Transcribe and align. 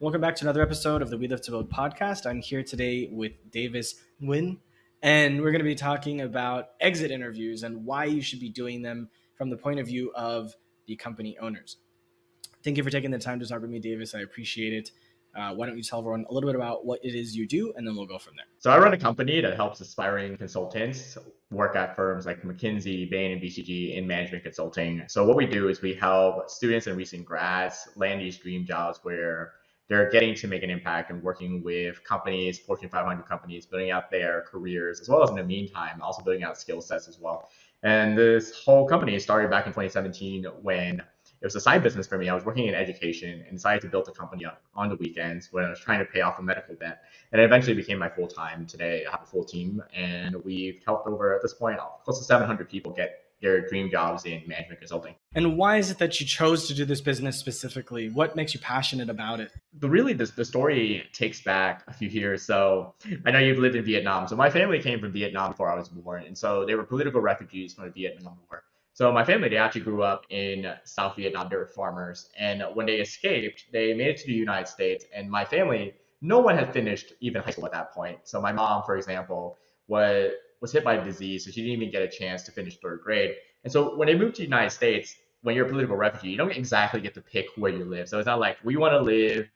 Welcome 0.00 0.22
back 0.22 0.34
to 0.36 0.46
another 0.46 0.62
episode 0.62 1.02
of 1.02 1.10
the 1.10 1.18
We 1.18 1.28
Live 1.28 1.42
to 1.42 1.50
Build 1.50 1.70
podcast. 1.70 2.24
I'm 2.24 2.40
here 2.40 2.62
today 2.62 3.10
with 3.12 3.32
Davis 3.50 3.96
Nguyen, 4.22 4.56
and 5.02 5.42
we're 5.42 5.50
going 5.50 5.58
to 5.58 5.64
be 5.64 5.74
talking 5.74 6.22
about 6.22 6.70
exit 6.80 7.10
interviews 7.10 7.64
and 7.64 7.84
why 7.84 8.06
you 8.06 8.22
should 8.22 8.40
be 8.40 8.48
doing 8.48 8.80
them 8.80 9.10
from 9.36 9.50
the 9.50 9.58
point 9.58 9.78
of 9.78 9.86
view 9.86 10.10
of 10.16 10.54
the 10.86 10.96
company 10.96 11.36
owners. 11.38 11.76
Thank 12.64 12.78
you 12.78 12.82
for 12.82 12.88
taking 12.88 13.10
the 13.10 13.18
time 13.18 13.40
to 13.40 13.46
talk 13.46 13.60
with 13.60 13.68
me, 13.68 13.78
Davis. 13.78 14.14
I 14.14 14.20
appreciate 14.20 14.72
it. 14.72 14.90
Uh, 15.36 15.52
why 15.52 15.66
don't 15.66 15.76
you 15.76 15.82
tell 15.82 15.98
everyone 15.98 16.24
a 16.30 16.32
little 16.32 16.48
bit 16.48 16.56
about 16.56 16.86
what 16.86 17.04
it 17.04 17.14
is 17.14 17.36
you 17.36 17.46
do, 17.46 17.74
and 17.76 17.86
then 17.86 17.94
we'll 17.94 18.06
go 18.06 18.18
from 18.18 18.36
there. 18.36 18.46
So 18.58 18.70
I 18.70 18.78
run 18.78 18.94
a 18.94 18.98
company 18.98 19.42
that 19.42 19.54
helps 19.54 19.82
aspiring 19.82 20.34
consultants 20.38 21.18
work 21.50 21.76
at 21.76 21.94
firms 21.94 22.24
like 22.24 22.40
McKinsey, 22.42 23.10
Bain, 23.10 23.32
and 23.32 23.42
BCG 23.42 23.98
in 23.98 24.06
management 24.06 24.44
consulting. 24.44 25.02
So 25.08 25.26
what 25.26 25.36
we 25.36 25.44
do 25.44 25.68
is 25.68 25.82
we 25.82 25.92
help 25.92 26.48
students 26.48 26.86
and 26.86 26.96
recent 26.96 27.26
grads 27.26 27.90
land 27.96 28.22
these 28.22 28.38
dream 28.38 28.64
jobs 28.64 29.00
where 29.02 29.52
they're 29.90 30.08
getting 30.08 30.36
to 30.36 30.46
make 30.46 30.62
an 30.62 30.70
impact 30.70 31.10
and 31.10 31.20
working 31.20 31.64
with 31.64 32.02
companies, 32.04 32.60
Fortune 32.60 32.88
500 32.88 33.26
companies, 33.26 33.66
building 33.66 33.90
out 33.90 34.08
their 34.08 34.42
careers, 34.42 35.00
as 35.00 35.08
well 35.08 35.20
as 35.20 35.30
in 35.30 35.36
the 35.36 35.42
meantime, 35.42 36.00
also 36.00 36.22
building 36.22 36.44
out 36.44 36.56
skill 36.56 36.80
sets 36.80 37.08
as 37.08 37.18
well. 37.18 37.50
And 37.82 38.16
this 38.16 38.54
whole 38.64 38.86
company 38.86 39.18
started 39.18 39.50
back 39.50 39.66
in 39.66 39.72
2017 39.72 40.44
when 40.62 41.00
it 41.00 41.44
was 41.44 41.56
a 41.56 41.60
side 41.60 41.82
business 41.82 42.06
for 42.06 42.18
me. 42.18 42.28
I 42.28 42.34
was 42.34 42.44
working 42.44 42.68
in 42.68 42.74
education 42.74 43.42
and 43.48 43.56
decided 43.56 43.82
to 43.82 43.88
build 43.88 44.06
a 44.06 44.12
company 44.12 44.44
up 44.44 44.62
on 44.76 44.90
the 44.90 44.94
weekends 44.94 45.48
when 45.50 45.64
I 45.64 45.70
was 45.70 45.80
trying 45.80 45.98
to 45.98 46.04
pay 46.04 46.20
off 46.20 46.38
a 46.38 46.42
medical 46.42 46.76
debt. 46.76 47.02
And 47.32 47.40
it 47.40 47.44
eventually 47.44 47.74
became 47.74 47.98
my 47.98 48.08
full 48.08 48.28
time. 48.28 48.66
Today, 48.66 49.04
I 49.06 49.10
have 49.10 49.22
a 49.22 49.26
full 49.26 49.44
team, 49.44 49.82
and 49.92 50.36
we've 50.44 50.80
helped 50.86 51.08
over 51.08 51.34
at 51.34 51.42
this 51.42 51.54
point 51.54 51.80
close 52.04 52.18
to 52.20 52.24
700 52.24 52.68
people 52.68 52.92
get 52.92 53.29
their 53.40 53.66
dream 53.66 53.90
jobs 53.90 54.24
in 54.24 54.42
management 54.46 54.80
consulting. 54.80 55.14
And 55.34 55.56
why 55.56 55.76
is 55.78 55.90
it 55.90 55.98
that 55.98 56.20
you 56.20 56.26
chose 56.26 56.66
to 56.68 56.74
do 56.74 56.84
this 56.84 57.00
business 57.00 57.38
specifically? 57.38 58.10
What 58.10 58.36
makes 58.36 58.54
you 58.54 58.60
passionate 58.60 59.08
about 59.08 59.40
it? 59.40 59.50
The 59.78 59.88
really 59.88 60.12
the, 60.12 60.26
the 60.26 60.44
story 60.44 61.06
takes 61.12 61.40
back 61.40 61.84
a 61.86 61.92
few 61.92 62.08
years. 62.08 62.42
So 62.42 62.94
I 63.24 63.30
know 63.30 63.38
you've 63.38 63.58
lived 63.58 63.76
in 63.76 63.84
Vietnam. 63.84 64.28
So 64.28 64.36
my 64.36 64.50
family 64.50 64.80
came 64.80 65.00
from 65.00 65.12
Vietnam 65.12 65.52
before 65.52 65.70
I 65.70 65.76
was 65.76 65.88
born, 65.88 66.24
and 66.24 66.36
so 66.36 66.64
they 66.64 66.74
were 66.74 66.84
political 66.84 67.20
refugees 67.20 67.74
from 67.74 67.84
the 67.84 67.90
Vietnam 67.90 68.38
War. 68.50 68.64
So 68.92 69.10
my 69.12 69.24
family, 69.24 69.48
they 69.48 69.56
actually 69.56 69.82
grew 69.82 70.02
up 70.02 70.24
in 70.30 70.74
South 70.84 71.16
Vietnam. 71.16 71.48
They 71.48 71.56
were 71.56 71.66
farmers, 71.66 72.28
and 72.38 72.62
when 72.74 72.86
they 72.86 72.96
escaped, 72.96 73.66
they 73.72 73.94
made 73.94 74.08
it 74.08 74.16
to 74.18 74.26
the 74.26 74.34
United 74.34 74.68
States. 74.68 75.04
And 75.14 75.30
my 75.30 75.44
family, 75.44 75.94
no 76.20 76.40
one 76.40 76.58
had 76.58 76.72
finished 76.72 77.14
even 77.20 77.40
high 77.40 77.52
school 77.52 77.66
at 77.66 77.72
that 77.72 77.92
point. 77.92 78.18
So 78.24 78.40
my 78.40 78.52
mom, 78.52 78.82
for 78.84 78.96
example, 78.96 79.56
was 79.88 80.32
was 80.60 80.72
hit 80.72 80.84
by 80.84 80.94
a 80.94 81.04
disease, 81.04 81.44
so 81.44 81.50
she 81.50 81.62
didn't 81.62 81.76
even 81.76 81.90
get 81.90 82.02
a 82.02 82.08
chance 82.08 82.42
to 82.44 82.52
finish 82.52 82.78
third 82.78 83.00
grade. 83.02 83.34
And 83.64 83.72
so 83.72 83.96
when 83.96 84.06
they 84.06 84.14
moved 84.14 84.36
to 84.36 84.42
the 84.42 84.46
United 84.46 84.70
States, 84.70 85.14
when 85.42 85.54
you're 85.54 85.66
a 85.66 85.68
political 85.68 85.96
refugee, 85.96 86.30
you 86.30 86.36
don't 86.36 86.52
exactly 86.52 87.00
get 87.00 87.14
to 87.14 87.20
pick 87.20 87.46
where 87.56 87.72
you 87.72 87.84
live. 87.84 88.08
So 88.08 88.18
it's 88.18 88.26
not 88.26 88.40
like 88.40 88.58
we 88.62 88.76
want 88.76 88.92
to 88.92 89.00
live 89.00 89.48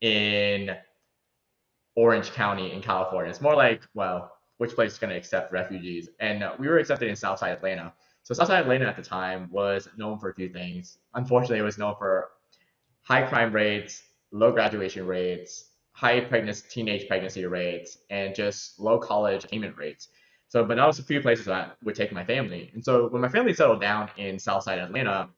in 0.00 0.76
Orange 1.96 2.32
County 2.32 2.72
in 2.72 2.80
California. 2.80 3.30
It's 3.30 3.40
more 3.40 3.56
like, 3.56 3.82
well, 3.94 4.32
which 4.58 4.74
place 4.74 4.92
is 4.92 4.98
going 4.98 5.10
to 5.10 5.16
accept 5.16 5.52
refugees? 5.52 6.08
And 6.20 6.42
uh, 6.42 6.54
we 6.58 6.68
were 6.68 6.78
accepted 6.78 7.08
in 7.08 7.16
Southside 7.16 7.52
Atlanta. 7.52 7.92
So 8.22 8.34
Southside 8.34 8.62
Atlanta 8.62 8.86
at 8.86 8.96
the 8.96 9.02
time 9.02 9.48
was 9.50 9.88
known 9.96 10.18
for 10.18 10.30
a 10.30 10.34
few 10.34 10.48
things. 10.48 10.98
Unfortunately, 11.14 11.58
it 11.58 11.62
was 11.62 11.78
known 11.78 11.96
for 11.98 12.30
high 13.02 13.22
crime 13.22 13.52
rates, 13.52 14.04
low 14.30 14.52
graduation 14.52 15.06
rates, 15.06 15.70
high 15.90 16.20
pregnancy, 16.20 16.64
teenage 16.70 17.08
pregnancy 17.08 17.44
rates, 17.46 17.98
and 18.10 18.34
just 18.34 18.78
low 18.78 18.98
college 18.98 19.44
attainment 19.44 19.76
rates. 19.76 20.08
So, 20.52 20.62
but 20.62 20.76
that 20.76 20.86
was 20.86 20.98
a 20.98 21.02
few 21.02 21.18
places 21.22 21.46
that 21.46 21.78
would 21.82 21.94
take 21.94 22.12
my 22.12 22.22
family. 22.26 22.70
And 22.74 22.84
so 22.84 23.08
when 23.08 23.22
my 23.22 23.28
family 23.30 23.54
settled 23.54 23.80
down 23.80 24.10
in 24.18 24.38
Southside 24.38 24.78
Atlanta, 24.78 25.30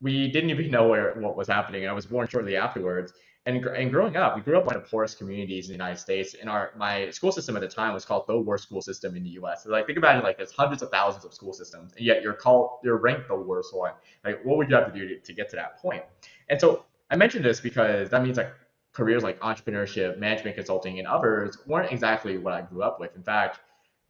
we 0.00 0.26
didn't 0.26 0.50
even 0.50 0.72
know 0.72 0.88
where 0.88 1.14
what 1.20 1.36
was 1.36 1.46
happening. 1.46 1.86
I 1.86 1.92
was 1.92 2.04
born 2.04 2.26
shortly 2.26 2.56
afterwards. 2.56 3.12
And, 3.46 3.64
and 3.64 3.92
growing 3.92 4.16
up, 4.16 4.34
we 4.34 4.42
grew 4.42 4.56
up 4.56 4.62
in 4.62 4.66
one 4.66 4.74
of 4.74 4.82
the 4.82 4.88
poorest 4.88 5.18
communities 5.18 5.66
in 5.66 5.68
the 5.68 5.74
United 5.74 6.00
States. 6.00 6.34
And 6.34 6.50
our 6.50 6.72
my 6.76 7.10
school 7.10 7.30
system 7.30 7.54
at 7.54 7.60
the 7.60 7.68
time 7.68 7.94
was 7.94 8.04
called 8.04 8.24
the 8.26 8.36
worst 8.36 8.64
school 8.64 8.82
system 8.82 9.14
in 9.14 9.22
the 9.22 9.30
U.S. 9.30 9.62
So 9.62 9.70
like 9.70 9.86
think 9.86 9.98
about 9.98 10.16
it 10.16 10.24
like 10.24 10.36
there's 10.36 10.50
hundreds 10.50 10.82
of 10.82 10.90
thousands 10.90 11.24
of 11.24 11.32
school 11.32 11.52
systems, 11.52 11.92
and 11.96 12.04
yet 12.04 12.24
you're 12.24 12.32
called 12.32 12.80
you're 12.82 12.96
ranked 12.96 13.28
the 13.28 13.36
worst 13.36 13.72
one. 13.72 13.92
Like 14.24 14.44
what 14.44 14.56
would 14.56 14.68
you 14.68 14.74
have 14.74 14.92
to 14.92 14.98
do 14.98 15.06
to, 15.06 15.20
to 15.20 15.32
get 15.32 15.48
to 15.50 15.56
that 15.56 15.78
point? 15.80 16.02
And 16.48 16.60
so 16.60 16.86
I 17.12 17.14
mentioned 17.14 17.44
this 17.44 17.60
because 17.60 18.10
that 18.10 18.24
means 18.24 18.36
like 18.36 18.52
careers 18.92 19.22
like 19.22 19.38
entrepreneurship, 19.38 20.18
management 20.18 20.56
consulting, 20.56 20.98
and 20.98 21.06
others 21.06 21.56
weren't 21.66 21.92
exactly 21.92 22.36
what 22.36 22.52
I 22.52 22.62
grew 22.62 22.82
up 22.82 22.98
with. 22.98 23.14
In 23.14 23.22
fact, 23.22 23.60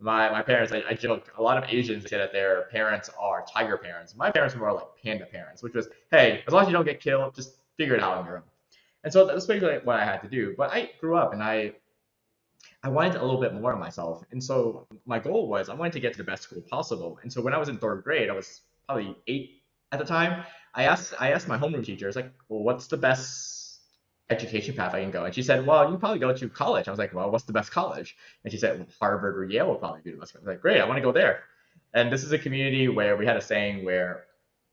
my 0.02 0.30
my 0.30 0.42
parents, 0.42 0.72
I, 0.72 0.82
I 0.88 0.94
joke, 0.94 1.32
a 1.38 1.42
lot 1.42 1.56
of 1.56 1.64
Asians 1.68 2.08
say 2.08 2.18
that 2.18 2.32
their 2.32 2.62
parents 2.70 3.10
are 3.18 3.44
tiger 3.52 3.78
parents. 3.78 4.14
My 4.16 4.30
parents 4.30 4.54
were 4.54 4.60
more 4.60 4.72
like 4.72 4.86
panda 5.02 5.26
parents, 5.26 5.62
which 5.62 5.74
was, 5.74 5.88
hey, 6.10 6.42
as 6.46 6.52
long 6.52 6.62
as 6.62 6.68
you 6.68 6.72
don't 6.72 6.84
get 6.84 7.00
killed, 7.00 7.34
just 7.34 7.56
figure 7.76 7.94
it 7.94 8.02
out 8.02 8.18
on 8.18 8.26
your 8.26 8.36
own. 8.38 8.42
And 9.04 9.12
so 9.12 9.26
that's 9.26 9.46
basically 9.46 9.78
what 9.84 9.98
I 9.98 10.04
had 10.04 10.22
to 10.22 10.28
do. 10.28 10.54
But 10.56 10.70
I 10.70 10.90
grew 11.00 11.16
up 11.16 11.32
and 11.32 11.42
I 11.42 11.72
I 12.82 12.88
wanted 12.88 13.16
a 13.16 13.24
little 13.24 13.40
bit 13.40 13.54
more 13.54 13.72
of 13.72 13.78
myself. 13.78 14.24
And 14.32 14.42
so 14.42 14.86
my 15.06 15.18
goal 15.18 15.48
was 15.48 15.68
I 15.68 15.74
wanted 15.74 15.92
to 15.94 16.00
get 16.00 16.12
to 16.12 16.18
the 16.18 16.24
best 16.24 16.42
school 16.44 16.62
possible. 16.62 17.18
And 17.22 17.32
so 17.32 17.40
when 17.40 17.54
I 17.54 17.58
was 17.58 17.68
in 17.68 17.78
third 17.78 18.02
grade, 18.02 18.28
I 18.28 18.32
was 18.32 18.62
probably 18.86 19.16
eight 19.28 19.62
at 19.92 19.98
the 19.98 20.04
time. 20.04 20.44
I 20.74 20.84
asked 20.84 21.14
I 21.18 21.32
asked 21.32 21.48
my 21.48 21.58
homeroom 21.58 21.84
teacher, 21.84 22.06
I 22.06 22.08
was 22.08 22.16
like, 22.16 22.32
well, 22.48 22.62
what's 22.62 22.86
the 22.86 22.96
best 22.96 23.61
education 24.30 24.74
path 24.74 24.94
I 24.94 25.02
can 25.02 25.10
go? 25.10 25.24
And 25.24 25.34
she 25.34 25.42
said, 25.42 25.66
well, 25.66 25.90
you 25.90 25.98
probably 25.98 26.18
go 26.18 26.32
to 26.34 26.48
college. 26.48 26.88
I 26.88 26.90
was 26.90 26.98
like, 26.98 27.14
well, 27.14 27.30
what's 27.30 27.44
the 27.44 27.52
best 27.52 27.70
college? 27.70 28.16
And 28.44 28.52
she 28.52 28.58
said, 28.58 28.86
Harvard 29.00 29.36
or 29.36 29.44
Yale 29.44 29.68
will 29.68 29.76
probably 29.76 30.00
be 30.02 30.10
the 30.10 30.16
best. 30.16 30.34
I 30.36 30.38
was 30.38 30.46
like, 30.46 30.60
great, 30.60 30.80
I 30.80 30.86
want 30.86 30.96
to 30.96 31.02
go 31.02 31.12
there. 31.12 31.44
And 31.94 32.10
this 32.10 32.24
is 32.24 32.32
a 32.32 32.38
community 32.38 32.88
where 32.88 33.16
we 33.16 33.26
had 33.26 33.36
a 33.36 33.42
saying 33.42 33.84
where 33.84 34.24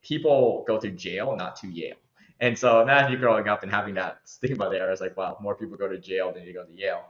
people 0.02 0.64
go 0.68 0.80
to 0.80 0.90
jail, 0.90 1.36
not 1.36 1.58
to 1.58 1.68
Yale. 1.68 1.98
And 2.40 2.58
so 2.58 2.82
imagine 2.82 3.12
you're 3.12 3.20
growing 3.20 3.50
up 3.50 3.64
and 3.64 3.72
having 3.72 3.96
that 3.96 4.22
stigma 4.24 4.70
there. 4.70 4.88
I 4.88 4.92
was 4.92 5.02
like, 5.02 5.18
well, 5.18 5.38
more 5.42 5.56
people 5.56 5.78
go 5.78 5.90
to 5.90 5.98
jail 5.98 6.32
than 6.32 6.44
you 6.44 6.54
go 6.54 6.64
to 6.64 6.74
Yale. 6.74 7.04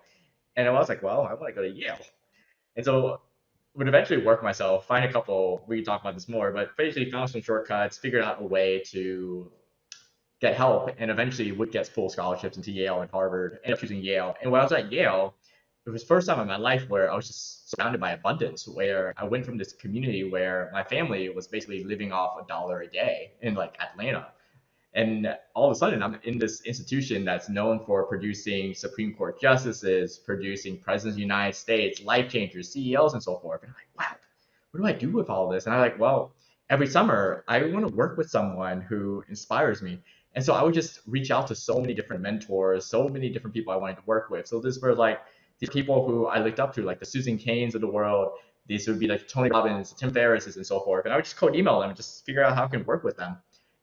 And 0.55 0.67
I 0.67 0.71
was 0.71 0.89
like, 0.89 1.03
well, 1.03 1.21
I 1.21 1.33
want 1.35 1.47
to 1.47 1.53
go 1.53 1.61
to 1.61 1.69
Yale. 1.69 1.99
And 2.75 2.83
so 2.83 3.21
would 3.75 3.87
eventually 3.87 4.25
work 4.25 4.41
myself, 4.41 4.87
find 4.87 5.05
a 5.05 5.11
couple, 5.11 5.63
we 5.67 5.77
can 5.77 5.85
talk 5.85 6.01
about 6.01 6.15
this 6.15 6.27
more, 6.27 6.51
but 6.51 6.75
basically 6.75 7.11
found 7.11 7.29
some 7.29 7.41
shortcuts, 7.41 7.97
figured 7.97 8.23
out 8.23 8.41
a 8.41 8.43
way 8.43 8.81
to 8.87 9.51
get 10.41 10.55
help 10.55 10.89
and 10.97 11.11
eventually 11.11 11.51
would 11.51 11.71
get 11.71 11.87
full 11.87 12.09
scholarships 12.09 12.57
into 12.57 12.71
Yale 12.71 13.01
and 13.01 13.11
Harvard, 13.11 13.59
ended 13.63 13.73
up 13.73 13.79
choosing 13.79 14.01
Yale. 14.01 14.35
And 14.41 14.51
when 14.51 14.61
I 14.61 14.63
was 14.63 14.71
at 14.71 14.91
Yale, 14.91 15.35
it 15.85 15.89
was 15.89 16.01
the 16.01 16.07
first 16.07 16.27
time 16.27 16.39
in 16.39 16.47
my 16.47 16.57
life 16.57 16.87
where 16.89 17.11
I 17.11 17.15
was 17.15 17.27
just 17.27 17.71
surrounded 17.71 17.99
by 17.99 18.11
abundance, 18.11 18.67
where 18.67 19.13
I 19.17 19.25
went 19.25 19.45
from 19.45 19.57
this 19.57 19.73
community 19.73 20.29
where 20.29 20.69
my 20.71 20.83
family 20.83 21.29
was 21.29 21.47
basically 21.47 21.83
living 21.83 22.11
off 22.11 22.37
a 22.41 22.47
dollar 22.47 22.81
a 22.81 22.87
day 22.87 23.31
in 23.41 23.55
like 23.55 23.75
Atlanta. 23.81 24.27
And 24.93 25.35
all 25.53 25.69
of 25.69 25.71
a 25.71 25.75
sudden, 25.75 26.01
I'm 26.01 26.19
in 26.23 26.39
this 26.39 26.61
institution 26.61 27.23
that's 27.23 27.47
known 27.47 27.85
for 27.85 28.05
producing 28.05 28.73
Supreme 28.73 29.13
Court 29.13 29.39
justices, 29.39 30.17
producing 30.17 30.79
presidents 30.79 31.13
of 31.13 31.17
the 31.17 31.21
United 31.21 31.55
States, 31.55 32.01
life 32.01 32.29
changers, 32.29 32.71
CEOs, 32.71 33.13
and 33.13 33.21
so 33.21 33.37
forth. 33.37 33.61
And 33.61 33.69
I'm 33.69 33.75
like, 33.75 34.09
wow, 34.09 34.17
what 34.71 34.79
do 34.81 34.87
I 34.87 34.93
do 34.93 35.11
with 35.11 35.29
all 35.29 35.47
this? 35.47 35.65
And 35.65 35.75
I'm 35.75 35.81
like, 35.81 35.99
well, 35.99 36.33
every 36.69 36.87
summer, 36.87 37.43
I 37.47 37.63
want 37.63 37.87
to 37.87 37.93
work 37.93 38.17
with 38.17 38.29
someone 38.29 38.81
who 38.81 39.23
inspires 39.29 39.81
me. 39.81 39.99
And 40.35 40.43
so 40.43 40.53
I 40.53 40.63
would 40.63 40.73
just 40.73 40.99
reach 41.07 41.31
out 41.31 41.47
to 41.47 41.55
so 41.55 41.79
many 41.79 41.93
different 41.93 42.21
mentors, 42.21 42.85
so 42.85 43.09
many 43.09 43.29
different 43.29 43.53
people 43.53 43.73
I 43.73 43.77
wanted 43.77 43.95
to 43.97 44.03
work 44.05 44.29
with. 44.29 44.47
So 44.47 44.59
this 44.59 44.79
were 44.79 44.93
like 44.93 45.19
these 45.59 45.69
people 45.69 46.07
who 46.07 46.27
I 46.27 46.39
looked 46.39 46.59
up 46.59 46.73
to, 46.75 46.83
like 46.83 46.99
the 46.99 47.05
Susan 47.05 47.37
Cains 47.37 47.75
of 47.75 47.81
the 47.81 47.87
world. 47.87 48.33
These 48.67 48.87
would 48.87 48.99
be 48.99 49.07
like 49.07 49.27
Tony 49.27 49.49
Robbins, 49.49 49.93
Tim 49.93 50.13
Ferriss, 50.13 50.55
and 50.55 50.65
so 50.65 50.79
forth. 50.81 51.05
And 51.05 51.13
I 51.13 51.17
would 51.17 51.25
just 51.25 51.37
code 51.37 51.55
email 51.55 51.79
them 51.79 51.89
and 51.89 51.97
just 51.97 52.25
figure 52.25 52.43
out 52.43 52.55
how 52.55 52.65
I 52.65 52.67
can 52.67 52.85
work 52.85 53.03
with 53.03 53.17
them. 53.17 53.37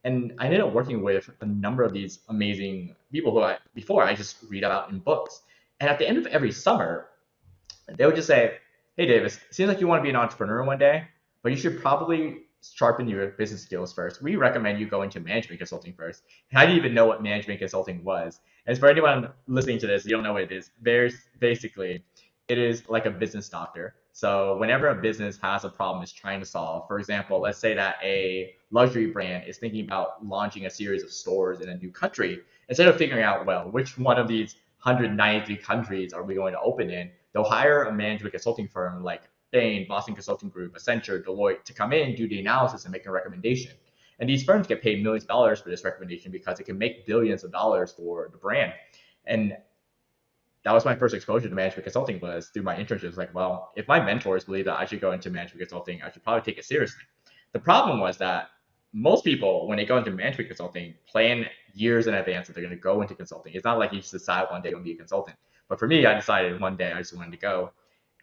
And 0.05 0.35
I 0.39 0.45
ended 0.45 0.61
up 0.61 0.73
working 0.73 1.03
with 1.03 1.29
a 1.41 1.47
number 1.47 1.83
of 1.83 1.93
these 1.93 2.21
amazing 2.29 2.95
people 3.11 3.33
who 3.33 3.43
I 3.43 3.59
before 3.75 4.05
I 4.05 4.15
just 4.15 4.37
read 4.49 4.63
about 4.63 4.91
in 4.91 5.01
books. 5.01 5.43
And 5.81 5.91
at 5.91 5.99
the 5.99 6.09
end 6.09 6.17
of 6.19 6.27
every 6.27 6.53
summer, 6.53 7.09
they 7.89 8.07
would 8.07 8.15
just 8.15 8.29
say, 8.29 8.59
Hey 8.97 9.07
Davis, 9.07 9.41
seems 9.51 9.69
like 9.69 9.81
you 9.81 9.89
want 9.89 9.99
to 9.99 10.05
be 10.05 10.11
an 10.11 10.17
entrepreneur 10.17 10.63
one 10.65 10.79
day, 10.79 11.09
but 11.43 11.51
you 11.51 11.59
should 11.59 11.81
probably 11.81 12.46
sharpen 12.63 13.09
your 13.09 13.29
business 13.29 13.63
skills 13.63 13.93
first, 13.93 14.23
we 14.23 14.37
recommend 14.37 14.79
you 14.81 14.87
go 14.87 15.03
into 15.03 15.21
management 15.21 15.59
consulting 15.59 15.93
first. 15.93 16.23
And 16.51 16.59
I 16.59 16.67
didn't 16.67 16.79
even 16.79 16.95
know 16.95 17.07
what 17.07 17.23
management 17.23 17.59
consulting 17.61 18.03
was. 18.05 18.41
And 18.67 18.79
for 18.79 18.89
anyone 18.89 19.29
listening 19.47 19.79
to 19.81 19.87
this, 19.87 20.05
you 20.05 20.11
don't 20.11 20.23
know 20.23 20.33
what 20.33 20.43
it 20.43 20.53
is. 20.53 20.71
There's 20.81 21.15
basically, 21.39 22.05
it 22.49 22.59
is 22.59 22.89
like 22.89 23.07
a 23.07 23.11
business 23.11 23.49
doctor. 23.49 23.95
So 24.13 24.57
whenever 24.57 24.89
a 24.89 24.95
business 24.95 25.39
has 25.43 25.65
a 25.65 25.69
problem 25.69 26.03
it's 26.03 26.13
trying 26.13 26.41
to 26.41 26.47
solve, 26.47 26.89
for 26.89 26.99
example, 26.99 27.41
let's 27.41 27.59
say 27.59 27.75
that 27.75 27.97
a 28.03 28.55
luxury 28.71 29.07
brand 29.07 29.47
is 29.47 29.59
thinking 29.59 29.85
about 29.85 30.25
launching 30.25 30.67
a 30.67 30.71
series 30.71 31.03
of 31.03 31.13
stores 31.13 31.61
in 31.61 31.69
a 31.69 31.77
new 31.77 31.91
country, 31.91 32.41
instead 32.69 32.89
of 32.89 32.97
figuring 32.97 33.23
out, 33.23 33.45
well, 33.45 33.71
which 33.71 33.99
one 33.99 34.19
of 34.19 34.27
these 34.27 34.57
193 34.83 35.57
countries 35.59 36.13
are 36.13 36.23
we 36.23 36.35
going 36.35 36.55
to 36.55 36.61
open 36.61 36.89
in, 36.91 37.11
they'll 37.33 37.45
hire 37.45 37.85
a 37.85 37.93
management 37.93 38.33
consulting 38.33 38.67
firm 38.67 39.03
like 39.03 39.23
Bain, 39.57 39.87
Boston 39.89 40.13
Consulting 40.13 40.51
Group, 40.51 40.77
Accenture, 40.77 41.25
Deloitte 41.25 41.65
to 41.65 41.73
come 41.73 41.95
in, 41.95 42.15
do 42.15 42.29
the 42.29 42.39
analysis, 42.39 42.85
and 42.85 42.93
make 42.93 43.07
a 43.07 43.11
recommendation. 43.11 43.73
And 44.19 44.29
these 44.29 44.45
firms 44.45 44.67
get 44.67 44.83
paid 44.83 45.03
millions 45.03 45.25
of 45.25 45.29
dollars 45.29 45.63
for 45.63 45.71
this 45.71 45.83
recommendation 45.83 46.31
because 46.31 46.61
it 46.61 46.65
can 46.65 46.77
make 46.77 47.07
billions 47.07 47.43
of 47.43 47.53
dollars 47.53 47.91
for 47.91 48.29
the 48.31 48.37
brand. 48.37 48.75
And 49.25 49.57
that 50.65 50.73
was 50.73 50.85
my 50.85 50.95
first 50.95 51.15
exposure 51.15 51.49
to 51.49 51.55
management 51.55 51.85
consulting 51.85 52.21
was 52.21 52.49
through 52.49 52.65
my 52.65 52.77
internships. 52.77 53.17
Like, 53.17 53.35
well, 53.35 53.73
if 53.77 53.89
my 53.89 53.99
mentors 53.99 54.45
believe 54.45 54.67
that 54.67 54.79
I 54.79 54.85
should 54.85 55.01
go 55.01 55.13
into 55.13 55.31
management 55.31 55.61
consulting, 55.61 56.03
I 56.03 56.11
should 56.11 56.23
probably 56.23 56.43
take 56.43 56.59
it 56.59 56.67
seriously. 56.67 57.05
The 57.53 57.59
problem 57.59 57.99
was 57.99 58.19
that 58.19 58.51
most 58.93 59.25
people, 59.25 59.67
when 59.69 59.79
they 59.79 59.87
go 59.87 59.97
into 59.97 60.11
management 60.11 60.49
consulting, 60.49 60.93
plan 61.09 61.47
years 61.73 62.09
in 62.09 62.15
advance 62.15 62.47
that 62.47 62.53
they're 62.53 62.65
going 62.65 62.77
to 62.77 62.81
go 62.81 63.01
into 63.01 63.15
consulting. 63.15 63.55
It's 63.55 63.65
not 63.65 63.79
like 63.79 63.95
you 63.95 64.01
just 64.01 64.13
decide 64.13 64.49
one 64.51 64.61
day 64.61 64.71
to 64.71 64.79
be 64.79 64.93
a 64.93 64.97
consultant. 64.97 65.39
But 65.69 65.79
for 65.79 65.89
me, 65.89 66.05
I 66.05 66.15
decided 66.15 66.61
one 66.61 66.77
day 66.77 66.93
I 66.93 66.99
just 66.99 67.17
wanted 67.17 67.33
to 67.33 67.39
go. 67.39 67.73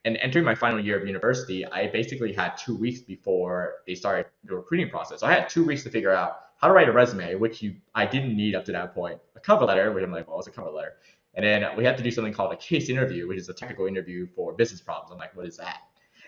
And 0.05 0.17
entering 0.17 0.43
my 0.43 0.55
final 0.55 0.79
year 0.79 0.99
of 0.99 1.07
university, 1.07 1.65
I 1.65 1.87
basically 1.87 2.33
had 2.33 2.57
two 2.57 2.75
weeks 2.75 2.99
before 2.99 3.75
they 3.87 3.95
started 3.95 4.25
the 4.43 4.55
recruiting 4.55 4.89
process. 4.89 5.21
So 5.21 5.27
I 5.27 5.33
had 5.33 5.47
two 5.47 5.63
weeks 5.63 5.83
to 5.83 5.89
figure 5.89 6.11
out 6.11 6.39
how 6.57 6.67
to 6.67 6.73
write 6.73 6.89
a 6.89 6.91
resume, 6.91 7.35
which 7.35 7.61
you 7.61 7.75
I 7.95 8.05
didn't 8.05 8.35
need 8.35 8.55
up 8.55 8.65
to 8.65 8.71
that 8.73 8.93
point. 8.93 9.19
A 9.35 9.39
cover 9.39 9.65
letter, 9.65 9.91
which 9.91 10.03
I'm 10.03 10.11
like, 10.11 10.27
well, 10.27 10.39
it's 10.39 10.47
a 10.47 10.51
cover 10.51 10.71
letter. 10.71 10.93
And 11.35 11.45
then 11.45 11.65
we 11.75 11.83
had 11.83 11.97
to 11.97 12.03
do 12.03 12.11
something 12.11 12.33
called 12.33 12.53
a 12.53 12.57
case 12.57 12.89
interview, 12.89 13.27
which 13.27 13.39
is 13.39 13.49
a 13.49 13.53
technical 13.53 13.87
interview 13.87 14.27
for 14.35 14.53
business 14.53 14.81
problems. 14.81 15.11
I'm 15.11 15.17
like, 15.17 15.35
what 15.35 15.47
is 15.47 15.57
that? 15.57 15.77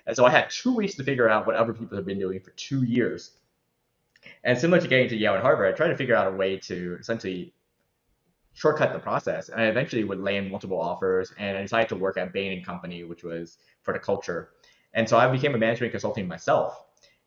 And 0.07 0.15
so 0.15 0.25
I 0.25 0.29
had 0.29 0.49
two 0.49 0.73
weeks 0.73 0.95
to 0.95 1.03
figure 1.03 1.29
out 1.29 1.45
what 1.45 1.55
other 1.55 1.73
people 1.73 1.97
have 1.97 2.05
been 2.05 2.19
doing 2.19 2.39
for 2.39 2.51
two 2.51 2.83
years. 2.83 3.31
And 4.43 4.57
similar 4.57 4.81
to 4.81 4.87
getting 4.87 5.09
to 5.09 5.15
Yale 5.15 5.33
and 5.35 5.43
Harvard, 5.43 5.73
I 5.73 5.77
tried 5.77 5.89
to 5.89 5.97
figure 5.97 6.15
out 6.15 6.27
a 6.27 6.35
way 6.35 6.57
to 6.57 6.97
essentially 6.99 7.53
shortcut 8.55 8.93
the 8.93 8.99
process. 8.99 9.49
And 9.49 9.61
I 9.61 9.65
eventually 9.65 10.03
would 10.03 10.19
land 10.19 10.49
multiple 10.49 10.79
offers 10.79 11.31
and 11.37 11.57
I 11.57 11.61
decided 11.61 11.89
to 11.89 11.95
work 11.95 12.17
at 12.17 12.33
Bain 12.33 12.53
and 12.53 12.65
Company, 12.65 13.03
which 13.03 13.23
was 13.23 13.57
for 13.83 13.93
the 13.93 13.99
culture. 13.99 14.49
And 14.93 15.07
so 15.07 15.17
I 15.17 15.27
became 15.27 15.53
a 15.53 15.57
management 15.57 15.91
consulting 15.91 16.27
myself. 16.27 16.81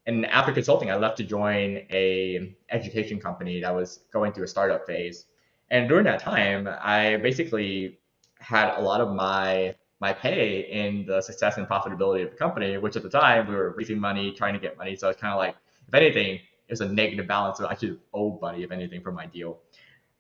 And 0.07 0.25
after 0.27 0.53
consulting, 0.53 0.91
I 0.91 0.97
left 0.97 1.19
to 1.19 1.25
join 1.25 1.83
a 1.91 2.57
education 2.71 3.21
company 3.21 3.61
that 3.61 3.75
was 3.75 4.01
going 4.11 4.33
through 4.33 4.45
a 4.45 4.49
startup 4.49 4.87
phase. 4.87 5.27
And 5.71 5.87
during 5.87 6.05
that 6.05 6.19
time, 6.21 6.67
I 6.81 7.17
basically 7.19 7.99
had 8.41 8.75
a 8.79 8.81
lot 8.81 9.03
of 9.03 9.15
my 9.15 9.75
my 10.01 10.13
pay 10.13 10.61
in 10.71 11.05
the 11.07 11.21
success 11.21 11.57
and 11.59 11.67
profitability 11.67 12.25
of 12.25 12.31
the 12.31 12.37
company, 12.37 12.79
which 12.79 12.97
at 12.97 13.03
the 13.03 13.11
time 13.11 13.49
we 13.49 13.55
were 13.55 13.75
raising 13.77 13.99
money, 13.99 14.33
trying 14.33 14.55
to 14.55 14.61
get 14.61 14.79
money. 14.79 14.95
So 14.95 15.09
it's 15.09 15.21
kind 15.21 15.35
of 15.35 15.39
like, 15.39 15.57
if 15.89 15.95
anything, 15.95 16.37
it 16.37 16.71
was 16.71 16.81
a 16.81 16.89
negative 16.89 17.27
balance. 17.27 17.59
So 17.59 17.67
I 17.67 17.75
should 17.75 17.99
owe 18.15 18.39
money, 18.41 18.63
if 18.63 18.71
anything, 18.71 19.03
for 19.03 19.11
my 19.11 19.27
deal. 19.27 19.59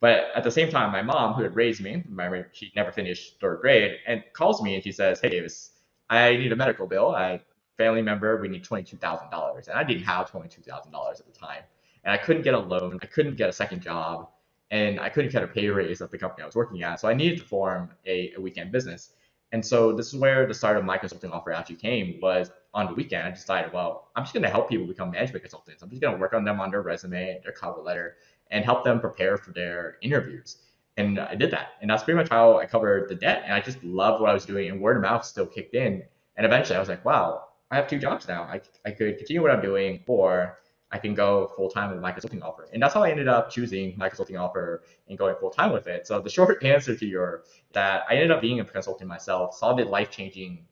But 0.00 0.26
at 0.34 0.44
the 0.44 0.50
same 0.50 0.70
time, 0.70 0.92
my 0.92 1.02
mom, 1.02 1.34
who 1.34 1.42
had 1.42 1.56
raised 1.56 1.80
me, 1.82 2.04
she 2.52 2.72
never 2.76 2.92
finished 2.92 3.40
third 3.40 3.60
grade, 3.60 3.98
and 4.06 4.22
calls 4.32 4.62
me 4.62 4.74
and 4.74 4.84
she 4.84 4.92
says, 4.92 5.20
"Hey, 5.20 5.30
Davis, 5.30 5.72
I 6.08 6.36
need 6.36 6.52
a 6.52 6.56
medical 6.56 6.86
bill. 6.86 7.14
I 7.14 7.40
family 7.76 8.02
member, 8.02 8.40
we 8.40 8.48
need 8.48 8.64
twenty-two 8.64 8.96
thousand 8.98 9.30
dollars." 9.30 9.68
And 9.68 9.78
I 9.78 9.82
didn't 9.84 10.04
have 10.04 10.30
twenty-two 10.30 10.62
thousand 10.62 10.92
dollars 10.92 11.20
at 11.20 11.26
the 11.26 11.32
time, 11.38 11.62
and 12.04 12.12
I 12.12 12.16
couldn't 12.16 12.42
get 12.42 12.54
a 12.54 12.58
loan. 12.58 12.98
I 13.02 13.06
couldn't 13.06 13.36
get 13.36 13.48
a 13.48 13.52
second 13.52 13.82
job, 13.82 14.28
and 14.70 15.00
I 15.00 15.08
couldn't 15.08 15.32
get 15.32 15.42
a 15.42 15.48
pay 15.48 15.68
raise 15.68 16.00
at 16.00 16.10
the 16.10 16.18
company 16.18 16.42
I 16.44 16.46
was 16.46 16.54
working 16.54 16.82
at. 16.82 17.00
So 17.00 17.08
I 17.08 17.14
needed 17.14 17.38
to 17.40 17.44
form 17.44 17.90
a, 18.06 18.32
a 18.36 18.40
weekend 18.40 18.70
business. 18.72 19.12
And 19.52 19.64
so 19.64 19.94
this 19.94 20.08
is 20.12 20.20
where 20.20 20.46
the 20.46 20.52
start 20.52 20.76
of 20.76 20.84
my 20.84 20.98
consulting 20.98 21.30
offer 21.30 21.52
actually 21.52 21.76
came 21.76 22.18
was 22.20 22.50
on 22.74 22.86
the 22.86 22.92
weekend. 22.92 23.26
I 23.26 23.30
decided, 23.30 23.72
well, 23.72 24.10
I'm 24.14 24.22
just 24.24 24.34
going 24.34 24.42
to 24.42 24.50
help 24.50 24.68
people 24.68 24.86
become 24.86 25.10
management 25.10 25.42
consultants. 25.42 25.82
I'm 25.82 25.88
just 25.88 26.02
going 26.02 26.14
to 26.14 26.20
work 26.20 26.34
on 26.34 26.44
them 26.44 26.60
on 26.60 26.70
their 26.70 26.82
resume, 26.82 27.40
their 27.42 27.52
cover 27.52 27.80
letter, 27.80 28.16
and 28.50 28.64
help 28.64 28.84
them 28.84 29.00
prepare 29.00 29.36
for 29.36 29.52
their 29.52 29.96
interviews. 30.02 30.56
And 30.96 31.18
I 31.18 31.34
did 31.34 31.50
that. 31.52 31.74
And 31.80 31.88
that's 31.88 32.02
pretty 32.02 32.18
much 32.18 32.28
how 32.28 32.58
I 32.58 32.66
covered 32.66 33.08
the 33.08 33.14
debt. 33.14 33.42
And 33.44 33.54
I 33.54 33.60
just 33.60 33.82
loved 33.84 34.20
what 34.20 34.30
I 34.30 34.34
was 34.34 34.44
doing. 34.44 34.70
And 34.70 34.80
word 34.80 34.96
of 34.96 35.02
mouth 35.02 35.24
still 35.24 35.46
kicked 35.46 35.74
in. 35.74 36.02
And 36.36 36.44
eventually 36.44 36.76
I 36.76 36.80
was 36.80 36.88
like, 36.88 37.04
wow, 37.04 37.44
I 37.70 37.76
have 37.76 37.88
two 37.88 37.98
jobs 37.98 38.26
now. 38.26 38.42
I, 38.42 38.60
I 38.84 38.90
could 38.90 39.16
continue 39.18 39.42
what 39.42 39.50
I'm 39.50 39.60
doing 39.60 40.02
or 40.06 40.58
I 40.90 40.98
can 40.98 41.14
go 41.14 41.52
full 41.54 41.70
time 41.70 41.90
with 41.90 42.00
my 42.00 42.12
consulting 42.12 42.42
offer. 42.42 42.68
And 42.72 42.82
that's 42.82 42.94
how 42.94 43.02
I 43.02 43.10
ended 43.10 43.28
up 43.28 43.50
choosing 43.50 43.94
my 43.96 44.08
consulting 44.08 44.36
offer 44.36 44.82
and 45.08 45.18
going 45.18 45.36
full 45.38 45.50
time 45.50 45.72
with 45.72 45.86
it. 45.86 46.06
So 46.06 46.20
the 46.20 46.30
short 46.30 46.64
answer 46.64 46.96
to 46.96 47.06
your 47.06 47.44
that 47.72 48.04
I 48.08 48.14
ended 48.14 48.30
up 48.30 48.40
being 48.40 48.60
a 48.60 48.64
consultant 48.64 49.08
myself, 49.08 49.54
saw 49.54 49.74
the 49.74 49.84
life 49.84 50.10
changing 50.10 50.66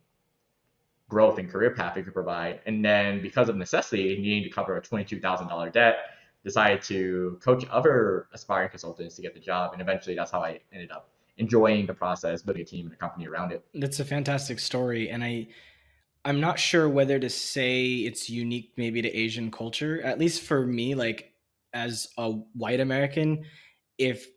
growth 1.09 1.39
and 1.39 1.49
career 1.49 1.71
path 1.71 1.97
it 1.97 2.05
could 2.05 2.15
provide. 2.15 2.61
And 2.67 2.85
then 2.85 3.23
because 3.23 3.49
of 3.49 3.57
necessity, 3.57 4.17
needing 4.19 4.43
to 4.43 4.51
cover 4.51 4.77
a 4.77 4.83
$22,000 4.83 5.73
debt, 5.73 5.99
decided 6.47 6.81
to 6.81 7.39
coach 7.43 7.67
other 7.73 8.29
aspiring 8.33 8.71
consultants 8.71 9.17
to 9.17 9.23
get 9.23 9.35
the 9.35 9.41
job. 9.41 9.73
And 9.73 9.83
eventually 9.83 10.15
that's 10.15 10.31
how 10.31 10.43
I 10.43 10.61
ended 10.73 10.93
up 10.93 11.11
enjoying 11.39 11.87
the 11.87 11.93
process, 11.93 12.41
building 12.41 12.63
a 12.63 12.65
team 12.65 12.87
and 12.87 12.95
a 12.95 12.97
company 12.97 13.27
around 13.27 13.51
it. 13.51 13.65
That's 13.75 13.99
a 13.99 14.05
fantastic 14.05 14.61
story. 14.61 15.11
And 15.11 15.25
I, 15.25 15.49
I'm 16.25 16.41
not 16.41 16.61
sure 16.61 16.89
whether 16.89 17.19
to 17.19 17.29
say 17.29 17.87
it's 17.87 18.31
unique 18.31 18.73
maybe 18.77 19.03
to 19.03 19.13
Asian 19.13 19.51
culture. 19.51 20.01
At 20.03 20.21
least 20.21 20.43
for 20.43 20.65
me, 20.65 20.95
like 20.95 21.33
as 21.75 22.09
a 22.17 22.31
white 22.31 22.79
American, 22.79 23.45
if 23.99 24.29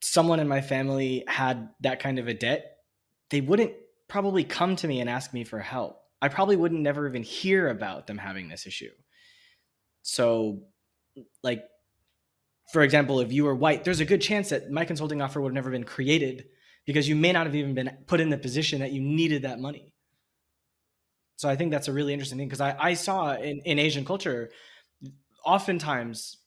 someone 0.00 0.40
in 0.40 0.48
my 0.48 0.62
family 0.62 1.24
had 1.28 1.68
that 1.80 2.00
kind 2.00 2.18
of 2.18 2.26
a 2.26 2.34
debt, 2.34 2.78
they 3.28 3.42
wouldn't 3.42 3.72
probably 4.08 4.44
come 4.44 4.76
to 4.76 4.88
me 4.88 5.00
and 5.00 5.10
ask 5.10 5.34
me 5.34 5.44
for 5.44 5.58
help. 5.58 6.00
I 6.22 6.28
probably 6.28 6.56
wouldn't 6.56 6.80
never 6.80 7.06
even 7.06 7.22
hear 7.22 7.68
about 7.68 8.06
them 8.06 8.16
having 8.16 8.48
this 8.48 8.66
issue. 8.66 8.92
So 10.00 10.62
like 11.42 11.64
for 12.72 12.82
example, 12.82 13.20
if 13.20 13.32
you 13.32 13.44
were 13.44 13.54
white, 13.54 13.84
there's 13.84 14.00
a 14.00 14.04
good 14.04 14.20
chance 14.20 14.48
that 14.48 14.70
my 14.70 14.84
consulting 14.84 15.20
offer 15.20 15.40
would 15.40 15.50
have 15.50 15.54
never 15.54 15.70
been 15.70 15.84
created 15.84 16.46
because 16.86 17.08
you 17.08 17.16
may 17.16 17.32
not 17.32 17.46
have 17.46 17.54
even 17.54 17.74
been 17.74 17.90
put 18.06 18.20
in 18.20 18.30
the 18.30 18.38
position 18.38 18.80
that 18.80 18.92
you 18.92 19.00
needed 19.00 19.42
that 19.42 19.60
money. 19.60 19.92
So 21.36 21.48
I 21.48 21.56
think 21.56 21.70
that's 21.70 21.88
a 21.88 21.92
really 21.92 22.12
interesting 22.12 22.38
thing 22.38 22.48
because 22.48 22.60
I, 22.60 22.76
I 22.78 22.94
saw 22.94 23.34
in, 23.34 23.60
in 23.64 23.78
Asian 23.78 24.04
culture, 24.04 24.50
oftentimes 25.44 26.38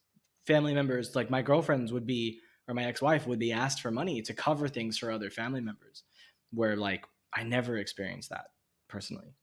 family 0.45 0.73
members, 0.73 1.15
like 1.15 1.29
my 1.29 1.41
girlfriends 1.41 1.91
would 1.91 2.07
be, 2.07 2.39
or 2.67 2.73
my 2.73 2.85
ex-wife 2.85 3.27
would 3.27 3.39
be 3.39 3.51
asked 3.51 3.81
for 3.81 3.91
money 3.91 4.21
to 4.21 4.33
cover 4.33 4.67
things 4.67 4.97
for 4.97 5.11
other 5.11 5.29
family 5.29 5.61
members 5.61 6.03
where 6.51 6.75
like 6.75 7.05
I 7.33 7.43
never 7.43 7.77
experienced 7.77 8.29
that 8.29 8.47
personally 8.87 9.35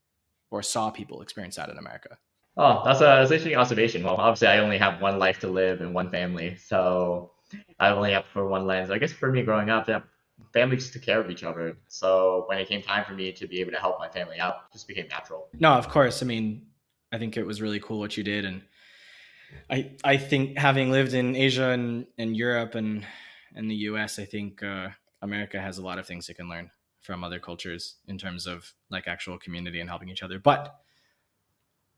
or 0.51 0.61
saw 0.61 0.89
people 0.89 1.21
experience 1.21 1.55
that 1.55 1.69
in 1.69 1.77
America. 1.77 2.17
Oh, 2.57 2.81
that's 2.85 3.01
a 3.01 3.03
that's 3.03 3.29
an 3.29 3.35
interesting 3.35 3.55
observation. 3.57 4.03
Well, 4.03 4.15
obviously, 4.15 4.47
I 4.47 4.59
only 4.59 4.77
have 4.77 5.01
one 5.01 5.19
life 5.19 5.39
to 5.39 5.47
live 5.47 5.81
and 5.81 5.93
one 5.93 6.09
family, 6.09 6.55
so 6.55 7.31
I 7.79 7.89
only 7.89 8.13
have 8.13 8.25
for 8.25 8.47
one 8.47 8.65
lens. 8.65 8.89
I 8.91 8.97
guess 8.97 9.11
for 9.11 9.31
me, 9.31 9.43
growing 9.43 9.69
up, 9.69 9.89
yeah, 9.89 10.01
just 10.67 10.93
took 10.93 11.01
care 11.01 11.19
of 11.19 11.29
each 11.29 11.43
other. 11.43 11.77
So 11.87 12.45
when 12.47 12.57
it 12.57 12.67
came 12.67 12.81
time 12.81 13.03
for 13.05 13.13
me 13.13 13.31
to 13.33 13.47
be 13.47 13.59
able 13.59 13.71
to 13.71 13.79
help 13.79 13.99
my 13.99 14.07
family 14.07 14.39
out, 14.39 14.55
it 14.69 14.73
just 14.73 14.87
became 14.87 15.07
natural. 15.09 15.49
No, 15.59 15.73
of 15.73 15.89
course. 15.89 16.23
I 16.23 16.25
mean, 16.25 16.67
I 17.11 17.17
think 17.17 17.35
it 17.35 17.45
was 17.45 17.61
really 17.61 17.79
cool 17.79 17.99
what 17.99 18.15
you 18.15 18.23
did, 18.23 18.45
and 18.45 18.61
I 19.69 19.91
I 20.03 20.17
think 20.17 20.57
having 20.57 20.91
lived 20.91 21.13
in 21.13 21.35
Asia 21.35 21.69
and, 21.71 22.07
and 22.17 22.37
Europe 22.37 22.75
and 22.75 23.05
and 23.53 23.69
the 23.69 23.75
U.S., 23.89 24.17
I 24.17 24.25
think 24.25 24.63
uh, 24.63 24.89
America 25.21 25.59
has 25.59 25.77
a 25.77 25.81
lot 25.81 25.99
of 25.99 26.07
things 26.07 26.29
it 26.29 26.35
can 26.35 26.49
learn 26.49 26.69
from 27.01 27.23
other 27.23 27.39
cultures 27.39 27.95
in 28.07 28.17
terms 28.17 28.47
of 28.47 28.73
like 28.89 29.07
actual 29.07 29.37
community 29.37 29.79
and 29.79 29.89
helping 29.89 30.09
each 30.09 30.23
other. 30.23 30.39
But 30.39 30.75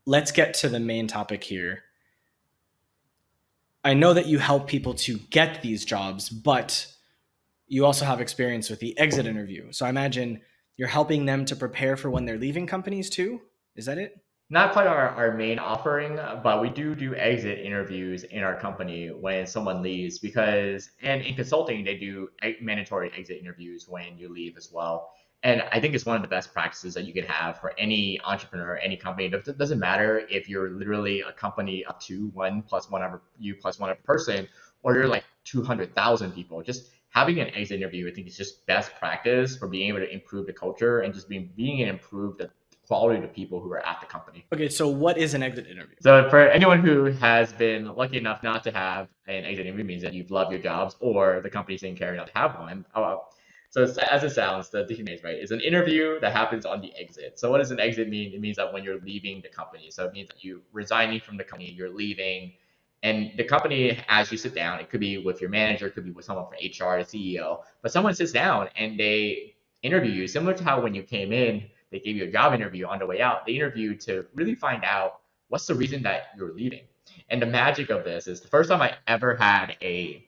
let's 0.08 0.32
get 0.32 0.54
to 0.54 0.70
the 0.70 0.80
main 0.80 1.06
topic 1.06 1.44
here. 1.44 1.82
I 3.84 3.92
know 3.92 4.14
that 4.14 4.24
you 4.26 4.38
help 4.38 4.66
people 4.66 4.94
to 4.94 5.18
get 5.18 5.60
these 5.60 5.84
jobs, 5.84 6.30
but 6.30 6.86
you 7.66 7.84
also 7.84 8.06
have 8.06 8.18
experience 8.18 8.70
with 8.70 8.80
the 8.80 8.98
exit 8.98 9.26
interview. 9.26 9.70
So 9.70 9.84
I 9.84 9.90
imagine 9.90 10.40
you're 10.78 10.88
helping 10.88 11.26
them 11.26 11.44
to 11.44 11.54
prepare 11.54 11.94
for 11.98 12.08
when 12.08 12.24
they're 12.24 12.38
leaving 12.38 12.66
companies 12.66 13.10
too. 13.10 13.42
Is 13.76 13.84
that 13.84 13.98
it? 13.98 14.18
Not 14.48 14.72
quite 14.72 14.86
our, 14.86 15.10
our 15.10 15.36
main 15.36 15.58
offering, 15.58 16.18
but 16.42 16.62
we 16.62 16.70
do 16.70 16.94
do 16.94 17.14
exit 17.14 17.58
interviews 17.58 18.24
in 18.24 18.42
our 18.42 18.58
company 18.58 19.08
when 19.08 19.46
someone 19.46 19.82
leaves 19.82 20.18
because, 20.18 20.88
and 21.02 21.20
in 21.20 21.34
consulting, 21.34 21.84
they 21.84 21.98
do 21.98 22.30
mandatory 22.62 23.12
exit 23.14 23.36
interviews 23.38 23.86
when 23.86 24.16
you 24.16 24.32
leave 24.32 24.56
as 24.56 24.70
well. 24.72 25.10
And 25.44 25.62
I 25.70 25.80
think 25.80 25.94
it's 25.94 26.04
one 26.04 26.16
of 26.16 26.22
the 26.22 26.28
best 26.28 26.52
practices 26.52 26.94
that 26.94 27.04
you 27.04 27.12
can 27.12 27.24
have 27.24 27.60
for 27.60 27.72
any 27.78 28.20
entrepreneur, 28.24 28.76
any 28.76 28.96
company. 28.96 29.26
It 29.32 29.58
doesn't 29.58 29.78
matter 29.78 30.26
if 30.28 30.48
you're 30.48 30.70
literally 30.70 31.20
a 31.20 31.32
company 31.32 31.84
up 31.84 32.00
to 32.02 32.28
one 32.34 32.62
plus 32.62 32.90
one 32.90 33.02
other 33.02 33.20
you 33.38 33.54
plus 33.54 33.78
one 33.78 33.90
other 33.90 34.00
person, 34.04 34.48
or 34.82 34.94
you're 34.94 35.06
like 35.06 35.24
200,000 35.44 36.32
people. 36.32 36.60
Just 36.62 36.90
having 37.10 37.38
an 37.38 37.48
exit 37.54 37.80
interview, 37.80 38.08
I 38.08 38.12
think 38.12 38.26
is 38.26 38.36
just 38.36 38.66
best 38.66 38.94
practice 38.96 39.56
for 39.56 39.68
being 39.68 39.88
able 39.88 40.00
to 40.00 40.12
improve 40.12 40.46
the 40.46 40.52
culture 40.52 41.00
and 41.00 41.14
just 41.14 41.28
being 41.28 41.50
being 41.56 41.82
and 41.82 41.90
improve 41.90 42.36
the 42.36 42.50
quality 42.88 43.16
of 43.16 43.22
the 43.22 43.28
people 43.28 43.60
who 43.60 43.70
are 43.70 43.86
at 43.86 44.00
the 44.00 44.06
company. 44.06 44.46
Okay, 44.52 44.68
so 44.68 44.88
what 44.88 45.18
is 45.18 45.34
an 45.34 45.42
exit 45.42 45.66
interview? 45.66 45.94
So 46.00 46.28
for 46.30 46.48
anyone 46.48 46.80
who 46.80 47.04
has 47.04 47.52
been 47.52 47.84
lucky 47.94 48.16
enough 48.16 48.42
not 48.42 48.64
to 48.64 48.70
have 48.70 49.08
an 49.26 49.44
exit 49.44 49.66
interview 49.66 49.84
means 49.84 50.02
that 50.02 50.14
you've 50.14 50.30
loved 50.30 50.50
your 50.50 50.60
jobs 50.60 50.96
or 51.00 51.40
the 51.42 51.50
company's 51.50 51.82
taking 51.82 51.96
care 51.96 52.16
not 52.16 52.28
to 52.28 52.32
have 52.34 52.58
one. 52.58 52.86
Uh, 52.94 53.16
so 53.70 53.82
as 53.82 54.24
it 54.24 54.30
sounds, 54.30 54.70
the 54.70 54.84
is 54.84 55.22
right. 55.22 55.36
It's 55.36 55.50
an 55.50 55.60
interview 55.60 56.18
that 56.20 56.32
happens 56.32 56.64
on 56.64 56.80
the 56.80 56.92
exit. 56.98 57.38
So 57.38 57.50
what 57.50 57.58
does 57.58 57.70
an 57.70 57.80
exit 57.80 58.08
mean? 58.08 58.32
It 58.32 58.40
means 58.40 58.56
that 58.56 58.72
when 58.72 58.82
you're 58.82 59.00
leaving 59.00 59.42
the 59.42 59.48
company. 59.48 59.90
So 59.90 60.06
it 60.06 60.12
means 60.14 60.28
that 60.28 60.42
you 60.42 60.62
resigning 60.72 61.20
from 61.20 61.36
the 61.36 61.44
company, 61.44 61.72
you're 61.72 61.90
leaving, 61.90 62.52
and 63.02 63.30
the 63.36 63.44
company, 63.44 63.98
as 64.08 64.32
you 64.32 64.38
sit 64.38 64.54
down, 64.54 64.80
it 64.80 64.90
could 64.90 65.00
be 65.00 65.18
with 65.18 65.40
your 65.40 65.50
manager, 65.50 65.86
it 65.86 65.94
could 65.94 66.04
be 66.04 66.10
with 66.10 66.24
someone 66.24 66.46
from 66.46 66.54
HR, 66.54 66.98
the 66.98 67.04
CEO, 67.04 67.60
but 67.82 67.92
someone 67.92 68.14
sits 68.14 68.32
down 68.32 68.68
and 68.74 68.98
they 68.98 69.54
interview 69.82 70.10
you, 70.10 70.26
similar 70.26 70.54
to 70.54 70.64
how 70.64 70.80
when 70.80 70.94
you 70.94 71.02
came 71.02 71.32
in, 71.32 71.64
they 71.90 72.00
gave 72.00 72.16
you 72.16 72.24
a 72.24 72.30
job 72.30 72.54
interview 72.54 72.86
on 72.86 72.98
the 72.98 73.06
way 73.06 73.20
out. 73.20 73.46
They 73.46 73.52
interview 73.52 73.96
to 73.98 74.26
really 74.34 74.54
find 74.54 74.84
out 74.84 75.20
what's 75.48 75.66
the 75.66 75.74
reason 75.74 76.02
that 76.02 76.28
you're 76.36 76.52
leaving. 76.52 76.82
And 77.30 77.40
the 77.40 77.46
magic 77.46 77.90
of 77.90 78.04
this 78.04 78.26
is 78.26 78.40
the 78.40 78.48
first 78.48 78.70
time 78.70 78.82
I 78.82 78.94
ever 79.06 79.36
had 79.36 79.76
a 79.80 80.24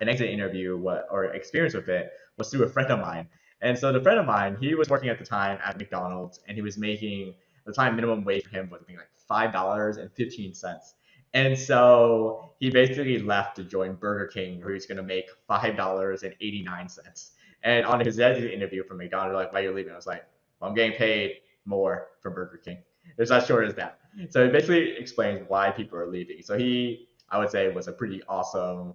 an 0.00 0.08
exit 0.08 0.28
interview 0.28 0.76
or 1.10 1.26
experience 1.26 1.74
with 1.74 1.88
it 1.88 2.12
was 2.36 2.50
through 2.50 2.64
a 2.64 2.68
friend 2.68 2.90
of 2.90 3.00
mine. 3.00 3.28
And 3.60 3.78
so 3.78 3.92
the 3.92 4.00
friend 4.00 4.18
of 4.18 4.26
mine, 4.26 4.56
he 4.60 4.74
was 4.74 4.88
working 4.88 5.08
at 5.08 5.18
the 5.18 5.24
time 5.24 5.58
at 5.64 5.78
McDonald's 5.78 6.40
and 6.46 6.56
he 6.56 6.62
was 6.62 6.76
making 6.76 7.34
the 7.64 7.72
time 7.72 7.96
minimum 7.96 8.24
wage 8.24 8.44
for 8.44 8.50
him 8.50 8.68
was 8.70 8.82
like 8.88 9.08
five 9.26 9.52
dollars 9.52 9.96
and 9.96 10.10
fifteen 10.12 10.54
cents. 10.54 10.94
And 11.32 11.58
so 11.58 12.52
he 12.60 12.70
basically 12.70 13.18
left 13.18 13.56
to 13.56 13.64
join 13.64 13.94
Burger 13.94 14.26
King, 14.26 14.60
where 14.60 14.72
he's 14.74 14.86
going 14.86 14.98
to 14.98 15.02
make 15.02 15.26
five 15.48 15.76
dollars 15.76 16.22
and 16.22 16.34
eighty 16.40 16.62
nine 16.62 16.88
cents. 16.88 17.32
And 17.62 17.86
on 17.86 18.04
his 18.04 18.20
exit 18.20 18.52
interview 18.52 18.84
from 18.84 18.98
McDonald's, 18.98 19.34
like, 19.34 19.52
why 19.52 19.60
are 19.60 19.62
you 19.64 19.72
leaving? 19.72 19.92
I 19.92 19.96
was 19.96 20.06
like, 20.06 20.24
well, 20.60 20.68
I'm 20.68 20.76
getting 20.76 20.96
paid 20.96 21.36
more 21.64 22.08
from 22.20 22.34
Burger 22.34 22.60
King. 22.62 22.78
It's 23.16 23.30
as 23.30 23.46
short 23.46 23.66
as 23.66 23.74
that. 23.74 23.98
So 24.28 24.44
it 24.44 24.52
basically 24.52 24.96
explains 24.98 25.44
why 25.48 25.70
people 25.70 25.98
are 25.98 26.06
leaving. 26.06 26.42
So 26.42 26.58
he, 26.58 27.08
I 27.30 27.38
would 27.38 27.50
say, 27.50 27.68
was 27.70 27.88
a 27.88 27.92
pretty 27.92 28.22
awesome 28.28 28.94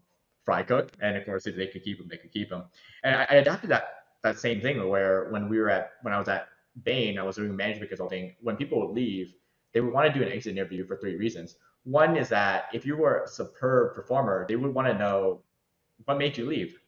fry 0.50 0.64
cook. 0.64 0.92
And 1.00 1.16
of 1.16 1.26
course, 1.26 1.46
if 1.46 1.56
they 1.56 1.68
could 1.68 1.84
keep 1.84 2.00
him, 2.00 2.08
they 2.10 2.18
could 2.18 2.34
keep 2.34 2.52
him. 2.52 2.64
And 3.04 3.16
I, 3.16 3.28
I 3.30 3.36
adapted 3.36 3.70
that 3.70 3.86
that 4.24 4.40
same 4.40 4.60
thing 4.62 4.76
where 4.90 5.30
when 5.30 5.48
we 5.48 5.60
were 5.60 5.70
at 5.70 5.92
when 6.02 6.14
I 6.14 6.20
was 6.20 6.28
at 6.28 6.48
Bain, 6.84 7.20
I 7.20 7.24
was 7.24 7.36
doing 7.36 7.56
management 7.56 7.90
consulting. 7.90 8.36
When 8.42 8.56
people 8.58 8.78
would 8.82 8.96
leave, 8.96 9.36
they 9.74 9.82
would 9.82 9.94
want 9.94 10.12
to 10.12 10.18
do 10.18 10.26
an 10.26 10.32
exit 10.32 10.58
interview 10.58 10.88
for 10.88 10.98
three 10.98 11.18
reasons. 11.18 11.58
One 11.84 12.18
is 12.18 12.30
that 12.30 12.66
if 12.74 12.86
you 12.86 12.98
were 12.98 13.24
a 13.24 13.28
superb 13.28 13.96
performer, 13.96 14.46
they 14.48 14.56
would 14.56 14.74
want 14.74 14.88
to 14.88 14.98
know 14.98 15.42
what 16.06 16.18
made 16.18 16.38
you 16.38 16.46
leave. 16.48 16.80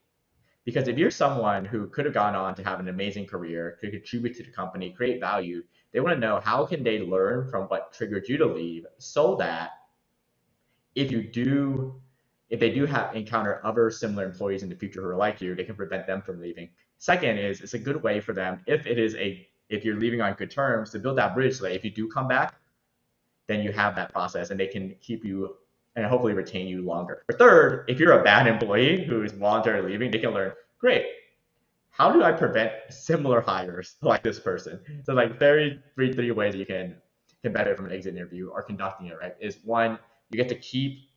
Because 0.65 0.87
if 0.87 0.97
you're 0.97 1.11
someone 1.11 1.63
who 1.65 1.87
could 1.87 2.05
have 2.05 2.13
gone 2.13 2.35
on 2.35 2.55
to 2.55 2.63
have 2.63 2.79
an 2.79 2.87
amazing 2.87 3.25
career, 3.27 3.77
could 3.79 3.91
contribute 3.91 4.35
to 4.37 4.43
the 4.43 4.51
company, 4.51 4.91
create 4.91 5.19
value, 5.19 5.63
they 5.91 5.99
want 5.99 6.15
to 6.15 6.19
know 6.19 6.39
how 6.39 6.65
can 6.65 6.83
they 6.83 6.99
learn 6.99 7.49
from 7.49 7.63
what 7.65 7.93
triggered 7.93 8.27
you 8.27 8.37
to 8.37 8.45
leave 8.45 8.85
so 8.97 9.35
that 9.35 9.71
if 10.95 11.11
you 11.11 11.23
do 11.23 12.01
if 12.51 12.59
they 12.59 12.69
do 12.69 12.85
have 12.85 13.15
encounter 13.15 13.61
other 13.63 13.89
similar 13.89 14.25
employees 14.25 14.61
in 14.61 14.69
the 14.69 14.75
future 14.75 15.01
who 15.01 15.07
are 15.07 15.15
like 15.15 15.41
you, 15.41 15.55
they 15.55 15.63
can 15.63 15.73
prevent 15.73 16.05
them 16.05 16.21
from 16.21 16.41
leaving. 16.41 16.69
Second 16.99 17.37
is 17.39 17.61
it's 17.61 17.73
a 17.73 17.79
good 17.79 18.03
way 18.03 18.19
for 18.19 18.33
them 18.33 18.59
if 18.67 18.85
it 18.85 18.99
is 18.99 19.15
a 19.15 19.47
if 19.69 19.85
you're 19.85 19.97
leaving 19.97 20.21
on 20.21 20.33
good 20.33 20.51
terms 20.51 20.91
to 20.91 20.99
build 20.99 21.17
that 21.17 21.33
bridge 21.33 21.57
so 21.57 21.63
that 21.63 21.73
if 21.73 21.85
you 21.85 21.89
do 21.89 22.09
come 22.09 22.27
back, 22.27 22.55
then 23.47 23.61
you 23.61 23.71
have 23.71 23.95
that 23.95 24.11
process 24.11 24.51
and 24.51 24.59
they 24.59 24.67
can 24.67 24.93
keep 25.01 25.23
you 25.23 25.55
and 25.95 26.05
hopefully 26.05 26.33
retain 26.33 26.67
you 26.67 26.81
longer. 26.81 27.23
Or 27.29 27.37
third, 27.37 27.85
if 27.87 27.99
you're 27.99 28.19
a 28.19 28.23
bad 28.23 28.47
employee 28.47 29.05
who 29.05 29.23
is 29.23 29.31
voluntarily 29.31 29.93
leaving, 29.93 30.11
they 30.11 30.19
can 30.19 30.31
learn, 30.31 30.51
great, 30.77 31.05
how 31.89 32.11
do 32.11 32.21
I 32.21 32.33
prevent 32.33 32.73
similar 32.89 33.39
hires 33.39 33.95
like 34.01 34.23
this 34.23 34.39
person? 34.39 34.81
So 35.05 35.13
like 35.13 35.39
very 35.39 35.81
three 35.95 36.11
three 36.11 36.31
ways 36.31 36.55
you 36.55 36.65
can 36.65 36.97
can 37.41 37.53
benefit 37.53 37.77
from 37.77 37.85
an 37.85 37.93
exit 37.93 38.13
interview 38.13 38.49
or 38.49 38.61
conducting 38.61 39.07
it 39.07 39.17
right 39.21 39.35
is 39.39 39.57
one, 39.63 39.97
you 40.29 40.37
get 40.37 40.49
to 40.49 40.55
keep 40.55 41.10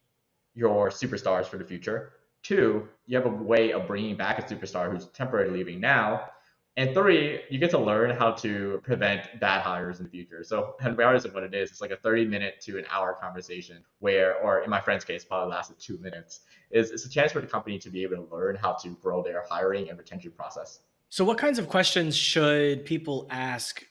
your 0.54 0.90
superstars 0.90 1.46
for 1.46 1.58
the 1.58 1.64
future. 1.64 2.12
Two, 2.42 2.88
you 3.06 3.16
have 3.16 3.26
a 3.26 3.30
way 3.30 3.72
of 3.72 3.86
bringing 3.86 4.16
back 4.16 4.38
a 4.38 4.42
superstar 4.42 4.92
who's 4.92 5.06
temporarily 5.06 5.58
leaving 5.58 5.80
now. 5.80 6.28
And 6.76 6.92
three, 6.92 7.40
you 7.50 7.58
get 7.58 7.70
to 7.70 7.78
learn 7.78 8.10
how 8.16 8.32
to 8.32 8.80
prevent 8.82 9.38
bad 9.40 9.62
hires 9.62 10.00
in 10.00 10.06
the 10.06 10.10
future. 10.10 10.42
So, 10.42 10.74
and 10.80 10.98
regardless 10.98 11.24
of 11.24 11.32
what 11.32 11.44
it 11.44 11.54
is, 11.54 11.70
it's 11.70 11.80
like 11.80 11.92
a 11.92 11.96
30 11.96 12.26
minute 12.26 12.60
to 12.62 12.78
an 12.78 12.84
hour 12.90 13.14
conversation 13.14 13.84
where, 14.00 14.36
or 14.38 14.62
in 14.64 14.70
my 14.70 14.80
friend's 14.80 15.04
case, 15.04 15.24
probably 15.24 15.54
lasted 15.54 15.78
two 15.78 15.98
minutes. 15.98 16.40
Is 16.70 16.90
it's 16.90 17.06
a 17.06 17.08
chance 17.08 17.30
for 17.30 17.40
the 17.40 17.46
company 17.46 17.78
to 17.78 17.90
be 17.90 18.02
able 18.02 18.16
to 18.16 18.34
learn 18.34 18.56
how 18.56 18.72
to 18.72 18.88
grow 19.00 19.22
their 19.22 19.44
hiring 19.48 19.88
and 19.88 19.96
retention 19.96 20.32
process. 20.32 20.80
So, 21.10 21.24
what 21.24 21.38
kinds 21.38 21.60
of 21.60 21.68
questions 21.68 22.16
should 22.16 22.84
people 22.84 23.28
ask? 23.30 23.84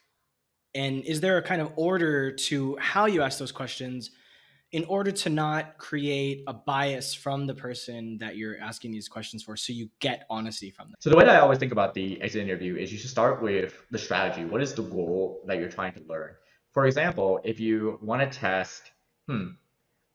And 0.75 1.05
is 1.05 1.22
there 1.22 1.38
a 1.38 1.41
kind 1.41 1.62
of 1.62 1.72
order 1.77 2.34
to 2.34 2.75
how 2.82 3.05
you 3.05 3.22
ask 3.22 3.39
those 3.39 3.53
questions 3.53 4.12
in 4.73 4.83
order 4.85 5.11
to 5.11 5.29
not 5.29 5.77
create 5.77 6.43
a 6.47 6.53
bias 6.53 7.13
from 7.13 7.45
the 7.45 7.53
person 7.53 8.17
that 8.17 8.35
you're 8.35 8.59
asking 8.59 8.91
these 8.91 9.07
questions 9.07 9.43
for 9.43 9.55
so 9.55 9.71
you 9.71 9.87
get 9.99 10.25
honesty 10.31 10.71
from 10.71 10.87
them. 10.87 10.95
So 10.99 11.11
the 11.11 11.15
way 11.15 11.25
that 11.25 11.35
i 11.35 11.39
always 11.39 11.59
think 11.59 11.71
about 11.71 11.93
the 11.93 12.19
exit 12.21 12.41
interview 12.41 12.75
is 12.75 12.91
you 12.91 12.97
should 12.97 13.11
start 13.11 13.41
with 13.41 13.85
the 13.91 13.99
strategy. 13.99 14.45
What 14.45 14.61
is 14.61 14.73
the 14.73 14.81
goal 14.81 15.43
that 15.47 15.59
you're 15.59 15.69
trying 15.69 15.93
to 15.93 16.01
learn? 16.09 16.31
For 16.71 16.87
example 16.87 17.39
if 17.43 17.59
you 17.59 17.99
want 18.01 18.29
to 18.29 18.39
test 18.39 18.91
hmm 19.27 19.49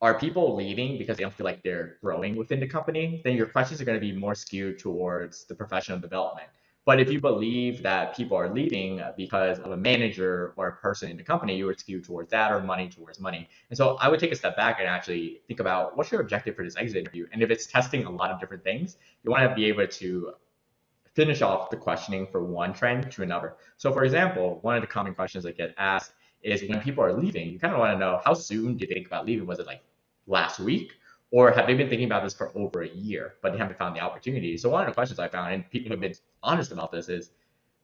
are 0.01 0.17
people 0.17 0.55
leaving 0.55 0.97
because 0.97 1.17
they 1.17 1.25
don't 1.25 1.35
feel 1.35 1.45
like 1.45 1.61
they're 1.65 1.97
growing 2.01 2.37
within 2.37 2.61
the 2.61 2.69
company? 2.69 3.21
Then 3.25 3.35
your 3.35 3.47
questions 3.47 3.81
are 3.81 3.85
going 3.85 4.01
to 4.01 4.01
be 4.01 4.13
more 4.13 4.37
skewed 4.37 4.79
towards 4.79 5.45
the 5.47 5.57
professional 5.57 5.99
development 5.99 6.49
but 6.89 6.99
if 6.99 7.13
you 7.13 7.21
believe 7.21 7.83
that 7.83 8.17
people 8.17 8.35
are 8.35 8.49
leaving 8.49 8.99
uh, 9.03 9.13
because 9.15 9.59
of 9.59 9.73
a 9.73 9.77
manager 9.77 10.55
or 10.57 10.69
a 10.69 10.73
person 10.77 11.11
in 11.11 11.19
the 11.19 11.23
company, 11.23 11.55
you 11.55 11.67
would 11.67 11.79
skew 11.79 12.01
towards 12.01 12.31
that 12.31 12.51
or 12.51 12.63
money 12.63 12.89
towards 12.89 13.21
money. 13.21 13.47
And 13.69 13.77
so 13.77 13.99
I 13.99 14.09
would 14.09 14.19
take 14.19 14.33
a 14.33 14.35
step 14.35 14.57
back 14.57 14.79
and 14.81 14.89
actually 14.89 15.43
think 15.47 15.61
about 15.61 15.99
what's 15.99 16.11
your 16.11 16.23
objective 16.23 16.57
for 16.57 16.65
this 16.65 16.79
exit 16.79 16.97
interview. 16.97 17.27
And 17.31 17.43
if 17.43 17.51
it's 17.51 17.67
testing 17.67 18.07
a 18.07 18.11
lot 18.11 18.31
of 18.31 18.41
different 18.41 18.65
things, 18.65 18.97
you 19.23 19.31
want 19.31 19.47
to 19.47 19.55
be 19.55 19.67
able 19.67 19.87
to 19.87 20.33
finish 21.13 21.43
off 21.43 21.69
the 21.69 21.77
questioning 21.77 22.27
for 22.27 22.43
one 22.43 22.73
trend 22.73 23.13
to 23.13 23.23
another. 23.23 23.57
So 23.77 23.93
for 23.93 24.05
example, 24.05 24.59
one 24.63 24.75
of 24.75 24.81
the 24.81 24.87
common 24.87 25.15
questions 25.15 25.45
that 25.45 25.59
get 25.59 25.75
asked 25.77 26.13
is 26.41 26.63
when 26.67 26.81
people 26.81 27.05
are 27.05 27.13
leaving, 27.13 27.51
you 27.51 27.59
kind 27.59 27.75
of 27.75 27.81
want 27.81 27.93
to 27.93 27.99
know 27.99 28.23
how 28.25 28.33
soon 28.33 28.79
do 28.79 28.87
they 28.87 28.95
think 28.95 29.09
about 29.09 29.27
leaving? 29.27 29.47
Was 29.47 29.59
it 29.59 29.67
like 29.67 29.83
last 30.27 30.59
week? 30.59 30.93
Or 31.31 31.53
have 31.53 31.67
they 31.67 31.75
been 31.75 31.91
thinking 31.91 32.07
about 32.07 32.25
this 32.25 32.33
for 32.33 32.51
over 32.57 32.81
a 32.81 32.89
year, 32.89 33.35
but 33.43 33.53
they 33.53 33.59
haven't 33.59 33.77
found 33.77 33.95
the 33.95 34.01
opportunity? 34.01 34.57
So 34.57 34.71
one 34.71 34.85
of 34.85 34.87
the 34.89 34.95
questions 34.95 35.19
I 35.19 35.29
found, 35.29 35.53
and 35.53 35.71
people 35.71 35.91
have 35.91 36.01
been 36.01 36.15
honest 36.43 36.73
about 36.73 36.93
this, 36.93 37.09
is 37.09 37.31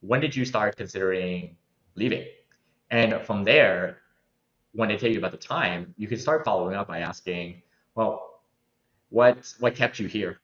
when 0.00 0.20
did 0.20 0.34
you 0.34 0.44
start 0.44 0.76
considering 0.76 1.56
leaving? 1.94 2.26
And 2.90 3.22
from 3.24 3.44
there, 3.44 3.98
when 4.72 4.88
they 4.88 4.96
tell 4.96 5.10
you 5.10 5.18
about 5.18 5.32
the 5.32 5.38
time, 5.38 5.94
you 5.96 6.08
can 6.08 6.18
start 6.18 6.44
following 6.44 6.74
up 6.74 6.88
by 6.88 6.98
asking, 7.00 7.62
well, 7.94 8.40
what 9.08 9.54
what 9.60 9.74
kept 9.74 9.98
you 9.98 10.06
here? 10.06 10.40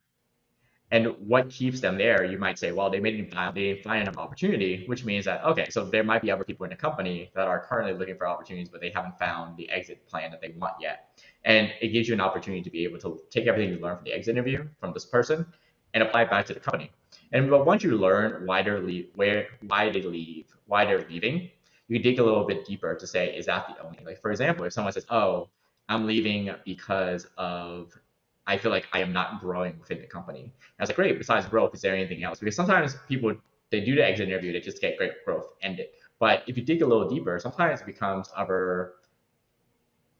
And 0.92 1.14
what 1.20 1.50
keeps 1.50 1.80
them 1.80 1.96
there, 1.96 2.24
you 2.24 2.36
might 2.36 2.58
say, 2.58 2.72
well, 2.72 2.90
they 2.90 2.98
didn't 2.98 3.32
find, 3.32 3.56
they 3.56 3.80
find 3.80 4.02
enough 4.02 4.16
opportunity, 4.18 4.84
which 4.86 5.04
means 5.04 5.24
that, 5.24 5.44
okay, 5.44 5.68
so 5.70 5.84
there 5.84 6.02
might 6.02 6.20
be 6.20 6.32
other 6.32 6.42
people 6.42 6.64
in 6.64 6.70
the 6.70 6.76
company 6.76 7.30
that 7.36 7.46
are 7.46 7.64
currently 7.64 7.94
looking 7.94 8.16
for 8.16 8.26
opportunities, 8.26 8.68
but 8.68 8.80
they 8.80 8.90
haven't 8.90 9.16
found 9.16 9.56
the 9.56 9.70
exit 9.70 10.04
plan 10.08 10.32
that 10.32 10.40
they 10.40 10.52
want 10.58 10.74
yet. 10.80 11.20
And 11.44 11.72
it 11.80 11.88
gives 11.88 12.08
you 12.08 12.14
an 12.14 12.20
opportunity 12.20 12.62
to 12.62 12.70
be 12.70 12.82
able 12.82 12.98
to 13.00 13.20
take 13.30 13.46
everything 13.46 13.72
you 13.72 13.78
learned 13.78 13.98
from 13.98 14.04
the 14.04 14.12
exit 14.12 14.34
interview 14.34 14.66
from 14.80 14.92
this 14.92 15.04
person 15.04 15.46
and 15.94 16.02
apply 16.02 16.22
it 16.22 16.30
back 16.30 16.46
to 16.46 16.54
the 16.54 16.60
company. 16.60 16.90
And 17.32 17.50
but 17.50 17.66
once 17.66 17.82
you 17.82 17.96
learn 17.96 18.46
why 18.46 18.62
they're 18.62 18.80
leave, 18.80 19.08
where 19.14 19.48
why 19.66 19.90
they 19.90 20.02
leave, 20.02 20.46
why 20.66 20.84
they're 20.84 21.06
leaving, 21.08 21.50
you 21.88 21.98
dig 21.98 22.18
a 22.18 22.24
little 22.24 22.44
bit 22.44 22.66
deeper 22.66 22.94
to 22.94 23.06
say, 23.06 23.34
is 23.36 23.46
that 23.46 23.66
the 23.68 23.84
only? 23.84 23.98
Like 24.04 24.20
for 24.20 24.30
example, 24.30 24.64
if 24.64 24.72
someone 24.72 24.92
says, 24.92 25.06
"Oh, 25.10 25.48
I'm 25.88 26.06
leaving 26.06 26.50
because 26.64 27.26
of 27.36 27.92
I 28.46 28.56
feel 28.58 28.70
like 28.72 28.88
I 28.92 29.00
am 29.00 29.12
not 29.12 29.40
growing 29.40 29.78
within 29.78 30.00
the 30.00 30.06
company," 30.06 30.42
and 30.42 30.52
I 30.78 30.82
was 30.82 30.88
like, 30.90 30.96
"Great. 30.96 31.18
Besides 31.18 31.46
growth, 31.46 31.74
is 31.74 31.82
there 31.82 31.94
anything 31.94 32.24
else?" 32.24 32.38
Because 32.40 32.56
sometimes 32.56 32.96
people 33.08 33.34
they 33.70 33.80
do 33.80 33.94
the 33.94 34.04
exit 34.04 34.28
interview, 34.28 34.52
they 34.52 34.60
just 34.60 34.80
get 34.80 34.98
great 34.98 35.24
growth, 35.24 35.46
end 35.62 35.78
it. 35.78 35.94
But 36.18 36.42
if 36.46 36.56
you 36.56 36.64
dig 36.64 36.82
a 36.82 36.86
little 36.86 37.08
deeper, 37.08 37.38
sometimes 37.38 37.80
it 37.80 37.86
becomes 37.86 38.30
other 38.36 38.94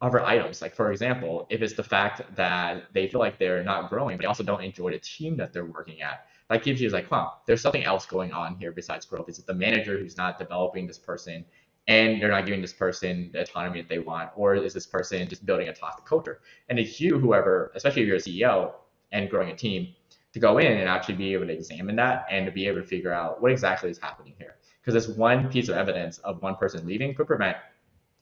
other 0.01 0.21
items. 0.25 0.63
Like 0.63 0.75
for 0.75 0.93
example, 0.93 1.47
if 1.51 1.63
it's 1.63 1.75
the 1.75 1.83
fact 1.83 2.23
that 2.35 2.85
they 2.93 3.09
feel 3.09 3.21
like 3.21 3.39
they're 3.39 3.63
not 3.63 3.91
growing, 3.91 4.17
but 4.17 4.23
they 4.23 4.27
also 4.27 4.43
don't 4.43 4.63
enjoy 4.63 4.93
the 4.93 4.99
team 4.99 5.37
that 5.37 5.53
they're 5.53 5.67
working 5.67 6.01
at, 6.03 6.27
that 6.49 6.65
gives 6.65 6.81
you 6.81 6.89
like, 6.91 7.09
huh, 7.09 7.31
there's 7.47 7.61
something 7.61 7.85
else 7.85 8.07
going 8.07 8.33
on 8.33 8.57
here 8.57 8.73
besides 8.73 9.07
growth. 9.07 9.29
Is 9.29 9.39
it 9.39 9.47
the 9.47 9.55
manager 9.55 9.99
who's 9.99 10.17
not 10.17 10.39
developing 10.39 10.87
this 10.87 10.99
person 10.99 11.45
and 11.87 12.21
they're 12.21 12.31
not 12.31 12.47
giving 12.47 12.61
this 12.61 12.73
person 12.73 13.31
the 13.33 13.43
autonomy 13.43 13.81
that 13.81 13.89
they 13.89 13.99
want, 13.99 14.31
or 14.37 14.55
is 14.55 14.75
this 14.75 14.87
person 14.87 15.27
just 15.29 15.45
building 15.45 15.69
a 15.69 15.73
toxic 15.73 16.05
culture? 16.05 16.41
And 16.69 16.79
it's 16.79 17.01
you, 17.01 17.19
whoever, 17.19 17.73
especially 17.75 18.03
if 18.03 18.09
you're 18.09 18.17
a 18.17 18.21
CEO 18.21 18.73
and 19.13 19.29
growing 19.29 19.51
a 19.51 19.57
team, 19.57 19.95
to 20.33 20.39
go 20.39 20.59
in 20.59 20.73
and 20.73 20.89
actually 20.89 21.17
be 21.17 21.33
able 21.33 21.47
to 21.47 21.53
examine 21.53 21.97
that 21.97 22.27
and 22.31 22.47
to 22.47 22.53
be 22.53 22.67
able 22.67 22.81
to 22.81 22.87
figure 22.87 23.13
out 23.13 23.43
what 23.43 23.51
exactly 23.51 23.91
is 23.91 23.99
happening 23.99 24.35
here. 24.39 24.57
Because 24.81 24.95
this 24.95 25.17
one 25.17 25.49
piece 25.49 25.69
of 25.69 25.77
evidence 25.77 26.19
of 26.19 26.41
one 26.43 26.55
person 26.57 26.87
leaving 26.87 27.15
could 27.15 27.27
prevent 27.27 27.57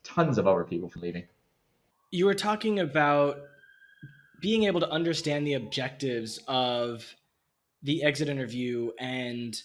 tons 0.03 0.37
of 0.37 0.47
other 0.47 0.63
people 0.63 0.89
from 0.89 1.03
leaving 1.03 1.25
you 2.11 2.25
were 2.25 2.33
talking 2.33 2.79
about 2.79 3.37
being 4.41 4.63
able 4.63 4.79
to 4.79 4.89
understand 4.89 5.45
the 5.45 5.53
objectives 5.53 6.39
of 6.47 7.15
the 7.83 8.03
exit 8.03 8.29
interview 8.29 8.91
and 8.99 9.61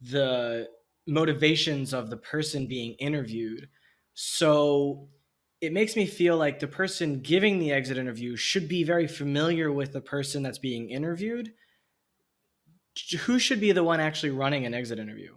the 0.00 0.68
motivations 1.06 1.94
of 1.94 2.10
the 2.10 2.16
person 2.16 2.66
being 2.66 2.94
interviewed. 2.94 3.68
So 4.14 5.08
it 5.60 5.72
makes 5.72 5.96
me 5.96 6.06
feel 6.06 6.36
like 6.36 6.58
the 6.58 6.66
person 6.66 7.20
giving 7.20 7.58
the 7.58 7.72
exit 7.72 7.98
interview 7.98 8.36
should 8.36 8.68
be 8.68 8.82
very 8.84 9.06
familiar 9.06 9.72
with 9.72 9.92
the 9.92 10.00
person 10.00 10.42
that's 10.42 10.58
being 10.58 10.90
interviewed. 10.90 11.52
Who 13.20 13.38
should 13.38 13.60
be 13.60 13.72
the 13.72 13.84
one 13.84 14.00
actually 14.00 14.30
running 14.30 14.66
an 14.66 14.74
exit 14.74 14.98
interview? 14.98 15.34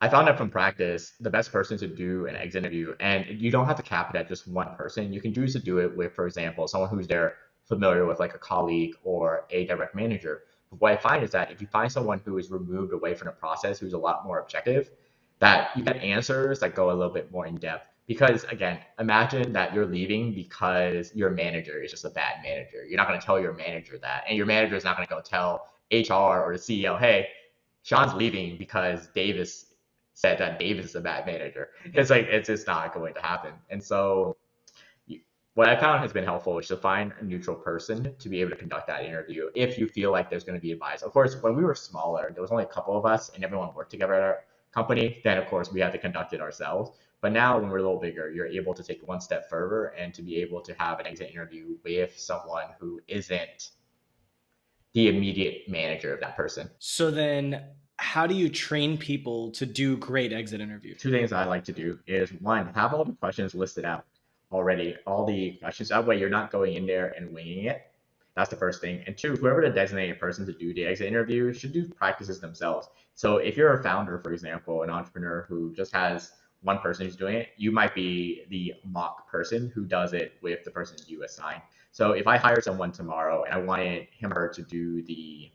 I 0.00 0.08
found 0.10 0.28
out 0.28 0.36
from 0.36 0.50
practice 0.50 1.14
the 1.20 1.30
best 1.30 1.50
person 1.50 1.78
to 1.78 1.86
do 1.86 2.26
an 2.26 2.36
exit 2.36 2.64
interview, 2.64 2.94
and 3.00 3.24
you 3.40 3.50
don't 3.50 3.66
have 3.66 3.76
to 3.76 3.82
cap 3.82 4.14
it 4.14 4.18
at 4.18 4.28
just 4.28 4.46
one 4.46 4.74
person. 4.76 5.12
You 5.12 5.22
can 5.22 5.32
choose 5.32 5.54
to 5.54 5.58
do 5.58 5.78
it 5.78 5.96
with, 5.96 6.12
for 6.14 6.26
example, 6.26 6.68
someone 6.68 6.90
who's 6.90 7.06
there 7.06 7.36
familiar 7.64 8.04
with 8.04 8.20
like 8.20 8.34
a 8.34 8.38
colleague 8.38 8.94
or 9.04 9.46
a 9.50 9.66
direct 9.66 9.94
manager. 9.94 10.42
But 10.70 10.80
what 10.80 10.92
I 10.92 10.96
find 10.96 11.24
is 11.24 11.30
that 11.30 11.50
if 11.50 11.62
you 11.62 11.66
find 11.66 11.90
someone 11.90 12.20
who 12.24 12.36
is 12.36 12.50
removed 12.50 12.92
away 12.92 13.14
from 13.14 13.26
the 13.26 13.32
process, 13.32 13.78
who's 13.78 13.94
a 13.94 13.98
lot 13.98 14.26
more 14.26 14.40
objective, 14.40 14.90
that 15.38 15.70
you 15.76 15.82
get 15.82 15.96
answers 15.96 16.60
that 16.60 16.74
go 16.74 16.90
a 16.90 16.94
little 16.94 17.12
bit 17.12 17.32
more 17.32 17.46
in 17.46 17.56
depth. 17.56 17.88
Because 18.06 18.44
again, 18.44 18.78
imagine 18.98 19.52
that 19.54 19.74
you're 19.74 19.86
leaving 19.86 20.34
because 20.34 21.10
your 21.14 21.30
manager 21.30 21.82
is 21.82 21.90
just 21.90 22.04
a 22.04 22.10
bad 22.10 22.42
manager. 22.42 22.84
You're 22.86 22.98
not 22.98 23.08
going 23.08 23.18
to 23.18 23.24
tell 23.24 23.40
your 23.40 23.54
manager 23.54 23.98
that, 23.98 24.24
and 24.28 24.36
your 24.36 24.46
manager 24.46 24.76
is 24.76 24.84
not 24.84 24.96
going 24.96 25.08
to 25.08 25.12
go 25.12 25.20
tell 25.20 25.68
HR 25.90 26.42
or 26.42 26.52
the 26.52 26.58
CEO, 26.58 26.98
"Hey, 26.98 27.28
Sean's 27.82 28.14
leaving 28.14 28.56
because 28.58 29.08
Davis 29.08 29.65
said 30.16 30.38
that 30.38 30.58
Davis 30.58 30.86
is 30.86 30.94
a 30.94 31.00
bad 31.00 31.26
manager. 31.26 31.68
It's 31.84 32.08
like 32.08 32.26
it's 32.30 32.46
just 32.46 32.66
not 32.66 32.94
going 32.94 33.12
to 33.12 33.20
happen. 33.20 33.52
And 33.68 33.84
so 33.84 34.38
what 35.52 35.68
I 35.68 35.78
found 35.78 36.00
has 36.00 36.10
been 36.10 36.24
helpful 36.24 36.58
is 36.58 36.68
to 36.68 36.76
find 36.78 37.12
a 37.20 37.24
neutral 37.24 37.54
person 37.54 38.14
to 38.18 38.28
be 38.30 38.40
able 38.40 38.50
to 38.50 38.56
conduct 38.56 38.86
that 38.86 39.04
interview 39.04 39.50
if 39.54 39.78
you 39.78 39.86
feel 39.86 40.10
like 40.12 40.30
there's 40.30 40.42
going 40.42 40.58
to 40.58 40.60
be 40.60 40.72
advice. 40.72 41.02
Of 41.02 41.12
course, 41.12 41.36
when 41.42 41.54
we 41.54 41.64
were 41.64 41.74
smaller, 41.74 42.30
there 42.32 42.40
was 42.40 42.50
only 42.50 42.64
a 42.64 42.66
couple 42.66 42.96
of 42.96 43.04
us 43.04 43.30
and 43.34 43.44
everyone 43.44 43.74
worked 43.74 43.90
together 43.90 44.14
at 44.14 44.22
our 44.22 44.44
company, 44.72 45.20
then 45.22 45.36
of 45.36 45.46
course 45.48 45.70
we 45.70 45.80
had 45.80 45.92
to 45.92 45.98
conduct 45.98 46.32
it 46.32 46.40
ourselves. 46.40 46.92
But 47.20 47.32
now 47.32 47.58
when 47.58 47.68
we're 47.68 47.78
a 47.78 47.82
little 47.82 48.00
bigger, 48.00 48.30
you're 48.30 48.46
able 48.46 48.72
to 48.72 48.82
take 48.82 49.06
one 49.06 49.20
step 49.20 49.50
further 49.50 49.88
and 49.98 50.14
to 50.14 50.22
be 50.22 50.36
able 50.36 50.62
to 50.62 50.74
have 50.78 50.98
an 50.98 51.06
exit 51.06 51.30
interview 51.30 51.76
with 51.84 52.18
someone 52.18 52.68
who 52.80 53.02
isn't 53.06 53.72
the 54.94 55.08
immediate 55.08 55.68
manager 55.68 56.14
of 56.14 56.20
that 56.20 56.36
person. 56.36 56.70
So 56.78 57.10
then 57.10 57.64
how 58.06 58.24
do 58.24 58.36
you 58.36 58.48
train 58.48 58.96
people 58.96 59.50
to 59.50 59.66
do 59.66 59.96
great 59.96 60.32
exit 60.32 60.60
interviews? 60.60 61.00
Two 61.00 61.10
things 61.10 61.32
I 61.32 61.44
like 61.44 61.64
to 61.64 61.72
do 61.72 61.98
is 62.06 62.30
one, 62.34 62.72
have 62.72 62.94
all 62.94 63.04
the 63.04 63.12
questions 63.14 63.52
listed 63.52 63.84
out 63.84 64.04
already, 64.52 64.96
all 65.08 65.26
the 65.26 65.58
questions. 65.60 65.88
That 65.88 66.06
way 66.06 66.16
you're 66.16 66.30
not 66.30 66.52
going 66.52 66.74
in 66.74 66.86
there 66.86 67.12
and 67.16 67.34
winging 67.34 67.64
it. 67.64 67.90
That's 68.36 68.48
the 68.48 68.54
first 68.54 68.80
thing. 68.80 69.02
And 69.08 69.18
two, 69.18 69.34
whoever 69.34 69.60
the 69.60 69.70
designated 69.70 70.20
person 70.20 70.46
to 70.46 70.52
do 70.52 70.72
the 70.72 70.86
exit 70.86 71.08
interview 71.08 71.52
should 71.52 71.72
do 71.72 71.88
practices 71.88 72.38
themselves. 72.38 72.88
So 73.16 73.38
if 73.38 73.56
you're 73.56 73.74
a 73.80 73.82
founder, 73.82 74.20
for 74.20 74.32
example, 74.32 74.84
an 74.84 74.90
entrepreneur 74.90 75.44
who 75.48 75.74
just 75.74 75.92
has 75.92 76.30
one 76.62 76.78
person 76.78 77.06
who's 77.06 77.16
doing 77.16 77.34
it, 77.34 77.48
you 77.56 77.72
might 77.72 77.92
be 77.92 78.44
the 78.50 78.74
mock 78.84 79.28
person 79.28 79.72
who 79.74 79.84
does 79.84 80.12
it 80.12 80.34
with 80.42 80.62
the 80.62 80.70
person 80.70 80.96
you 81.08 81.24
assign. 81.24 81.60
So 81.90 82.12
if 82.12 82.28
I 82.28 82.36
hire 82.36 82.60
someone 82.60 82.92
tomorrow 82.92 83.42
and 83.42 83.52
I 83.52 83.58
wanted 83.58 84.06
him 84.12 84.32
or 84.32 84.36
her 84.36 84.48
to 84.50 84.62
do 84.62 85.02
the 85.02 85.50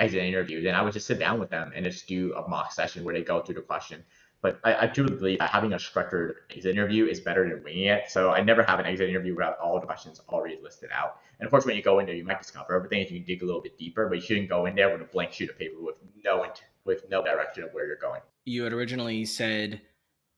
exit 0.00 0.22
interview, 0.22 0.62
then 0.62 0.74
I 0.74 0.82
would 0.82 0.92
just 0.92 1.06
sit 1.06 1.18
down 1.18 1.38
with 1.38 1.50
them 1.50 1.72
and 1.74 1.84
just 1.84 2.06
do 2.06 2.34
a 2.34 2.48
mock 2.48 2.72
session 2.72 3.04
where 3.04 3.14
they 3.14 3.22
go 3.22 3.40
through 3.40 3.56
the 3.56 3.60
question. 3.60 4.02
But 4.42 4.58
I, 4.64 4.74
I 4.74 4.86
do 4.86 5.04
believe 5.06 5.38
that 5.38 5.50
having 5.50 5.74
a 5.74 5.78
structured 5.78 6.36
exit 6.50 6.72
interview 6.72 7.04
is 7.06 7.20
better 7.20 7.48
than 7.48 7.62
winging 7.62 7.84
it. 7.84 8.04
So 8.08 8.30
I 8.30 8.42
never 8.42 8.62
have 8.62 8.80
an 8.80 8.86
exit 8.86 9.10
interview 9.10 9.34
without 9.34 9.58
all 9.58 9.78
the 9.78 9.86
questions 9.86 10.20
already 10.30 10.58
listed 10.62 10.88
out. 10.92 11.18
And 11.38 11.46
of 11.46 11.50
course, 11.50 11.66
when 11.66 11.76
you 11.76 11.82
go 11.82 11.98
in 11.98 12.06
there, 12.06 12.14
you 12.14 12.24
might 12.24 12.40
discover 12.40 12.74
everything 12.74 13.00
if 13.00 13.10
you 13.10 13.20
dig 13.20 13.42
a 13.42 13.46
little 13.46 13.60
bit 13.60 13.78
deeper, 13.78 14.08
but 14.08 14.14
you 14.16 14.20
shouldn't 14.22 14.48
go 14.48 14.66
in 14.66 14.74
there 14.74 14.90
with 14.90 15.02
a 15.02 15.12
blank 15.12 15.32
sheet 15.32 15.50
of 15.50 15.58
paper 15.58 15.76
with 15.80 15.96
no 16.24 16.46
with 16.84 17.04
no 17.10 17.22
direction 17.22 17.62
of 17.64 17.70
where 17.72 17.86
you're 17.86 17.96
going. 17.96 18.20
You 18.46 18.64
had 18.64 18.72
originally 18.72 19.26
said 19.26 19.82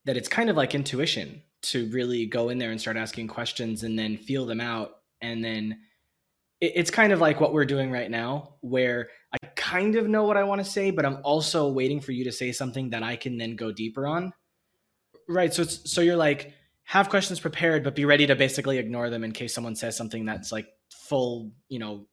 that 0.05 0.17
it's 0.17 0.27
kind 0.27 0.49
of 0.49 0.57
like 0.57 0.75
intuition 0.75 1.41
to 1.61 1.89
really 1.91 2.25
go 2.25 2.49
in 2.49 2.57
there 2.57 2.71
and 2.71 2.81
start 2.81 2.97
asking 2.97 3.29
questions 3.29 3.83
and 3.83 3.97
then 3.97 4.17
feel 4.17 4.45
them 4.45 4.59
out 4.59 4.97
and 5.21 5.43
then 5.43 5.79
it's 6.59 6.91
kind 6.91 7.11
of 7.11 7.19
like 7.19 7.41
what 7.41 7.53
we're 7.53 7.65
doing 7.65 7.91
right 7.91 8.09
now 8.09 8.55
where 8.61 9.09
kind 9.73 9.95
of 9.95 10.07
know 10.07 10.23
what 10.23 10.37
i 10.37 10.43
want 10.43 10.63
to 10.63 10.69
say 10.69 10.91
but 10.91 11.03
i'm 11.05 11.17
also 11.23 11.67
waiting 11.67 11.99
for 11.99 12.11
you 12.11 12.23
to 12.23 12.31
say 12.31 12.51
something 12.51 12.91
that 12.91 13.01
i 13.01 13.15
can 13.15 13.37
then 13.37 13.55
go 13.55 13.71
deeper 13.71 14.05
on 14.05 14.31
right 15.27 15.53
so 15.53 15.63
so 15.63 16.01
you're 16.01 16.15
like 16.15 16.53
have 16.83 17.09
questions 17.09 17.39
prepared 17.39 17.83
but 17.83 17.95
be 17.95 18.05
ready 18.05 18.27
to 18.27 18.35
basically 18.35 18.77
ignore 18.77 19.09
them 19.09 19.23
in 19.23 19.31
case 19.31 19.53
someone 19.53 19.75
says 19.75 19.97
something 19.97 20.25
that's 20.25 20.51
like 20.51 20.67
full 20.91 21.51
you 21.69 21.79
know 21.79 22.05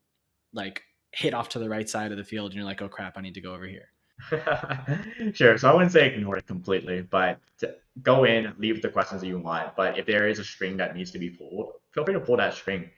like 0.54 0.82
hit 1.12 1.34
off 1.34 1.50
to 1.50 1.58
the 1.58 1.68
right 1.68 1.88
side 1.88 2.10
of 2.12 2.16
the 2.16 2.24
field 2.24 2.50
and 2.50 2.56
you're 2.56 2.64
like 2.64 2.80
oh 2.80 2.88
crap 2.88 3.18
i 3.18 3.20
need 3.20 3.34
to 3.34 3.42
go 3.42 3.52
over 3.52 3.66
here 3.66 3.88
sure 5.34 5.58
so 5.58 5.68
i 5.68 5.74
wouldn't 5.74 5.92
say 5.92 6.06
ignore 6.06 6.38
it 6.38 6.46
completely 6.46 7.02
but 7.02 7.38
go 8.02 8.24
in 8.24 8.54
leave 8.58 8.80
the 8.80 8.88
questions 8.88 9.20
that 9.20 9.26
you 9.26 9.38
want 9.38 9.74
but 9.76 9.98
if 9.98 10.06
there 10.06 10.26
is 10.28 10.38
a 10.38 10.44
string 10.44 10.78
that 10.78 10.96
needs 10.96 11.10
to 11.10 11.18
be 11.18 11.28
pulled 11.28 11.72
feel 11.92 12.04
free 12.04 12.14
to 12.14 12.20
pull 12.20 12.36
that 12.38 12.54
string 12.54 12.88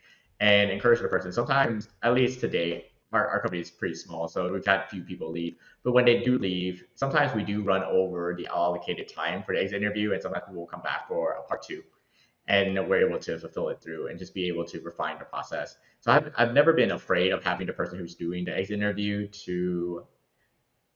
and 0.42 0.70
encourage 0.70 1.00
the 1.00 1.08
person. 1.08 1.32
Sometimes, 1.32 1.88
at 2.02 2.14
least 2.14 2.40
today, 2.40 2.86
our, 3.12 3.28
our 3.28 3.40
company 3.40 3.60
is 3.60 3.70
pretty 3.70 3.94
small, 3.94 4.28
so 4.28 4.50
we've 4.52 4.64
had 4.64 4.88
few 4.88 5.02
people 5.02 5.30
leave. 5.30 5.56
But 5.84 5.92
when 5.92 6.04
they 6.04 6.22
do 6.22 6.38
leave, 6.38 6.84
sometimes 6.94 7.34
we 7.34 7.44
do 7.44 7.62
run 7.62 7.82
over 7.84 8.34
the 8.36 8.46
allocated 8.46 9.08
time 9.08 9.42
for 9.42 9.54
the 9.54 9.60
exit 9.60 9.82
interview, 9.82 10.12
and 10.12 10.22
sometimes 10.22 10.44
people 10.46 10.60
will 10.60 10.66
come 10.66 10.82
back 10.82 11.08
for 11.08 11.32
a 11.32 11.42
part 11.42 11.62
two. 11.62 11.82
And 12.48 12.88
we're 12.88 13.06
able 13.06 13.20
to 13.20 13.38
fulfill 13.38 13.68
it 13.68 13.80
through 13.80 14.08
and 14.08 14.18
just 14.18 14.34
be 14.34 14.48
able 14.48 14.64
to 14.64 14.80
refine 14.80 15.18
the 15.18 15.24
process. 15.24 15.76
So 16.00 16.10
I've, 16.10 16.32
I've 16.36 16.52
never 16.52 16.72
been 16.72 16.90
afraid 16.90 17.30
of 17.32 17.44
having 17.44 17.68
the 17.68 17.72
person 17.72 17.98
who's 17.98 18.16
doing 18.16 18.44
the 18.44 18.56
exit 18.56 18.78
interview 18.78 19.28
to 19.28 20.04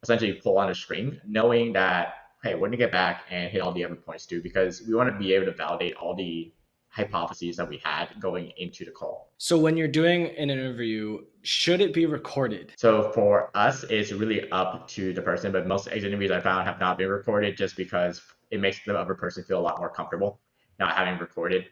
essentially 0.03 0.33
pull 0.33 0.59
on 0.59 0.71
a 0.71 0.75
string, 0.75 1.21
knowing 1.25 1.73
that, 1.75 2.15
hey, 2.43 2.57
we're 2.57 2.69
to 2.69 2.77
get 2.77 2.91
back 2.91 3.25
and 3.31 3.51
hit 3.51 3.61
all 3.61 3.73
the 3.73 3.85
other 3.85 3.95
points 3.95 4.27
too, 4.27 4.43
because 4.43 4.83
we 4.89 4.95
want 4.95 5.09
to 5.13 5.17
be 5.17 5.35
able 5.35 5.47
to 5.47 5.53
validate 5.53 5.95
all 5.95 6.15
the 6.17 6.53
hypotheses 6.97 7.57
that 7.57 7.69
we 7.69 7.81
had 7.85 8.09
going 8.19 8.53
into 8.57 8.85
the 8.85 8.91
call. 8.91 9.33
So 9.39 9.59
when 9.59 9.77
you're 9.77 9.87
doing 9.87 10.27
an 10.39 10.51
interview, 10.51 11.21
should 11.43 11.81
it 11.81 11.93
be 11.93 12.07
recorded? 12.07 12.73
So 12.77 13.13
for 13.13 13.51
us, 13.55 13.85
it's 13.85 14.13
really 14.13 14.51
up 14.51 14.89
to 14.89 15.13
the 15.13 15.23
person, 15.23 15.53
but 15.53 15.67
most 15.67 15.89
exit 15.89 16.05
interviews 16.05 16.31
I 16.31 16.41
found 16.41 16.67
have 16.67 16.81
not 16.81 16.99
been 16.99 17.09
recorded 17.09 17.57
just 17.57 17.77
because 17.77 18.23
it 18.51 18.61
makes 18.61 18.81
the 18.85 18.99
other 18.99 19.15
person 19.15 19.45
feel 19.45 19.59
a 19.59 19.61
lot 19.61 19.79
more 19.79 19.91
comfortable 19.91 20.41
not 20.79 20.95
having 20.95 21.19
recorded. 21.19 21.67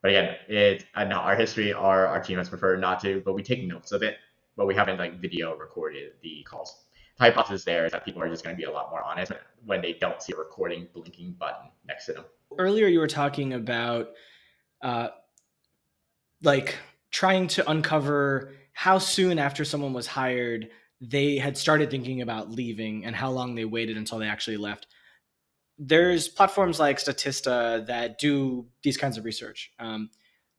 But 0.00 0.10
again, 0.10 0.36
it 0.48 0.84
and 0.94 1.12
our 1.12 1.36
history, 1.36 1.72
our 1.72 2.06
our 2.06 2.22
team 2.22 2.38
has 2.38 2.48
preferred 2.48 2.80
not 2.80 3.00
to, 3.00 3.22
but 3.24 3.34
we 3.34 3.42
take 3.42 3.64
notes 3.64 3.92
of 3.92 4.02
it, 4.02 4.16
but 4.56 4.66
we 4.66 4.74
haven't 4.74 4.98
like 4.98 5.20
video 5.20 5.56
recorded 5.56 6.12
the 6.22 6.42
calls. 6.44 6.84
The 7.18 7.24
hypothesis 7.24 7.64
there 7.64 7.86
is 7.86 7.92
that 7.92 8.04
people 8.04 8.22
are 8.22 8.28
just 8.28 8.42
going 8.42 8.56
to 8.56 8.58
be 8.60 8.64
a 8.64 8.70
lot 8.70 8.90
more 8.90 9.02
honest 9.02 9.32
when 9.64 9.80
they 9.80 9.92
don't 9.92 10.20
see 10.20 10.32
a 10.32 10.36
recording 10.36 10.88
blinking 10.92 11.36
button 11.38 11.68
next 11.86 12.06
to 12.06 12.14
them. 12.14 12.24
Earlier, 12.58 12.86
you 12.86 12.98
were 12.98 13.06
talking 13.06 13.52
about 13.52 14.10
uh, 14.82 15.08
like 16.42 16.76
trying 17.10 17.46
to 17.46 17.68
uncover 17.70 18.52
how 18.72 18.98
soon 18.98 19.38
after 19.38 19.64
someone 19.64 19.92
was 19.92 20.06
hired 20.06 20.68
they 21.02 21.36
had 21.36 21.58
started 21.58 21.90
thinking 21.90 22.22
about 22.22 22.50
leaving 22.50 23.04
and 23.04 23.16
how 23.16 23.30
long 23.30 23.56
they 23.56 23.64
waited 23.64 23.96
until 23.96 24.18
they 24.18 24.28
actually 24.28 24.56
left. 24.56 24.86
There's 25.76 26.28
platforms 26.28 26.78
like 26.78 26.98
Statista 26.98 27.84
that 27.86 28.18
do 28.18 28.68
these 28.84 28.96
kinds 28.96 29.18
of 29.18 29.24
research. 29.24 29.72
Um, 29.80 30.10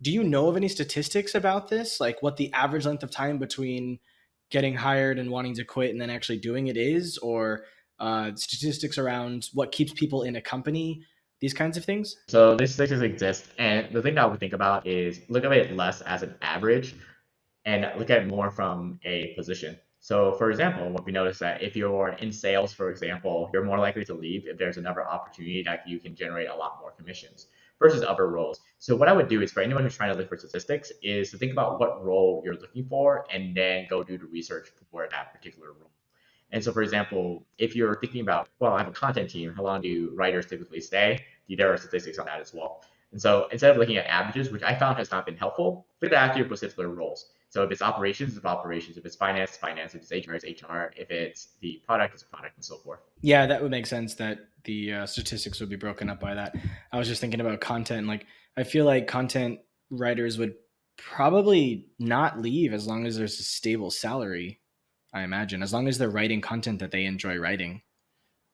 do 0.01 0.11
you 0.11 0.21
know 0.21 0.49
of 0.49 0.57
any 0.57 0.67
statistics 0.67 1.33
about 1.33 1.69
this? 1.69 2.01
Like 2.01 2.21
what 2.21 2.35
the 2.35 2.51
average 2.51 2.85
length 2.85 3.03
of 3.03 3.09
time 3.09 3.39
between 3.39 3.99
getting 4.51 4.75
hired 4.75 5.17
and 5.17 5.31
wanting 5.31 5.55
to 5.55 5.63
quit 5.63 5.91
and 5.91 6.01
then 6.01 6.09
actually 6.09 6.39
doing 6.39 6.67
it 6.67 6.75
is, 6.75 7.17
or 7.19 7.63
uh, 7.99 8.31
statistics 8.35 8.97
around 8.97 9.47
what 9.53 9.71
keeps 9.71 9.93
people 9.93 10.23
in 10.23 10.35
a 10.35 10.41
company? 10.41 11.05
These 11.43 11.53
kinds 11.53 11.75
of 11.75 11.83
things? 11.83 12.15
So 12.29 12.55
these 12.55 12.73
statistics 12.73 13.01
exist, 13.01 13.49
and 13.57 13.93
the 13.93 14.01
thing 14.01 14.15
that 14.15 14.23
I 14.23 14.25
would 14.27 14.39
think 14.39 14.53
about 14.53 14.87
is 14.87 15.19
look 15.27 15.43
at 15.43 15.51
it 15.51 15.75
less 15.75 15.99
as 15.99 16.23
an 16.23 16.35
average, 16.41 16.95
and 17.65 17.81
look 17.99 18.09
at 18.09 18.21
it 18.21 18.27
more 18.29 18.49
from 18.49 18.97
a 19.03 19.33
position. 19.35 19.77
So, 19.99 20.35
for 20.35 20.49
example, 20.49 20.89
what 20.89 21.05
we 21.05 21.11
notice 21.11 21.39
that 21.39 21.61
if 21.61 21.75
you're 21.75 22.15
in 22.23 22.31
sales, 22.31 22.71
for 22.71 22.89
example, 22.89 23.49
you're 23.51 23.65
more 23.65 23.77
likely 23.77 24.05
to 24.05 24.13
leave 24.13 24.47
if 24.47 24.57
there's 24.57 24.77
another 24.77 25.05
opportunity 25.05 25.61
that 25.63 25.85
you 25.85 25.99
can 25.99 26.15
generate 26.15 26.47
a 26.47 26.55
lot 26.55 26.77
more 26.79 26.91
commissions 26.91 27.47
versus 27.77 28.03
other 28.03 28.29
roles. 28.29 28.61
So, 28.79 28.95
what 28.95 29.09
I 29.09 29.13
would 29.13 29.27
do 29.27 29.41
is 29.41 29.51
for 29.51 29.59
anyone 29.59 29.83
who's 29.83 29.97
trying 29.97 30.13
to 30.13 30.17
look 30.17 30.29
for 30.29 30.37
statistics 30.37 30.93
is 31.01 31.29
to 31.31 31.37
think 31.37 31.51
about 31.51 31.77
what 31.77 32.05
role 32.05 32.41
you're 32.45 32.55
looking 32.55 32.85
for 32.85 33.25
and 33.29 33.53
then 33.53 33.87
go 33.89 34.01
do 34.01 34.17
the 34.17 34.27
research 34.27 34.69
for 34.89 35.09
that 35.11 35.33
particular 35.33 35.73
role. 35.73 35.91
And 36.53 36.63
so, 36.63 36.71
for 36.71 36.83
example, 36.83 37.45
if 37.57 37.75
you're 37.75 37.99
thinking 37.99 38.21
about, 38.21 38.47
well, 38.59 38.73
I 38.73 38.77
have 38.77 38.87
a 38.87 38.91
content 38.91 39.29
team, 39.31 39.53
how 39.55 39.63
long 39.63 39.81
do 39.81 40.11
writers 40.15 40.45
typically 40.45 40.79
stay? 40.79 41.19
There 41.49 41.71
are 41.71 41.77
statistics 41.77 42.17
on 42.17 42.25
that 42.25 42.39
as 42.39 42.53
well. 42.53 42.83
And 43.11 43.21
so 43.21 43.47
instead 43.51 43.71
of 43.71 43.77
looking 43.77 43.97
at 43.97 44.05
averages, 44.07 44.51
which 44.51 44.63
I 44.63 44.73
found 44.73 44.97
has 44.97 45.11
not 45.11 45.25
been 45.25 45.37
helpful, 45.37 45.85
look 46.01 46.13
at 46.13 46.35
your 46.35 46.47
particular 46.47 46.89
roles. 46.89 47.31
So 47.49 47.61
if 47.61 47.71
it's 47.71 47.83
operations, 47.83 48.35
it's 48.35 48.45
operations. 48.45 48.97
If 48.97 49.05
it's 49.05 49.15
finance, 49.15 49.55
finance. 49.55 49.93
If 49.93 50.01
it's 50.01 50.27
HR, 50.27 50.33
it's 50.33 50.43
HR. 50.43 50.91
If 50.95 51.11
it's 51.11 51.49
the 51.61 51.79
product, 51.85 52.15
it's 52.15 52.23
a 52.23 52.25
product, 52.25 52.55
and 52.55 52.65
so 52.65 52.77
forth. 52.77 53.01
Yeah, 53.21 53.45
that 53.45 53.61
would 53.61 53.69
make 53.69 53.85
sense 53.85 54.15
that 54.15 54.39
the 54.63 54.93
uh, 54.93 55.05
statistics 55.05 55.59
would 55.59 55.69
be 55.69 55.75
broken 55.75 56.09
up 56.09 56.19
by 56.19 56.33
that. 56.33 56.55
I 56.91 56.97
was 56.97 57.07
just 57.07 57.21
thinking 57.21 57.41
about 57.41 57.61
content. 57.61 58.07
Like, 58.07 58.25
I 58.57 58.63
feel 58.63 58.85
like 58.85 59.05
content 59.05 59.59
writers 59.91 60.39
would 60.39 60.55
probably 60.97 61.89
not 61.99 62.39
leave 62.41 62.73
as 62.73 62.87
long 62.87 63.05
as 63.05 63.17
there's 63.17 63.39
a 63.39 63.43
stable 63.43 63.91
salary 63.91 64.59
I 65.13 65.21
imagine, 65.21 65.61
as 65.61 65.71
long 65.71 65.87
as 65.87 65.97
they're 65.99 66.09
writing 66.09 66.41
content 66.41 66.79
that 66.79 66.91
they 66.91 67.05
enjoy 67.05 67.37
writing. 67.37 67.83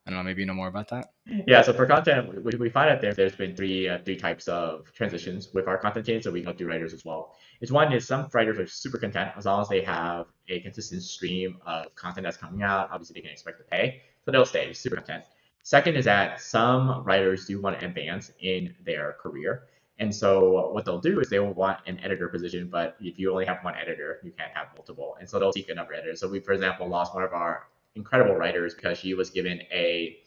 I 0.06 0.12
don't 0.12 0.20
know. 0.20 0.24
Maybe 0.24 0.42
you 0.42 0.48
know 0.48 0.54
more 0.54 0.68
about 0.68 0.88
that. 0.90 1.12
Yeah. 1.46 1.62
So 1.62 1.72
for 1.74 1.86
content, 1.86 2.44
we, 2.44 2.58
we 2.58 2.70
find 2.70 2.90
that 2.90 3.02
there, 3.02 3.14
there's 3.14 3.36
been 3.36 3.56
three 3.56 3.88
uh, 3.88 4.00
three 4.04 4.16
types 4.16 4.48
of 4.48 4.92
transitions 4.94 5.50
with 5.54 5.68
our 5.68 5.78
content 5.78 6.06
team. 6.06 6.22
So 6.22 6.32
we 6.32 6.42
go 6.42 6.54
through 6.54 6.68
writers 6.68 6.94
as 6.94 7.06
well. 7.06 7.36
It's 7.62 7.72
one 7.72 7.94
is 7.94 8.08
some 8.08 8.28
writers 8.34 8.58
are 8.58 8.66
super 8.66 8.98
content 8.98 9.32
as 9.38 9.46
long 9.46 9.62
as 9.62 9.70
they 9.70 9.82
have 9.82 10.28
a 10.48 10.62
consistent 10.62 11.04
stream 11.04 11.58
of 11.66 11.94
content 11.96 12.24
that's 12.24 12.38
coming 12.38 12.64
out. 12.64 12.90
Obviously, 12.92 13.16
they 13.16 13.22
can 13.22 13.32
expect 13.32 13.60
to 13.60 13.66
pay, 13.66 14.02
so 14.26 14.32
they'll 14.32 14.46
stay 14.46 14.74
super 14.74 14.96
content. 14.96 15.24
Second 15.64 15.98
is 15.98 16.06
that 16.06 16.42
some 16.42 17.04
writers 17.04 17.46
do 17.46 17.62
want 17.62 17.80
to 17.80 17.86
advance 17.86 18.32
in 18.40 18.74
their 18.84 19.18
career. 19.22 19.64
And 20.00 20.16
so 20.16 20.72
what 20.72 20.86
they'll 20.86 21.02
do 21.02 21.20
is 21.20 21.30
they 21.30 21.40
will 21.40 21.54
want 21.54 21.80
an 21.86 22.00
editor 22.00 22.30
position, 22.30 22.70
but 22.70 22.96
if 23.02 23.20
you 23.20 23.32
only 23.32 23.46
have 23.46 23.58
one 23.64 23.76
editor, 23.76 24.20
you 24.24 24.32
can't 24.32 24.52
have 24.56 24.68
multiple. 24.76 25.18
And 25.20 25.30
so 25.30 25.38
they'll 25.38 25.52
seek 25.52 25.70
another 25.70 25.94
editor. 25.94 26.16
So 26.16 26.30
we, 26.30 26.40
for 26.40 26.54
example, 26.54 26.88
lost 26.88 27.14
one 27.14 27.24
of 27.24 27.34
our 27.34 27.68
incredible 27.96 28.36
writers 28.36 28.76
because 28.76 28.98
she 28.98 29.14
was 29.14 29.30
given 29.30 29.62
a 29.72 30.18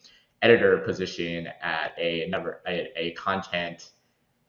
editor 0.42 0.78
position 0.78 1.48
at 1.62 1.92
a 1.98 2.26
number 2.28 2.60
a, 2.66 2.90
a 2.96 3.10
content 3.12 3.90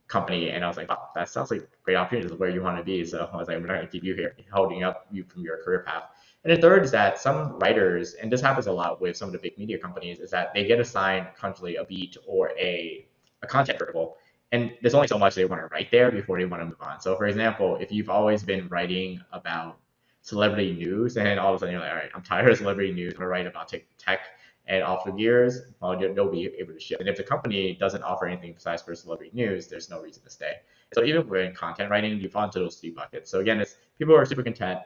company 0.07 0.49
and 0.49 0.63
I 0.63 0.67
was 0.67 0.77
like, 0.77 0.87
oh, 0.89 1.09
that 1.15 1.29
sounds 1.29 1.51
like 1.51 1.61
a 1.61 1.67
great 1.83 1.95
opportunity. 1.95 2.27
This 2.27 2.33
is 2.33 2.39
where 2.39 2.49
you 2.49 2.61
want 2.61 2.77
to 2.77 2.83
be. 2.83 3.05
So 3.05 3.29
I 3.31 3.37
was 3.37 3.47
like, 3.47 3.59
we're 3.59 3.67
not 3.67 3.75
gonna 3.75 3.87
keep 3.87 4.03
you 4.03 4.13
here, 4.15 4.35
holding 4.51 4.83
up 4.83 5.07
you 5.11 5.23
from 5.23 5.43
your 5.43 5.63
career 5.63 5.83
path. 5.85 6.03
And 6.43 6.55
the 6.55 6.61
third 6.61 6.83
is 6.83 6.91
that 6.91 7.19
some 7.19 7.57
writers, 7.59 8.15
and 8.15 8.31
this 8.31 8.41
happens 8.41 8.67
a 8.67 8.71
lot 8.71 8.99
with 8.99 9.15
some 9.15 9.29
of 9.29 9.33
the 9.33 9.39
big 9.39 9.57
media 9.57 9.77
companies, 9.77 10.19
is 10.19 10.29
that 10.31 10.53
they 10.53 10.65
get 10.65 10.79
assigned 10.79 11.27
constantly 11.37 11.77
a 11.77 11.85
beat 11.85 12.17
or 12.27 12.51
a, 12.59 13.07
a 13.41 13.47
content 13.47 13.79
vertical 13.79 14.17
and 14.53 14.71
there's 14.81 14.93
only 14.93 15.07
so 15.07 15.17
much 15.17 15.33
they 15.33 15.45
want 15.45 15.63
to 15.63 15.67
write 15.73 15.89
there 15.89 16.11
before 16.11 16.37
they 16.37 16.45
want 16.45 16.61
to 16.61 16.67
move 16.67 16.77
on. 16.79 17.01
So, 17.01 17.17
for 17.17 17.25
example, 17.25 17.75
if 17.77 17.91
you've 17.91 18.09
always 18.09 18.43
been 18.43 18.67
writing 18.67 19.19
about 19.31 19.79
celebrity 20.23 20.73
news, 20.73 21.17
and 21.17 21.39
all 21.39 21.53
of 21.53 21.57
a 21.57 21.59
sudden 21.59 21.73
you're 21.73 21.81
like, 21.81 21.91
all 21.91 21.97
right, 21.97 22.09
I'm 22.15 22.23
tired 22.23 22.49
of 22.49 22.57
celebrity 22.57 22.91
news. 22.91 23.13
I'm 23.13 23.19
gonna 23.19 23.29
write 23.29 23.45
about 23.45 23.71
tech 23.97 24.19
and 24.65 24.81
off 24.81 25.03
the 25.03 25.11
gears, 25.11 25.59
well, 25.81 25.97
they'll 25.97 26.31
be 26.31 26.45
able 26.57 26.73
to 26.73 26.79
ship. 26.79 26.99
And 26.99 27.09
if 27.09 27.17
the 27.17 27.23
company 27.23 27.75
doesn't 27.79 28.01
offer 28.01 28.25
anything 28.25 28.53
besides 28.53 28.81
for 28.81 28.95
celebrity 28.95 29.31
news, 29.33 29.67
there's 29.67 29.89
no 29.89 30.01
reason 30.01 30.23
to 30.23 30.29
stay. 30.29 30.53
So 30.93 31.03
even 31.03 31.27
when 31.27 31.53
content 31.53 31.89
writing, 31.89 32.17
you 32.19 32.29
fall 32.29 32.45
into 32.45 32.59
those 32.59 32.77
three 32.77 32.91
buckets. 32.91 33.29
So 33.29 33.39
again, 33.39 33.59
it's 33.59 33.75
people 33.97 34.13
who 34.13 34.21
are 34.21 34.25
super 34.25 34.43
content 34.43 34.79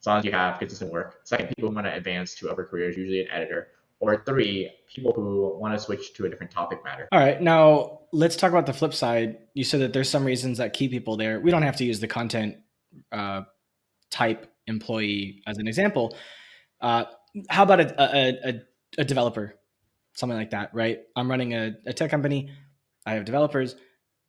as 0.00 0.06
long 0.06 0.18
as 0.18 0.24
you 0.24 0.32
have 0.32 0.58
consistent 0.58 0.92
work. 0.92 1.20
Second, 1.24 1.48
people 1.48 1.68
who 1.68 1.74
want 1.74 1.86
to 1.86 1.94
advance 1.94 2.34
to 2.36 2.50
other 2.50 2.64
careers, 2.64 2.96
usually 2.96 3.22
an 3.22 3.28
editor 3.32 3.68
or 3.98 4.22
three, 4.24 4.70
people 4.86 5.12
who 5.12 5.56
want 5.58 5.74
to 5.74 5.80
switch 5.80 6.14
to 6.14 6.26
a 6.26 6.28
different 6.28 6.52
topic 6.52 6.84
matter. 6.84 7.08
All 7.10 7.18
right. 7.18 7.40
Now 7.40 8.02
let's 8.12 8.36
talk 8.36 8.50
about 8.50 8.66
the 8.66 8.72
flip 8.72 8.94
side. 8.94 9.38
You 9.54 9.64
said 9.64 9.80
that 9.80 9.92
there's 9.92 10.10
some 10.10 10.24
reasons 10.24 10.58
that 10.58 10.74
keep 10.74 10.92
people 10.92 11.16
there. 11.16 11.40
We 11.40 11.50
don't 11.50 11.62
have 11.62 11.76
to 11.76 11.84
use 11.84 11.98
the 11.98 12.08
content 12.08 12.58
uh, 13.10 13.42
type 14.10 14.53
employee 14.66 15.42
as 15.46 15.58
an 15.58 15.68
example. 15.68 16.16
Uh, 16.80 17.04
how 17.48 17.62
about 17.62 17.80
a, 17.80 18.02
a, 18.02 18.48
a, 18.48 18.62
a, 18.98 19.04
developer, 19.04 19.54
something 20.14 20.36
like 20.36 20.50
that, 20.50 20.74
right? 20.74 21.00
I'm 21.16 21.30
running 21.30 21.54
a, 21.54 21.72
a 21.86 21.92
tech 21.92 22.10
company. 22.10 22.50
I 23.06 23.14
have 23.14 23.24
developers 23.24 23.76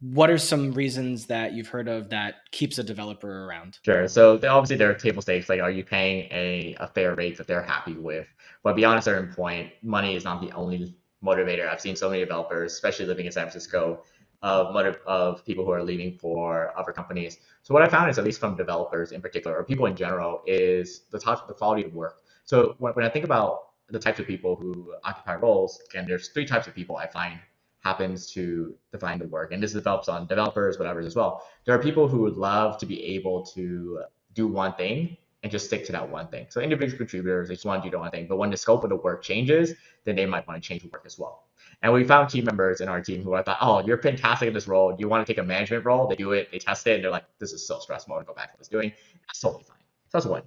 what 0.01 0.29
are 0.29 0.37
some 0.37 0.71
reasons 0.73 1.25
that 1.27 1.53
you've 1.53 1.67
heard 1.67 1.87
of 1.87 2.09
that 2.09 2.35
keeps 2.51 2.77
a 2.77 2.83
developer 2.83 3.45
around? 3.45 3.79
Sure. 3.83 4.07
So 4.07 4.33
obviously 4.47 4.75
there 4.75 4.89
are 4.89 4.93
table 4.93 5.21
stakes. 5.21 5.49
Like, 5.49 5.61
are 5.61 5.71
you 5.71 5.83
paying 5.83 6.27
a, 6.31 6.75
a 6.79 6.87
fair 6.87 7.15
rate 7.15 7.37
that 7.37 7.47
they're 7.47 7.63
happy 7.63 7.93
with? 7.93 8.27
But 8.63 8.75
beyond 8.75 8.99
a 8.99 9.01
certain 9.01 9.33
point, 9.33 9.71
money 9.81 10.15
is 10.15 10.23
not 10.23 10.41
the 10.41 10.51
only 10.51 10.95
motivator. 11.23 11.67
I've 11.67 11.81
seen 11.81 11.95
so 11.95 12.09
many 12.09 12.21
developers, 12.21 12.73
especially 12.73 13.05
living 13.05 13.25
in 13.25 13.31
San 13.31 13.43
Francisco, 13.43 14.03
of 14.41 14.75
of 15.05 15.45
people 15.45 15.65
who 15.65 15.71
are 15.71 15.83
leaving 15.83 16.17
for 16.17 16.77
other 16.77 16.91
companies. 16.91 17.37
So 17.63 17.73
what 17.73 17.83
I 17.83 17.87
found 17.87 18.09
is, 18.09 18.17
at 18.17 18.23
least 18.23 18.39
from 18.39 18.55
developers 18.55 19.11
in 19.11 19.21
particular, 19.21 19.57
or 19.57 19.63
people 19.63 19.85
in 19.87 19.95
general, 19.95 20.41
is 20.45 21.01
the 21.11 21.19
top, 21.19 21.47
the 21.47 21.53
quality 21.53 21.83
of 21.85 21.93
work. 21.93 22.21
So 22.43 22.75
when, 22.79 22.93
when 22.93 23.05
I 23.05 23.09
think 23.09 23.25
about 23.25 23.69
the 23.89 23.99
types 23.99 24.19
of 24.19 24.27
people 24.27 24.55
who 24.55 24.93
occupy 25.03 25.35
roles, 25.35 25.81
again, 25.89 26.05
there's 26.07 26.29
three 26.29 26.45
types 26.45 26.67
of 26.67 26.75
people 26.75 26.97
I 26.97 27.07
find 27.07 27.39
happens 27.81 28.31
to 28.31 28.73
define 28.91 29.19
the 29.19 29.27
work. 29.27 29.51
And 29.51 29.61
this 29.61 29.73
develops 29.73 30.09
on 30.09 30.25
developers, 30.27 30.79
whatever 30.79 30.99
as 31.01 31.15
well. 31.15 31.43
There 31.65 31.75
are 31.75 31.79
people 31.81 32.07
who 32.07 32.19
would 32.21 32.35
love 32.35 32.79
to 32.79 32.85
be 32.87 33.03
able 33.15 33.45
to 33.47 34.03
do 34.33 34.47
one 34.47 34.73
thing 34.73 35.17
and 35.43 35.51
just 35.51 35.67
stick 35.67 35.85
to 35.85 35.91
that 35.91 36.09
one 36.09 36.27
thing. 36.27 36.47
So 36.49 36.61
individual 36.61 36.97
contributors, 36.97 37.47
they 37.49 37.53
just 37.53 37.65
want 37.65 37.83
to 37.83 37.87
do 37.87 37.91
the 37.91 37.99
one 37.99 38.09
thing. 38.09 38.25
But 38.27 38.37
when 38.37 38.49
the 38.49 38.57
scope 38.57 38.83
of 38.83 38.89
the 38.89 38.95
work 38.95 39.21
changes, 39.23 39.75
then 40.03 40.15
they 40.15 40.25
might 40.25 40.47
want 40.47 40.61
to 40.61 40.67
change 40.67 40.81
the 40.81 40.89
work 40.89 41.03
as 41.05 41.19
well. 41.19 41.43
And 41.81 41.93
we 41.93 42.03
found 42.03 42.29
team 42.29 42.45
members 42.45 42.81
in 42.81 42.87
our 42.87 43.01
team 43.01 43.23
who 43.23 43.35
I 43.35 43.43
thought, 43.43 43.57
oh, 43.61 43.85
you're 43.85 43.97
fantastic 44.01 44.47
in 44.47 44.53
this 44.53 44.67
role. 44.67 44.91
Do 44.91 44.97
you 44.99 45.09
want 45.09 45.25
to 45.25 45.31
take 45.31 45.41
a 45.41 45.45
management 45.45 45.85
role? 45.85 46.07
They 46.07 46.15
do 46.15 46.31
it, 46.31 46.49
they 46.51 46.59
test 46.59 46.87
it, 46.87 46.95
and 46.95 47.03
they're 47.03 47.11
like, 47.11 47.25
this 47.39 47.53
is 47.53 47.67
so 47.67 47.79
stressful. 47.79 48.15
I 48.15 48.19
to 48.19 48.25
go 48.25 48.33
back 48.33 48.51
to 48.51 48.53
what 48.53 48.59
I 48.59 48.61
was 48.61 48.67
doing. 48.67 48.91
That's 49.27 49.39
totally 49.39 49.63
fine. 49.63 49.77
So 50.09 50.17
that's 50.17 50.25
one. 50.25 50.43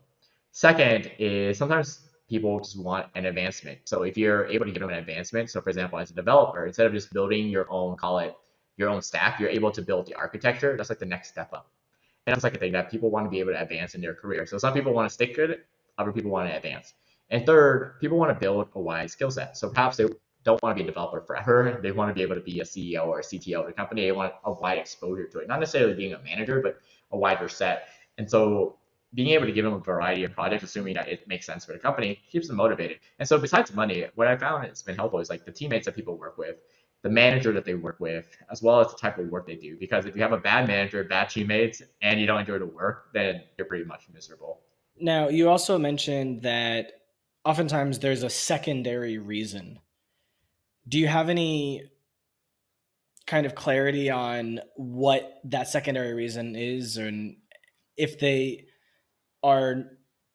Second 0.53 1.11
is 1.19 1.59
sometimes 1.59 2.09
people 2.29 2.59
just 2.61 2.79
want 2.79 3.07
an 3.15 3.27
advancement. 3.27 3.79
So 3.85 4.03
if 4.03 4.17
you're 4.17 4.47
able 4.47 4.67
to 4.67 4.73
give 4.73 4.81
them 4.81 4.91
an 4.91 4.99
advancement, 4.99 5.51
so 5.51 5.61
for 5.61 5.71
example, 5.71 5.99
as 5.99 6.11
a 6.11 6.15
developer, 6.15 6.67
instead 6.67 6.87
of 6.87 6.93
just 6.93 7.13
building 7.13 7.49
your 7.49 7.71
own, 7.71 7.97
call 7.97 8.19
it 8.19 8.35
your 8.77 8.89
own 8.89 9.03
stack, 9.03 9.41
you're 9.41 9.49
able 9.49 9.71
to 9.73 9.83
build 9.83 10.07
the 10.07 10.15
architecture. 10.15 10.77
That's 10.77 10.89
like 10.91 10.99
the 10.99 11.07
next 11.07 11.29
step 11.29 11.53
up. 11.53 11.71
And 12.27 12.35
that's 12.35 12.45
like 12.45 12.55
a 12.55 12.59
thing 12.59 12.73
that 12.73 12.91
people 12.91 13.11
want 13.11 13.27
to 13.27 13.31
be 13.31 13.41
able 13.41 13.53
to 13.53 13.61
advance 13.61 13.95
in 13.95 14.01
their 14.01 14.15
career. 14.15 14.47
So 14.47 14.59
some 14.59 14.75
people 14.75 14.93
want 14.93 15.09
to 15.09 15.15
stick 15.15 15.39
it. 15.39 15.67
other 15.99 16.13
people 16.13 16.31
want 16.31 16.49
to 16.49 16.57
advance. 16.57 16.95
And 17.31 17.45
third, 17.45 17.99
people 18.01 18.19
want 18.19 18.33
to 18.33 18.39
build 18.39 18.69
a 18.75 18.81
wide 18.81 19.11
skill 19.11 19.31
set. 19.31 19.57
So 19.57 19.69
perhaps 19.69 19.97
they 19.97 20.07
don't 20.49 20.63
want 20.63 20.75
to 20.75 20.83
be 20.83 20.89
a 20.89 20.91
developer 20.91 21.21
forever. 21.21 21.79
They 21.83 21.93
want 21.93 22.09
to 22.09 22.15
be 22.15 22.23
able 22.23 22.35
to 22.35 22.41
be 22.41 22.61
a 22.61 22.65
CEO 22.65 23.07
or 23.07 23.21
a 23.21 23.23
CTO 23.23 23.61
of 23.61 23.67
the 23.67 23.73
company. 23.73 24.07
They 24.07 24.13
want 24.13 24.33
a 24.45 24.53
wide 24.53 24.79
exposure 24.79 25.27
to 25.27 25.41
it, 25.41 25.49
not 25.49 25.61
necessarily 25.61 25.95
being 25.95 26.15
a 26.15 26.23
manager, 26.23 26.63
but 26.63 26.79
a 27.11 27.19
wider 27.19 27.51
set. 27.51 27.89
And 28.17 28.29
so 28.29 28.79
being 29.13 29.29
able 29.29 29.45
to 29.45 29.53
give 29.53 29.67
them 29.67 29.75
a 29.75 29.79
variety 29.79 30.25
of 30.25 30.33
projects, 30.33 30.65
assuming 30.65 30.95
that 30.95 31.07
it 31.07 31.29
makes 31.29 31.45
sense 31.45 31.67
for 31.67 31.75
the 31.75 31.79
company, 31.79 32.21
keeps 32.33 32.49
them 32.49 32.57
motivated. 32.57 32.99
And 33.19 33.29
so 33.29 33.39
besides 33.39 33.75
money, 33.75 34.07
what 34.15 34.27
I 34.27 34.37
found 34.39 34.65
has 34.67 34.83
been 34.83 34.97
helpful 34.97 35.21
is 35.21 35.29
like 35.29 35.45
the 35.45 35.53
teammates 35.53 35.85
that 35.85 35.95
people 35.95 36.17
work 36.17 36.39
with, 36.39 36.57
the 37.03 37.11
manager 37.11 37.53
that 37.53 37.67
they 37.67 37.75
work 37.75 38.01
with, 38.01 38.27
as 38.51 38.63
well 38.63 38.81
as 38.81 38.91
the 38.91 38.97
type 38.97 39.19
of 39.19 39.29
work 39.29 39.47
they 39.47 39.57
do. 39.57 39.77
Because 39.79 40.07
if 40.07 40.17
you 40.17 40.23
have 40.23 40.33
a 40.33 40.39
bad 40.39 40.67
manager, 40.67 41.05
bad 41.05 41.29
teammates, 41.29 41.83
and 42.01 42.19
you 42.19 42.27
don't 42.27 42.41
enjoy 42.41 42.59
the 42.59 42.67
work, 42.67 43.11
then 43.13 43.43
you're 43.59 43.67
pretty 43.67 43.85
much 43.85 44.05
miserable. 44.15 44.61
Now, 44.99 45.29
you 45.29 45.51
also 45.51 45.79
mentioned 45.79 46.43
that 46.43 46.93
oftentimes 47.45 47.99
there's 47.99 48.23
a 48.23 48.31
secondary 48.31 49.19
reason. 49.19 49.81
Do 50.89 50.99
you 50.99 51.07
have 51.07 51.29
any 51.29 51.85
kind 53.27 53.45
of 53.45 53.55
clarity 53.55 54.11
on 54.11 54.61
what 54.77 55.41
that 55.45 55.69
secondary 55.69 56.15
reason 56.15 56.57
is 56.57 56.97
and 56.97 57.37
if 57.97 58.19
they 58.19 58.65
are 59.43 59.85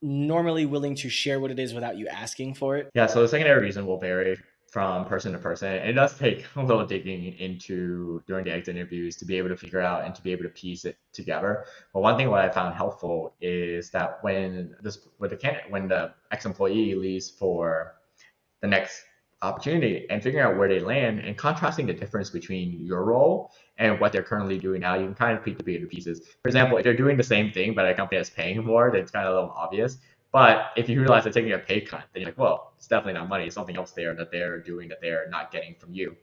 normally 0.01 0.65
willing 0.65 0.95
to 0.95 1.09
share 1.09 1.39
what 1.39 1.49
it 1.49 1.57
is 1.57 1.73
without 1.73 1.97
you 1.97 2.07
asking 2.07 2.53
for 2.53 2.77
it? 2.77 2.89
Yeah, 2.93 3.07
so 3.07 3.21
the 3.21 3.27
secondary 3.27 3.61
reason 3.61 3.87
will 3.87 3.99
vary 3.99 4.37
from 4.73 5.05
person 5.05 5.31
to 5.31 5.37
person. 5.37 5.71
It 5.71 5.93
does 5.93 6.17
take 6.17 6.45
a 6.55 6.63
little 6.63 6.85
digging 6.85 7.37
into 7.37 8.21
during 8.27 8.43
the 8.43 8.51
exit 8.51 8.75
interviews 8.75 9.15
to 9.17 9.25
be 9.25 9.37
able 9.37 9.49
to 9.49 9.55
figure 9.55 9.79
out 9.79 10.03
and 10.03 10.13
to 10.15 10.21
be 10.21 10.31
able 10.31 10.43
to 10.43 10.49
piece 10.49 10.83
it 10.83 10.97
together. 11.13 11.65
But 11.93 12.01
one 12.01 12.17
thing 12.17 12.29
what 12.29 12.41
I 12.43 12.49
found 12.49 12.75
helpful 12.75 13.35
is 13.39 13.91
that 13.91 14.23
when 14.23 14.75
this 14.81 14.97
with 15.19 15.29
the 15.29 15.37
candidate 15.37 15.71
when 15.71 15.87
the 15.87 16.13
ex-employee 16.31 16.95
leaves 16.95 17.29
for 17.29 17.93
the 18.61 18.67
next 18.67 19.03
opportunity 19.43 20.05
and 20.09 20.23
figuring 20.23 20.45
out 20.45 20.57
where 20.57 20.67
they 20.67 20.79
land 20.79 21.19
and 21.19 21.37
contrasting 21.37 21.85
the 21.85 21.93
difference 21.93 22.29
between 22.29 22.85
your 22.85 23.03
role 23.03 23.51
and 23.77 23.99
what 23.99 24.11
they're 24.11 24.23
currently 24.23 24.57
doing 24.57 24.81
now, 24.81 24.95
you 24.95 25.05
can 25.05 25.13
kind 25.13 25.37
of 25.37 25.43
piece 25.43 25.57
the 25.57 25.63
bigger 25.63 25.85
pieces. 25.85 26.21
For 26.41 26.47
example, 26.47 26.77
if 26.77 26.83
they're 26.83 26.95
doing 26.95 27.17
the 27.17 27.23
same 27.23 27.51
thing 27.51 27.75
but 27.75 27.87
a 27.87 27.93
company 27.93 28.19
that's 28.19 28.29
paying 28.29 28.63
more, 28.63 28.91
then 28.91 29.01
it's 29.01 29.11
kind 29.11 29.27
of 29.27 29.33
a 29.33 29.35
little 29.35 29.55
obvious. 29.55 29.97
But 30.31 30.71
if 30.75 30.89
you 30.89 30.99
realize 30.99 31.23
they're 31.23 31.33
taking 31.33 31.51
a 31.51 31.59
pay 31.59 31.81
cut, 31.81 32.05
then 32.13 32.21
you're 32.21 32.29
like, 32.29 32.39
well, 32.39 32.73
it's 32.77 32.87
definitely 32.87 33.13
not 33.19 33.29
money. 33.29 33.45
It's 33.45 33.53
something 33.53 33.77
else 33.77 33.91
there 33.91 34.15
that 34.15 34.31
they're 34.31 34.59
doing 34.59 34.89
that 34.89 34.99
they're 34.99 35.29
not 35.29 35.51
getting 35.51 35.75
from 35.75 35.93
you. 35.93 36.15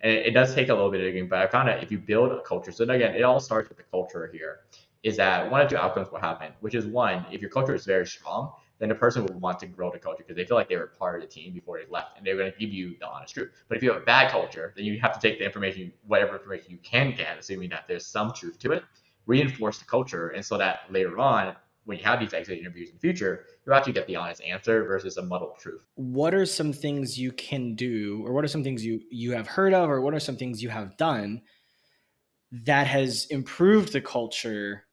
And 0.00 0.10
it, 0.10 0.26
it 0.28 0.30
does 0.30 0.54
take 0.54 0.68
a 0.68 0.74
little 0.74 0.90
bit 0.90 1.00
of 1.00 1.06
digging, 1.06 1.28
but 1.28 1.40
I 1.40 1.46
found 1.48 1.68
that 1.68 1.82
if 1.82 1.90
you 1.90 1.98
build 1.98 2.32
a 2.32 2.40
culture, 2.42 2.72
so 2.72 2.84
again, 2.84 3.14
it 3.14 3.22
all 3.22 3.40
starts 3.40 3.68
with 3.68 3.76
the 3.76 3.84
culture 3.84 4.30
here, 4.32 4.60
is 5.02 5.16
that 5.16 5.50
one 5.50 5.60
of 5.60 5.68
two 5.68 5.76
outcomes 5.76 6.10
will 6.10 6.20
happen, 6.20 6.52
which 6.60 6.74
is 6.74 6.86
one, 6.86 7.26
if 7.30 7.40
your 7.40 7.50
culture 7.50 7.74
is 7.74 7.84
very 7.84 8.06
strong, 8.06 8.52
then 8.78 8.88
the 8.88 8.94
person 8.94 9.26
will 9.26 9.38
want 9.38 9.58
to 9.60 9.66
grow 9.66 9.90
the 9.90 9.98
culture 9.98 10.22
because 10.22 10.36
they 10.36 10.44
feel 10.44 10.56
like 10.56 10.68
they 10.68 10.76
were 10.76 10.92
part 10.98 11.16
of 11.16 11.22
the 11.22 11.32
team 11.32 11.52
before 11.52 11.78
they 11.78 11.90
left 11.90 12.16
and 12.16 12.26
they're 12.26 12.36
going 12.36 12.52
to 12.52 12.58
give 12.58 12.72
you 12.72 12.96
the 13.00 13.08
honest 13.08 13.34
truth. 13.34 13.50
But 13.68 13.76
if 13.76 13.82
you 13.82 13.92
have 13.92 14.02
a 14.02 14.04
bad 14.04 14.30
culture, 14.30 14.72
then 14.76 14.84
you 14.84 14.98
have 15.00 15.18
to 15.18 15.20
take 15.20 15.38
the 15.38 15.44
information, 15.44 15.92
whatever 16.06 16.34
information 16.36 16.70
you 16.70 16.78
can 16.78 17.14
get, 17.16 17.38
assuming 17.38 17.70
that 17.70 17.84
there's 17.88 18.06
some 18.06 18.32
truth 18.32 18.58
to 18.60 18.72
it, 18.72 18.84
reinforce 19.26 19.78
the 19.78 19.84
culture. 19.84 20.28
And 20.28 20.44
so 20.44 20.58
that 20.58 20.80
later 20.90 21.18
on, 21.18 21.56
when 21.84 21.98
you 21.98 22.04
have 22.04 22.20
these 22.20 22.34
exit 22.34 22.58
interviews 22.58 22.90
in 22.90 22.96
the 22.96 23.00
future, 23.00 23.46
you 23.66 23.72
actually 23.72 23.94
get 23.94 24.06
the 24.06 24.16
honest 24.16 24.42
answer 24.42 24.84
versus 24.84 25.16
a 25.16 25.22
muddled 25.22 25.56
truth. 25.58 25.86
What 25.94 26.34
are 26.34 26.44
some 26.44 26.72
things 26.72 27.18
you 27.18 27.32
can 27.32 27.74
do, 27.74 28.22
or 28.26 28.34
what 28.34 28.44
are 28.44 28.48
some 28.48 28.62
things 28.62 28.84
you, 28.84 29.00
you 29.10 29.32
have 29.32 29.46
heard 29.46 29.72
of, 29.72 29.88
or 29.88 30.02
what 30.02 30.12
are 30.12 30.20
some 30.20 30.36
things 30.36 30.62
you 30.62 30.68
have 30.68 30.98
done 30.98 31.40
that 32.52 32.86
has 32.86 33.26
improved 33.30 33.92
the 33.92 34.02
culture 34.02 34.84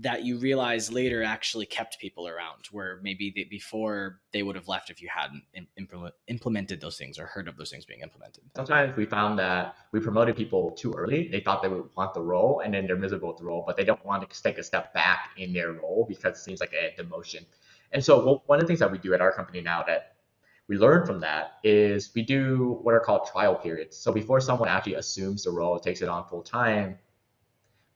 that 0.00 0.24
you 0.24 0.38
realize 0.38 0.90
later 0.90 1.22
actually 1.22 1.66
kept 1.66 2.00
people 2.00 2.26
around 2.26 2.66
where 2.72 2.98
maybe 3.02 3.32
they, 3.34 3.44
before 3.44 4.20
they 4.32 4.42
would 4.42 4.56
have 4.56 4.66
left 4.66 4.90
if 4.90 5.00
you 5.00 5.08
hadn't 5.14 5.44
implement, 5.76 6.14
implemented 6.26 6.80
those 6.80 6.98
things 6.98 7.16
or 7.18 7.26
heard 7.26 7.46
of 7.46 7.56
those 7.56 7.70
things 7.70 7.84
being 7.84 8.00
implemented. 8.00 8.42
Sometimes 8.56 8.96
we 8.96 9.06
found 9.06 9.38
that 9.38 9.76
we 9.92 10.00
promoted 10.00 10.36
people 10.36 10.72
too 10.72 10.92
early. 10.96 11.28
They 11.28 11.40
thought 11.40 11.62
they 11.62 11.68
would 11.68 11.88
want 11.96 12.12
the 12.12 12.22
role 12.22 12.60
and 12.64 12.74
then 12.74 12.86
they're 12.88 12.96
miserable 12.96 13.28
with 13.28 13.38
the 13.38 13.44
role 13.44 13.62
but 13.64 13.76
they 13.76 13.84
don't 13.84 14.04
want 14.04 14.28
to 14.28 14.42
take 14.42 14.58
a 14.58 14.64
step 14.64 14.92
back 14.94 15.30
in 15.36 15.52
their 15.52 15.72
role 15.72 16.06
because 16.08 16.38
it 16.38 16.42
seems 16.42 16.60
like 16.60 16.72
a 16.72 17.00
demotion. 17.00 17.44
And 17.92 18.04
so 18.04 18.42
one 18.46 18.58
of 18.58 18.62
the 18.62 18.66
things 18.66 18.80
that 18.80 18.90
we 18.90 18.98
do 18.98 19.14
at 19.14 19.20
our 19.20 19.32
company 19.32 19.60
now 19.60 19.84
that 19.86 20.16
we 20.66 20.76
learn 20.76 21.06
from 21.06 21.20
that 21.20 21.58
is 21.62 22.10
we 22.16 22.22
do 22.22 22.80
what 22.82 22.94
are 22.94 23.00
called 23.00 23.28
trial 23.30 23.54
periods. 23.54 23.96
So 23.96 24.12
before 24.12 24.40
someone 24.40 24.68
actually 24.68 24.94
assumes 24.94 25.44
the 25.44 25.50
role 25.50 25.78
takes 25.78 26.02
it 26.02 26.08
on 26.08 26.26
full 26.28 26.42
time 26.42 26.98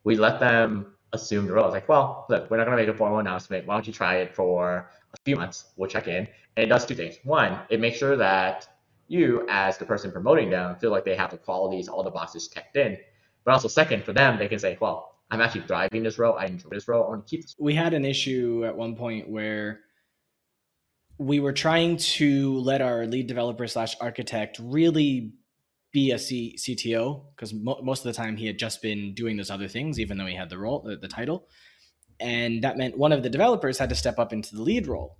we 0.04 0.16
let 0.16 0.40
them 0.40 0.86
assume 1.12 1.46
the 1.46 1.52
role. 1.52 1.64
I 1.64 1.66
was 1.68 1.74
like, 1.74 1.88
well, 1.88 2.26
look, 2.28 2.50
we're 2.50 2.58
not 2.58 2.66
going 2.66 2.76
to 2.76 2.82
make 2.82 2.94
a 2.94 2.96
formal 2.96 3.18
announcement. 3.18 3.66
Why 3.66 3.74
don't 3.74 3.86
you 3.86 3.92
try 3.92 4.16
it 4.16 4.34
for 4.34 4.90
a 5.12 5.16
few 5.24 5.36
months? 5.36 5.66
We'll 5.76 5.88
check 5.88 6.08
in. 6.08 6.28
And 6.56 6.64
it 6.64 6.66
does 6.66 6.84
two 6.84 6.94
things. 6.94 7.16
One, 7.24 7.58
it 7.70 7.80
makes 7.80 7.98
sure 7.98 8.16
that 8.16 8.66
you, 9.08 9.46
as 9.48 9.78
the 9.78 9.86
person 9.86 10.12
promoting 10.12 10.50
them, 10.50 10.76
feel 10.76 10.90
like 10.90 11.04
they 11.04 11.16
have 11.16 11.30
the 11.30 11.38
qualities, 11.38 11.88
all 11.88 12.02
the 12.02 12.10
boxes 12.10 12.48
checked 12.48 12.76
in. 12.76 12.98
But 13.44 13.52
also, 13.52 13.68
second, 13.68 14.04
for 14.04 14.12
them, 14.12 14.38
they 14.38 14.48
can 14.48 14.58
say, 14.58 14.76
well, 14.80 15.14
I'm 15.30 15.40
actually 15.40 15.62
thriving 15.62 16.02
this 16.02 16.18
role. 16.18 16.36
I 16.36 16.46
enjoy 16.46 16.70
this 16.70 16.88
role. 16.88 17.04
I 17.04 17.08
want 17.08 17.26
to 17.26 17.30
keep 17.30 17.42
this. 17.42 17.54
We 17.58 17.74
had 17.74 17.94
an 17.94 18.04
issue 18.04 18.64
at 18.66 18.76
one 18.76 18.96
point 18.96 19.28
where 19.28 19.80
we 21.18 21.40
were 21.40 21.52
trying 21.52 21.96
to 21.96 22.58
let 22.58 22.80
our 22.80 23.06
lead 23.06 23.26
developer 23.26 23.66
slash 23.66 23.96
architect 24.00 24.58
really 24.62 25.32
be 25.98 26.12
a 26.12 26.18
C- 26.18 26.56
CTO 26.56 27.24
because 27.34 27.52
mo- 27.52 27.80
most 27.82 28.04
of 28.04 28.04
the 28.04 28.16
time 28.16 28.36
he 28.36 28.46
had 28.46 28.58
just 28.58 28.80
been 28.80 29.14
doing 29.14 29.36
those 29.36 29.50
other 29.50 29.66
things, 29.66 29.98
even 29.98 30.16
though 30.16 30.26
he 30.26 30.34
had 30.36 30.48
the 30.48 30.58
role, 30.58 30.80
the, 30.80 30.96
the 30.96 31.08
title. 31.08 31.48
And 32.20 32.62
that 32.62 32.76
meant 32.76 32.96
one 32.96 33.12
of 33.12 33.22
the 33.22 33.28
developers 33.28 33.78
had 33.78 33.88
to 33.88 33.94
step 33.96 34.18
up 34.18 34.32
into 34.32 34.54
the 34.54 34.62
lead 34.62 34.86
role. 34.86 35.16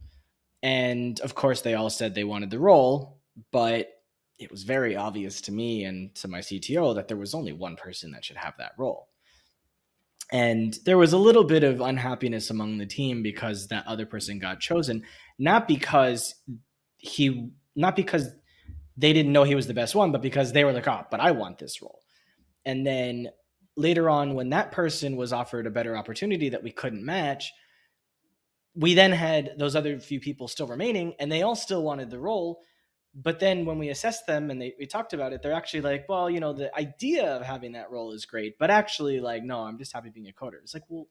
And 0.62 1.18
of 1.20 1.34
course, 1.34 1.62
they 1.62 1.74
all 1.74 1.90
said 1.90 2.14
they 2.14 2.24
wanted 2.24 2.50
the 2.50 2.60
role, 2.60 3.18
but 3.50 3.88
it 4.38 4.50
was 4.52 4.62
very 4.62 4.94
obvious 4.94 5.40
to 5.42 5.52
me 5.52 5.84
and 5.84 6.14
to 6.16 6.28
my 6.28 6.38
CTO 6.38 6.94
that 6.94 7.08
there 7.08 7.16
was 7.16 7.34
only 7.34 7.52
one 7.52 7.74
person 7.74 8.12
that 8.12 8.24
should 8.24 8.36
have 8.36 8.54
that 8.58 8.72
role. 8.78 9.08
And 10.30 10.78
there 10.84 10.98
was 10.98 11.12
a 11.12 11.18
little 11.18 11.44
bit 11.44 11.64
of 11.64 11.80
unhappiness 11.80 12.50
among 12.50 12.78
the 12.78 12.86
team 12.86 13.22
because 13.22 13.68
that 13.68 13.86
other 13.86 14.06
person 14.06 14.38
got 14.38 14.60
chosen, 14.60 15.02
not 15.38 15.66
because 15.66 16.34
he, 16.98 17.50
not 17.74 17.96
because 17.96 18.28
they 18.98 19.12
didn't 19.12 19.32
know 19.32 19.44
he 19.44 19.54
was 19.54 19.66
the 19.66 19.74
best 19.74 19.94
one, 19.94 20.12
but 20.12 20.20
because 20.20 20.52
they 20.52 20.64
were 20.64 20.72
like, 20.72 20.88
oh, 20.88 21.06
but 21.10 21.20
I 21.20 21.30
want 21.30 21.58
this 21.58 21.80
role. 21.80 22.00
And 22.66 22.86
then 22.86 23.28
later 23.76 24.10
on, 24.10 24.34
when 24.34 24.50
that 24.50 24.72
person 24.72 25.16
was 25.16 25.32
offered 25.32 25.66
a 25.66 25.70
better 25.70 25.96
opportunity 25.96 26.50
that 26.50 26.62
we 26.62 26.72
couldn't 26.72 27.04
match, 27.04 27.52
we 28.74 28.94
then 28.94 29.12
had 29.12 29.52
those 29.56 29.74
other 29.74 29.98
few 29.98 30.20
people 30.20 30.48
still 30.48 30.66
remaining 30.66 31.14
and 31.18 31.32
they 31.32 31.42
all 31.42 31.56
still 31.56 31.82
wanted 31.82 32.10
the 32.10 32.18
role 32.18 32.60
but 33.14 33.40
then 33.40 33.64
when 33.64 33.78
we 33.78 33.88
assessed 33.88 34.26
them 34.26 34.50
and 34.50 34.60
they, 34.60 34.74
we 34.78 34.86
talked 34.86 35.12
about 35.12 35.32
it, 35.32 35.42
they're 35.42 35.52
actually 35.52 35.80
like, 35.80 36.08
well, 36.08 36.30
you 36.30 36.40
know, 36.40 36.52
the 36.52 36.74
idea 36.76 37.26
of 37.26 37.42
having 37.42 37.72
that 37.72 37.90
role 37.90 38.12
is 38.12 38.26
great, 38.26 38.56
but 38.58 38.70
actually, 38.70 39.20
like, 39.20 39.42
no, 39.42 39.60
I'm 39.60 39.78
just 39.78 39.92
happy 39.92 40.10
being 40.10 40.28
a 40.28 40.32
coder. 40.32 40.60
It's 40.62 40.74
like, 40.74 40.84
well, 40.88 41.08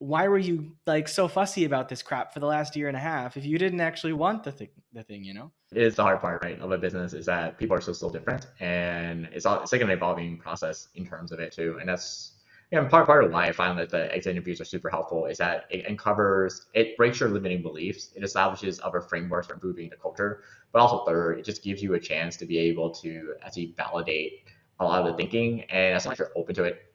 why 0.00 0.26
were 0.28 0.38
you 0.38 0.72
like 0.86 1.06
so 1.06 1.28
fussy 1.28 1.66
about 1.66 1.90
this 1.90 2.02
crap 2.02 2.32
for 2.32 2.40
the 2.40 2.46
last 2.46 2.74
year 2.74 2.88
and 2.88 2.96
a 2.96 3.00
half 3.00 3.36
if 3.36 3.44
you 3.44 3.58
didn't 3.58 3.82
actually 3.82 4.14
want 4.14 4.42
the 4.42 4.50
thing, 4.50 4.70
the 4.94 5.02
thing, 5.02 5.22
you 5.22 5.34
know? 5.34 5.52
It 5.72 5.82
is 5.82 5.94
the 5.94 6.02
hard 6.02 6.20
part, 6.20 6.42
right, 6.42 6.58
of 6.58 6.72
a 6.72 6.78
business 6.78 7.12
is 7.12 7.26
that 7.26 7.58
people 7.58 7.76
are 7.76 7.82
so 7.82 7.92
still 7.92 8.08
different, 8.08 8.46
and 8.60 9.28
it's 9.32 9.44
all 9.46 9.62
it's 9.62 9.72
like 9.72 9.82
an 9.82 9.90
evolving 9.90 10.38
process 10.38 10.88
in 10.94 11.06
terms 11.06 11.32
of 11.32 11.38
it 11.38 11.52
too, 11.52 11.76
and 11.78 11.88
that's 11.88 12.32
yeah, 12.72 12.82
part 12.84 13.06
part 13.06 13.24
of 13.24 13.32
why 13.32 13.46
I 13.46 13.52
find 13.52 13.78
that 13.78 13.90
the 13.90 14.12
exit 14.14 14.30
interviews 14.30 14.60
are 14.60 14.64
super 14.64 14.88
helpful 14.88 15.26
is 15.26 15.36
that 15.38 15.64
it 15.70 15.86
uncovers, 15.86 16.66
it 16.72 16.96
breaks 16.96 17.20
your 17.20 17.28
limiting 17.28 17.62
beliefs, 17.62 18.12
it 18.16 18.24
establishes 18.24 18.80
other 18.82 19.02
frameworks 19.02 19.48
for 19.48 19.54
improving 19.54 19.90
the 19.90 19.96
culture, 19.96 20.44
but 20.72 20.80
also 20.80 21.04
third, 21.04 21.40
it 21.40 21.44
just 21.44 21.62
gives 21.62 21.82
you 21.82 21.94
a 21.94 22.00
chance 22.00 22.38
to 22.38 22.46
be 22.46 22.58
able 22.58 22.90
to 22.90 23.34
actually 23.42 23.74
validate 23.76 24.44
a 24.78 24.84
lot 24.84 25.02
of 25.02 25.08
the 25.08 25.16
thinking, 25.16 25.62
and 25.64 25.94
as 25.94 26.06
long 26.06 26.12
as 26.12 26.18
you're 26.18 26.32
open 26.36 26.54
to 26.54 26.64
it, 26.64 26.89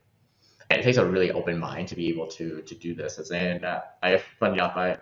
and 0.70 0.80
it 0.80 0.84
takes 0.84 0.98
a 0.98 1.06
really 1.06 1.32
open 1.32 1.60
mind 1.60 1.88
to 1.90 1.96
be 1.96 2.08
able 2.10 2.28
to 2.28 2.62
to 2.62 2.76
do 2.76 2.94
this. 2.94 3.32
And 3.32 3.66
uh, 3.66 3.82
I 4.02 4.22
funny 4.40 4.54
enough, 4.54 4.76
I 4.76 4.98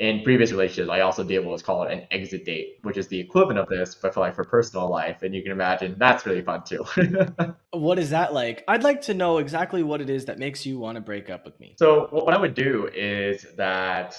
in 0.00 0.22
previous 0.22 0.50
relationships, 0.50 0.88
I 0.88 1.00
also 1.00 1.22
did 1.22 1.40
what 1.40 1.52
was 1.52 1.62
called 1.62 1.88
an 1.88 2.06
exit 2.10 2.46
date, 2.46 2.78
which 2.82 2.96
is 2.96 3.06
the 3.08 3.20
equivalent 3.20 3.58
of 3.58 3.68
this, 3.68 3.94
but 3.94 4.14
for 4.14 4.20
like 4.20 4.34
for 4.34 4.44
personal 4.44 4.88
life. 4.88 5.22
And 5.22 5.34
you 5.34 5.42
can 5.42 5.52
imagine 5.52 5.94
that's 5.98 6.24
really 6.24 6.40
fun 6.40 6.64
too. 6.64 6.86
what 7.72 7.98
is 7.98 8.08
that 8.08 8.32
like? 8.32 8.64
I'd 8.66 8.82
like 8.82 9.02
to 9.02 9.14
know 9.14 9.38
exactly 9.38 9.82
what 9.82 10.00
it 10.00 10.08
is 10.08 10.24
that 10.24 10.38
makes 10.38 10.64
you 10.64 10.78
want 10.78 10.96
to 10.96 11.02
break 11.02 11.28
up 11.28 11.44
with 11.44 11.60
me. 11.60 11.74
So 11.78 12.08
what 12.12 12.32
I 12.32 12.40
would 12.40 12.54
do 12.54 12.88
is 12.94 13.44
that 13.56 14.16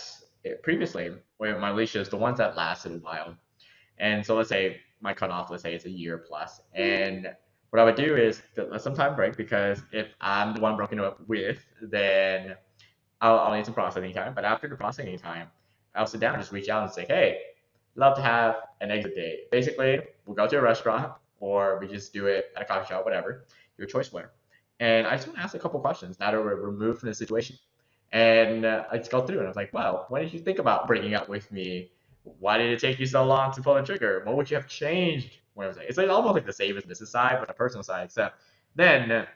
previously, 0.61 1.11
when 1.37 1.59
my 1.59 1.69
relationships, 1.71 2.09
the 2.09 2.17
ones 2.17 2.37
that 2.37 2.55
lasted 2.55 2.91
a 2.91 2.97
while, 2.97 3.35
and 3.97 4.23
so 4.23 4.35
let's 4.35 4.49
say 4.49 4.81
my 5.01 5.15
cutoff, 5.15 5.49
let's 5.49 5.63
say 5.63 5.73
it's 5.73 5.85
a 5.85 5.89
year 5.89 6.19
plus, 6.19 6.61
and 6.75 7.27
what 7.71 7.79
I 7.79 7.85
would 7.85 7.95
do 7.95 8.15
is 8.17 8.41
let 8.57 8.81
some 8.81 8.93
time 8.93 9.15
break 9.15 9.37
because 9.37 9.81
if 9.91 10.13
I'm 10.19 10.53
the 10.53 10.61
one 10.61 10.75
broken 10.75 10.99
up 10.99 11.19
with, 11.27 11.65
then 11.81 12.55
I'll, 13.21 13.39
I'll 13.39 13.55
need 13.55 13.65
some 13.65 13.73
processing 13.73 14.13
time. 14.13 14.33
But 14.33 14.43
after 14.43 14.67
the 14.67 14.75
processing 14.75 15.17
time, 15.17 15.47
I'll 15.95 16.05
sit 16.05 16.19
down 16.19 16.35
and 16.35 16.43
just 16.43 16.51
reach 16.51 16.67
out 16.67 16.83
and 16.83 16.91
say, 16.91 17.05
hey, 17.05 17.39
love 17.95 18.17
to 18.17 18.21
have 18.21 18.55
an 18.81 18.91
exit 18.91 19.15
date. 19.15 19.49
Basically, 19.51 20.01
we'll 20.25 20.35
go 20.35 20.47
to 20.47 20.57
a 20.57 20.61
restaurant 20.61 21.13
or 21.39 21.79
we 21.79 21.87
just 21.87 22.11
do 22.11 22.27
it 22.27 22.51
at 22.57 22.63
a 22.63 22.65
coffee 22.65 22.87
shop, 22.87 23.05
whatever, 23.05 23.45
your 23.77 23.87
choice 23.87 24.11
where. 24.11 24.31
And 24.81 25.07
I 25.07 25.15
just 25.15 25.27
want 25.27 25.37
to 25.37 25.43
ask 25.43 25.55
a 25.55 25.59
couple 25.59 25.79
questions 25.79 26.19
now 26.19 26.31
that 26.31 26.43
we're 26.43 26.55
removed 26.55 26.99
from 26.99 27.09
the 27.09 27.15
situation. 27.15 27.55
And 28.11 28.65
uh, 28.65 28.83
I 28.91 28.97
just 28.97 29.11
go 29.11 29.25
through 29.25 29.37
and 29.37 29.45
I 29.45 29.49
was 29.49 29.55
like, 29.55 29.73
well, 29.73 30.07
when 30.09 30.23
did 30.23 30.33
you 30.33 30.39
think 30.39 30.59
about 30.59 30.87
breaking 30.87 31.13
up 31.13 31.29
with 31.29 31.49
me? 31.53 31.91
Why 32.23 32.57
did 32.57 32.71
it 32.71 32.79
take 32.79 32.99
you 32.99 33.05
so 33.05 33.23
long 33.23 33.53
to 33.53 33.61
pull 33.61 33.75
the 33.75 33.81
trigger? 33.81 34.23
What 34.25 34.35
would 34.35 34.51
you 34.51 34.57
have 34.57 34.67
changed? 34.67 35.37
What 35.61 35.69
was 35.69 35.77
it? 35.77 35.85
It's 35.87 35.97
like 35.97 36.09
almost 36.09 36.33
like 36.33 36.45
the 36.45 36.53
same 36.53 36.77
as 36.77 36.83
business 36.83 37.11
side, 37.11 37.37
but 37.39 37.49
a 37.49 37.53
personal 37.53 37.83
side, 37.83 38.05
except 38.05 38.41
then 38.75 39.27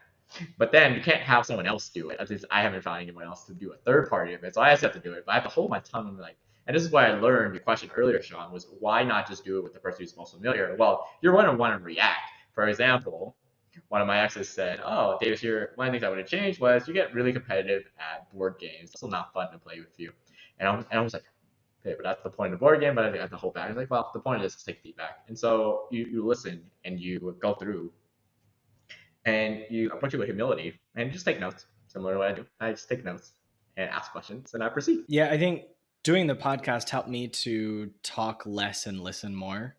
but 0.57 0.71
then 0.71 0.95
you 0.95 1.01
can't 1.01 1.21
have 1.21 1.45
someone 1.45 1.67
else 1.67 1.89
do 1.89 2.09
it. 2.09 2.19
At 2.19 2.29
least 2.29 2.45
I 2.49 2.61
haven't 2.61 2.81
found 2.81 3.01
anyone 3.01 3.25
else 3.25 3.45
to 3.45 3.53
do 3.53 3.73
a 3.73 3.77
third 3.77 4.09
party 4.09 4.33
of 4.33 4.43
it. 4.43 4.55
So 4.55 4.61
I 4.61 4.71
just 4.71 4.81
have 4.81 4.93
to 4.93 4.99
do 4.99 5.13
it. 5.13 5.23
But 5.25 5.31
I 5.33 5.35
have 5.35 5.43
to 5.43 5.49
hold 5.49 5.69
my 5.69 5.79
tongue 5.79 6.07
and 6.07 6.17
like 6.17 6.37
and 6.67 6.75
this 6.75 6.83
is 6.83 6.91
why 6.91 7.05
I 7.05 7.11
learned 7.13 7.53
your 7.53 7.61
question 7.61 7.91
earlier, 7.95 8.21
Sean, 8.21 8.51
was 8.51 8.67
why 8.79 9.03
not 9.03 9.27
just 9.27 9.45
do 9.45 9.57
it 9.59 9.63
with 9.63 9.73
the 9.73 9.79
person 9.79 10.01
who's 10.03 10.17
most 10.17 10.33
familiar? 10.33 10.75
Well, 10.79 11.07
you're 11.21 11.33
going 11.33 11.45
to 11.45 11.53
want 11.53 11.77
to 11.77 11.83
react. 11.83 12.31
For 12.53 12.67
example, 12.67 13.35
one 13.89 14.01
of 14.01 14.07
my 14.07 14.19
exes 14.19 14.49
said, 14.49 14.79
"Oh, 14.83 15.17
Davis, 15.21 15.41
here 15.41 15.73
one 15.75 15.87
of 15.87 15.91
the 15.93 15.99
things 15.99 16.05
I 16.05 16.09
would 16.09 16.17
have 16.17 16.27
changed 16.27 16.59
was 16.59 16.87
you 16.87 16.93
get 16.93 17.13
really 17.13 17.33
competitive 17.33 17.83
at 17.99 18.31
board 18.33 18.55
games. 18.59 18.89
It's 18.89 18.93
still 18.93 19.09
not 19.09 19.33
fun 19.33 19.51
to 19.51 19.59
play 19.59 19.79
with 19.79 19.99
you." 19.99 20.11
And 20.59 20.67
I 20.67 20.75
was, 20.75 20.85
and 20.89 20.99
I 20.99 21.03
was 21.03 21.13
like, 21.13 21.25
"Okay, 21.85 21.95
but 21.95 22.03
that's 22.03 22.23
the 22.23 22.29
point 22.29 22.53
of 22.53 22.59
board 22.59 22.79
game." 22.79 22.95
But 22.95 23.05
I 23.05 23.11
think 23.11 23.29
to 23.29 23.37
hold 23.37 23.53
back. 23.53 23.65
I 23.65 23.67
was 23.67 23.77
like, 23.77 23.89
"Well, 23.89 24.09
the 24.13 24.19
point 24.19 24.43
is 24.43 24.55
to 24.55 24.65
take 24.65 24.81
feedback." 24.81 25.19
And 25.27 25.37
so 25.37 25.87
you, 25.91 26.05
you 26.05 26.25
listen 26.25 26.63
and 26.83 26.99
you 26.99 27.35
go 27.39 27.53
through, 27.53 27.91
and 29.25 29.63
you 29.69 29.89
approach 29.91 30.13
it 30.13 30.17
with 30.17 30.27
humility 30.27 30.79
and 30.95 31.11
just 31.11 31.25
take 31.25 31.39
notes, 31.39 31.65
similar 31.87 32.13
to 32.13 32.19
what 32.19 32.27
I 32.31 32.33
do. 32.33 32.45
I 32.59 32.71
just 32.71 32.89
take 32.89 33.03
notes 33.03 33.33
and 33.77 33.89
ask 33.89 34.11
questions, 34.11 34.53
and 34.53 34.63
I 34.63 34.69
proceed. 34.69 35.01
Yeah, 35.07 35.29
I 35.29 35.37
think 35.37 35.63
doing 36.03 36.27
the 36.27 36.35
podcast 36.35 36.89
helped 36.89 37.09
me 37.09 37.27
to 37.27 37.91
talk 38.03 38.43
less 38.45 38.85
and 38.85 39.01
listen 39.01 39.35
more, 39.35 39.75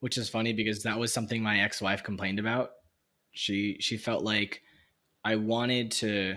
which 0.00 0.18
is 0.18 0.28
funny 0.28 0.52
because 0.52 0.82
that 0.82 0.98
was 0.98 1.12
something 1.12 1.42
my 1.42 1.60
ex-wife 1.60 2.02
complained 2.02 2.38
about. 2.38 2.72
She 3.32 3.76
she 3.80 3.96
felt 3.96 4.24
like 4.24 4.62
I 5.24 5.36
wanted 5.36 5.92
to 5.92 6.36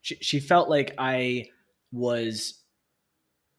she, 0.00 0.16
she 0.16 0.40
felt 0.40 0.68
like 0.68 0.94
I 0.98 1.46
was 1.92 2.61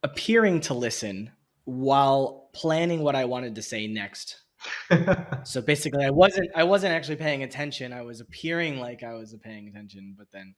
appearing 0.03 0.61
to 0.61 0.73
listen 0.73 1.31
while 1.65 2.49
planning 2.53 3.01
what 3.01 3.15
I 3.15 3.25
wanted 3.25 3.55
to 3.55 3.61
say 3.61 3.87
next. 3.87 4.41
so 5.43 5.61
basically 5.61 6.05
I 6.05 6.09
wasn't 6.09 6.49
I 6.55 6.63
wasn't 6.63 6.93
actually 6.93 7.17
paying 7.17 7.43
attention. 7.43 7.91
I 7.91 8.01
was 8.01 8.21
appearing 8.21 8.79
like 8.79 9.03
I 9.03 9.13
was 9.13 9.35
paying 9.43 9.67
attention, 9.67 10.15
but 10.17 10.27
then 10.31 10.55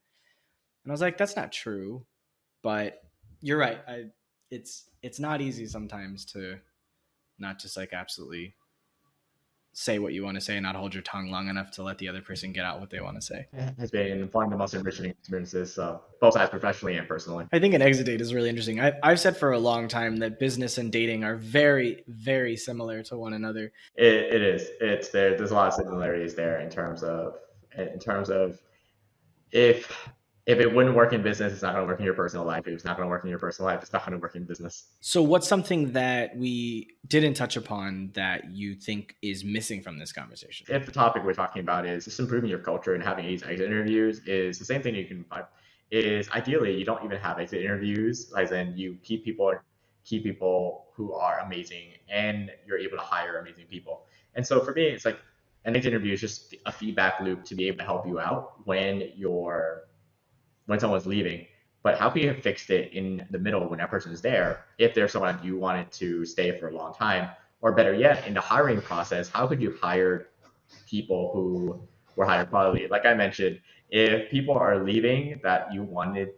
and 0.83 0.91
I 0.91 0.93
was 0.93 1.01
like 1.01 1.17
that's 1.17 1.35
not 1.35 1.51
true. 1.51 2.05
But 2.61 3.01
you're 3.41 3.57
right. 3.57 3.79
I 3.87 4.05
it's 4.51 4.89
it's 5.01 5.19
not 5.19 5.41
easy 5.41 5.65
sometimes 5.65 6.25
to 6.33 6.57
not 7.39 7.59
just 7.59 7.77
like 7.77 7.93
absolutely 7.93 8.55
say 9.77 9.99
what 9.99 10.13
you 10.13 10.23
want 10.23 10.35
to 10.35 10.41
say 10.41 10.55
and 10.55 10.63
not 10.63 10.73
hold 10.73 10.93
your 10.93 11.03
tongue 11.03 11.29
long 11.29 11.49
enough 11.49 11.69
to 11.69 11.83
let 11.83 11.97
the 11.97 12.07
other 12.07 12.21
person 12.21 12.53
get 12.53 12.63
out 12.63 12.79
what 12.79 12.89
they 12.89 13.01
want 13.01 13.17
to 13.17 13.21
say. 13.21 13.45
It 13.51 13.75
has 13.77 13.91
been 13.91 14.29
one 14.31 14.45
of 14.45 14.51
the 14.51 14.57
most 14.57 14.73
enriching 14.73 15.05
experiences, 15.05 15.77
uh, 15.77 15.97
both 16.21 16.33
sides 16.33 16.49
professionally 16.49 16.95
and 16.95 17.05
personally. 17.05 17.45
I 17.51 17.59
think 17.59 17.73
an 17.73 17.81
exit 17.81 18.05
date 18.05 18.21
is 18.21 18.33
really 18.33 18.47
interesting. 18.47 18.79
I, 18.79 18.93
I've 19.03 19.19
said 19.19 19.35
for 19.35 19.51
a 19.51 19.59
long 19.59 19.89
time 19.89 20.15
that 20.17 20.39
business 20.39 20.77
and 20.77 20.93
dating 20.93 21.25
are 21.25 21.35
very, 21.35 22.05
very 22.07 22.55
similar 22.55 23.03
to 23.03 23.17
one 23.17 23.33
another. 23.33 23.73
It, 23.97 24.13
it 24.13 24.41
is. 24.41 24.69
It's 24.79 25.09
there. 25.09 25.37
There's 25.37 25.51
a 25.51 25.55
lot 25.55 25.67
of 25.67 25.73
similarities 25.73 26.35
there 26.35 26.61
in 26.61 26.69
terms 26.69 27.03
of 27.03 27.33
in 27.77 27.99
terms 27.99 28.29
of 28.29 28.57
if 29.51 30.09
if 30.45 30.59
it 30.59 30.71
wouldn't 30.71 30.95
work 30.95 31.11
in 31.11 31.23
business, 31.23 31.53
it's 31.53 31.63
not 31.63 31.73
going 31.73 31.83
to 31.83 31.87
work 31.87 31.99
in 31.99 32.05
your 32.05 32.13
personal 32.13 32.45
life. 32.45 32.67
If 32.67 32.73
it's 32.73 32.85
not 32.85 32.97
going 32.97 33.07
to 33.07 33.09
work 33.09 33.23
in 33.23 33.29
your 33.29 33.39
personal 33.39 33.71
life, 33.71 33.81
it's 33.81 33.91
not 33.91 34.05
going 34.05 34.13
to 34.13 34.21
work 34.21 34.35
in 34.35 34.43
business. 34.43 34.85
So, 35.01 35.23
what's 35.23 35.47
something 35.47 35.93
that 35.93 36.37
we 36.37 36.95
didn't 37.07 37.33
touch 37.33 37.57
upon 37.57 38.11
that 38.13 38.51
you 38.51 38.75
think 38.75 39.15
is 39.23 39.43
missing 39.43 39.81
from 39.81 39.97
this 39.97 40.11
conversation? 40.11 40.67
If 40.69 40.85
the 40.85 40.91
topic 40.91 41.23
we're 41.23 41.33
talking 41.33 41.61
about 41.61 41.87
is 41.87 42.05
just 42.05 42.19
improving 42.19 42.49
your 42.49 42.59
culture 42.59 42.93
and 42.93 43.03
having 43.03 43.25
these 43.25 43.41
exit 43.41 43.65
interviews, 43.65 44.21
is 44.27 44.59
the 44.59 44.65
same 44.65 44.83
thing 44.83 44.93
you 44.93 45.05
can 45.05 45.25
is 45.91 46.29
ideally 46.31 46.75
you 46.75 46.85
don't 46.85 47.03
even 47.03 47.19
have 47.19 47.39
exit 47.39 47.61
interviews, 47.61 48.31
as 48.37 48.51
in 48.51 48.77
you 48.77 48.97
keep 49.03 49.23
people 49.25 49.53
keep 50.03 50.23
people 50.23 50.85
who 50.93 51.13
are 51.13 51.39
amazing 51.39 51.93
and 52.07 52.51
you're 52.67 52.77
able 52.77 52.97
to 52.97 53.03
hire 53.03 53.39
amazing 53.39 53.65
people. 53.65 54.03
And 54.35 54.45
so 54.45 54.63
for 54.63 54.73
me, 54.73 54.83
it's 54.83 55.05
like 55.05 55.17
an 55.63 55.75
exit 55.75 55.93
interview 55.93 56.13
is 56.13 56.21
just 56.21 56.53
a 56.67 56.71
feedback 56.71 57.19
loop 57.21 57.43
to 57.45 57.55
be 57.55 57.67
able 57.67 57.79
to 57.79 57.83
help 57.83 58.05
you 58.05 58.19
out 58.19 58.65
when 58.65 59.09
you're 59.15 59.85
when 60.65 60.79
someone's 60.79 61.05
leaving. 61.05 61.45
But 61.83 61.99
how 61.99 62.09
can 62.09 62.23
you 62.23 62.29
have 62.29 62.41
fixed 62.41 62.71
it 62.71 62.93
in 62.93 63.27
the 63.29 63.37
middle 63.37 63.67
when 63.69 63.77
that 63.79 63.91
person 63.91 64.11
is 64.11 64.21
there 64.21 64.65
if 64.79 64.95
there's 64.95 65.11
someone 65.11 65.39
you 65.43 65.57
wanted 65.57 65.91
to 65.93 66.25
stay 66.25 66.59
for 66.59 66.69
a 66.69 66.75
long 66.75 66.93
time? 66.95 67.29
Or 67.61 67.71
better 67.71 67.93
yet, 67.93 68.25
in 68.27 68.33
the 68.33 68.41
hiring 68.41 68.81
process, 68.81 69.29
how 69.29 69.47
could 69.47 69.61
you 69.61 69.77
hire 69.81 70.27
people 70.89 71.31
who 71.33 71.87
were 72.15 72.25
higher 72.25 72.45
quality? 72.45 72.87
Like 72.87 73.05
I 73.05 73.13
mentioned, 73.13 73.59
if 73.89 74.29
people 74.31 74.55
are 74.55 74.83
leaving 74.83 75.39
that 75.43 75.73
you 75.73 75.83
wanted 75.83 76.29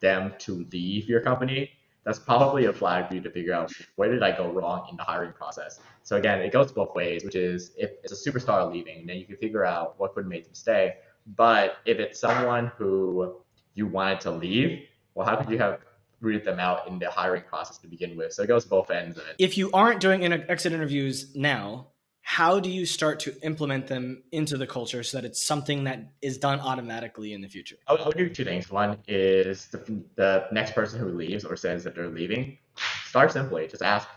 them 0.00 0.34
to 0.38 0.66
leave 0.72 1.08
your 1.08 1.20
company, 1.20 1.70
that's 2.04 2.18
probably 2.18 2.66
a 2.66 2.72
flag 2.72 3.08
for 3.08 3.14
you 3.14 3.20
to 3.20 3.30
figure 3.30 3.54
out 3.54 3.72
where 3.96 4.10
did 4.10 4.22
I 4.22 4.36
go 4.36 4.50
wrong 4.50 4.86
in 4.90 4.96
the 4.96 5.04
hiring 5.04 5.32
process. 5.32 5.80
So 6.02 6.16
again, 6.16 6.40
it 6.40 6.52
goes 6.52 6.72
both 6.72 6.94
ways, 6.94 7.24
which 7.24 7.36
is 7.36 7.72
if 7.76 7.90
it's 8.02 8.12
a 8.12 8.30
superstar 8.30 8.72
leaving, 8.72 9.06
then 9.06 9.18
you 9.18 9.24
can 9.24 9.36
figure 9.36 9.64
out 9.64 9.98
what 9.98 10.14
could 10.14 10.26
make 10.26 10.44
them 10.44 10.54
stay. 10.54 10.94
But 11.36 11.76
if 11.86 11.98
it's 11.98 12.18
someone 12.18 12.72
who 12.76 13.41
you 13.74 13.86
wanted 13.86 14.20
to 14.20 14.30
leave, 14.30 14.86
well, 15.14 15.26
how 15.26 15.36
could 15.36 15.50
you 15.50 15.58
have 15.58 15.80
rooted 16.20 16.44
them 16.44 16.60
out 16.60 16.86
in 16.86 16.98
the 16.98 17.10
hiring 17.10 17.42
process 17.42 17.78
to 17.78 17.88
begin 17.88 18.16
with? 18.16 18.32
So 18.32 18.42
it 18.42 18.46
goes 18.46 18.64
both 18.64 18.90
ends 18.90 19.18
of 19.18 19.26
it. 19.26 19.36
If 19.38 19.58
you 19.58 19.70
aren't 19.72 20.00
doing 20.00 20.24
exit 20.24 20.72
interviews 20.72 21.34
now, 21.34 21.88
how 22.24 22.60
do 22.60 22.70
you 22.70 22.86
start 22.86 23.18
to 23.20 23.34
implement 23.42 23.88
them 23.88 24.22
into 24.30 24.56
the 24.56 24.66
culture 24.66 25.02
so 25.02 25.18
that 25.18 25.24
it's 25.24 25.44
something 25.44 25.84
that 25.84 26.12
is 26.22 26.38
done 26.38 26.60
automatically 26.60 27.32
in 27.32 27.40
the 27.40 27.48
future? 27.48 27.76
I 27.88 27.92
would, 27.92 28.00
I 28.00 28.06
would 28.06 28.16
do 28.16 28.28
two 28.28 28.44
things. 28.44 28.70
One 28.70 28.96
is 29.08 29.66
the, 29.66 30.02
the 30.14 30.46
next 30.52 30.72
person 30.72 31.00
who 31.00 31.08
leaves 31.08 31.44
or 31.44 31.56
says 31.56 31.82
that 31.84 31.96
they're 31.96 32.08
leaving, 32.08 32.58
start 33.06 33.32
simply. 33.32 33.66
Just 33.66 33.82
ask, 33.82 34.08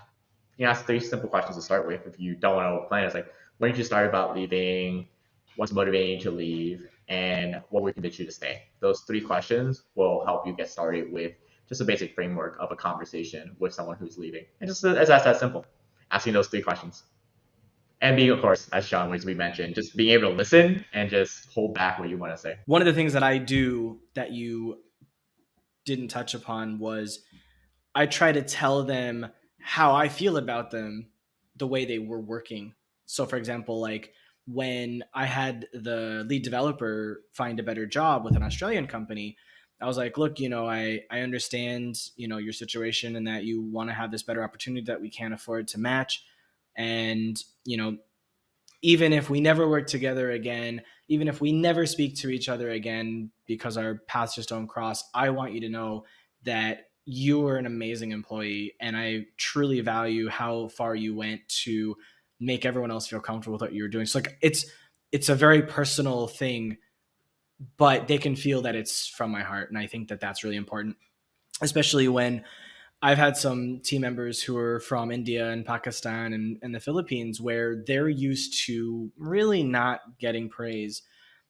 you 0.57 0.65
know, 0.65 0.71
ask 0.71 0.85
three 0.85 0.99
simple 0.99 1.27
questions 1.27 1.57
to 1.57 1.63
start 1.63 1.87
with. 1.87 2.05
If 2.05 2.19
you 2.19 2.35
don't 2.35 2.55
want 2.55 2.83
to 2.83 2.87
plan, 2.87 3.05
it's 3.05 3.15
like, 3.15 3.27
when 3.57 3.71
did 3.71 3.77
you 3.77 3.83
start 3.83 4.07
about 4.07 4.35
leaving? 4.35 5.07
What's 5.55 5.71
motivating 5.71 6.17
you 6.17 6.23
to 6.25 6.31
leave? 6.31 6.87
And 7.07 7.61
what 7.69 7.83
would 7.83 7.93
convince 7.93 8.17
you 8.19 8.25
to 8.25 8.31
stay? 8.31 8.63
Those 8.79 9.01
three 9.01 9.21
questions 9.21 9.83
will 9.95 10.25
help 10.25 10.47
you 10.47 10.53
get 10.53 10.69
started 10.69 11.11
with 11.11 11.33
just 11.69 11.81
a 11.81 11.85
basic 11.85 12.13
framework 12.13 12.57
of 12.59 12.71
a 12.71 12.75
conversation 12.75 13.55
with 13.59 13.73
someone 13.73 13.97
who's 13.97 14.17
leaving. 14.17 14.45
And 14.59 14.67
just 14.67 14.83
as 14.83 15.07
that's 15.07 15.23
that 15.23 15.39
simple, 15.39 15.65
asking 16.11 16.33
those 16.33 16.47
three 16.47 16.61
questions. 16.61 17.03
And 18.01 18.15
being, 18.15 18.29
of 18.29 18.41
course, 18.41 18.69
as 18.73 18.87
Sean 18.87 19.09
was 19.09 19.25
we 19.25 19.33
mentioned, 19.33 19.73
just 19.73 19.95
being 19.95 20.11
able 20.11 20.29
to 20.29 20.35
listen 20.35 20.83
and 20.93 21.09
just 21.09 21.51
hold 21.53 21.73
back 21.73 21.97
what 21.97 22.09
you 22.09 22.17
want 22.17 22.33
to 22.33 22.37
say. 22.37 22.57
One 22.65 22.81
of 22.81 22.85
the 22.85 22.93
things 22.93 23.13
that 23.13 23.23
I 23.23 23.37
do 23.37 23.99
that 24.15 24.31
you 24.31 24.79
didn't 25.85 26.09
touch 26.09 26.33
upon 26.33 26.79
was 26.79 27.23
I 27.93 28.05
try 28.05 28.31
to 28.31 28.41
tell 28.41 28.83
them 28.83 29.27
how 29.59 29.95
I 29.95 30.09
feel 30.09 30.37
about 30.37 30.71
them 30.71 31.07
the 31.55 31.67
way 31.67 31.85
they 31.85 31.99
were 31.99 32.19
working. 32.19 32.73
So, 33.05 33.25
for 33.25 33.37
example, 33.37 33.79
like 33.79 34.13
when 34.47 35.03
I 35.13 35.25
had 35.25 35.67
the 35.73 36.25
lead 36.27 36.43
developer 36.43 37.21
find 37.33 37.59
a 37.59 37.63
better 37.63 37.85
job 37.85 38.23
with 38.23 38.35
an 38.35 38.43
Australian 38.43 38.87
company, 38.87 39.37
I 39.81 39.87
was 39.87 39.97
like, 39.97 40.17
look, 40.17 40.39
you 40.39 40.49
know, 40.49 40.67
I, 40.67 41.01
I 41.11 41.21
understand, 41.21 41.97
you 42.15 42.27
know, 42.27 42.37
your 42.37 42.53
situation 42.53 43.15
and 43.15 43.27
that 43.27 43.43
you 43.43 43.61
want 43.61 43.89
to 43.89 43.93
have 43.93 44.11
this 44.11 44.23
better 44.23 44.43
opportunity 44.43 44.85
that 44.85 45.01
we 45.01 45.09
can't 45.09 45.33
afford 45.33 45.67
to 45.69 45.79
match. 45.79 46.23
And, 46.77 47.41
you 47.65 47.77
know, 47.77 47.97
even 48.81 49.13
if 49.13 49.29
we 49.29 49.41
never 49.41 49.67
work 49.67 49.87
together 49.87 50.31
again, 50.31 50.81
even 51.07 51.27
if 51.27 51.41
we 51.41 51.51
never 51.51 51.85
speak 51.85 52.15
to 52.17 52.29
each 52.29 52.47
other 52.47 52.69
again 52.69 53.31
because 53.47 53.77
our 53.77 53.95
paths 54.07 54.35
just 54.35 54.49
don't 54.49 54.67
cross, 54.67 55.03
I 55.13 55.31
want 55.31 55.53
you 55.53 55.61
to 55.61 55.69
know 55.69 56.05
that 56.43 56.89
you 57.05 57.45
are 57.47 57.57
an 57.57 57.65
amazing 57.65 58.11
employee 58.11 58.73
and 58.79 58.95
I 58.95 59.25
truly 59.37 59.81
value 59.81 60.29
how 60.29 60.69
far 60.69 60.95
you 60.95 61.15
went 61.15 61.47
to 61.63 61.95
make 62.39 62.65
everyone 62.65 62.91
else 62.91 63.07
feel 63.07 63.19
comfortable 63.19 63.53
with 63.53 63.61
what 63.61 63.73
you're 63.73 63.87
doing. 63.87 64.05
So 64.05 64.19
like 64.19 64.37
it's 64.41 64.65
it's 65.11 65.29
a 65.29 65.35
very 65.35 65.61
personal 65.61 66.27
thing 66.27 66.77
but 67.77 68.07
they 68.07 68.17
can 68.17 68.35
feel 68.35 68.61
that 68.63 68.75
it's 68.75 69.07
from 69.07 69.31
my 69.31 69.41
heart 69.41 69.69
and 69.69 69.77
i 69.77 69.87
think 69.87 70.09
that 70.09 70.19
that's 70.19 70.43
really 70.43 70.55
important 70.55 70.95
especially 71.61 72.07
when 72.07 72.43
i've 73.01 73.17
had 73.17 73.37
some 73.37 73.79
team 73.83 74.01
members 74.01 74.41
who 74.41 74.57
are 74.57 74.79
from 74.81 75.11
india 75.11 75.49
and 75.49 75.65
pakistan 75.65 76.33
and, 76.33 76.57
and 76.61 76.75
the 76.75 76.79
philippines 76.79 77.39
where 77.39 77.83
they're 77.87 78.09
used 78.09 78.65
to 78.65 79.09
really 79.17 79.63
not 79.63 80.01
getting 80.19 80.49
praise 80.49 81.01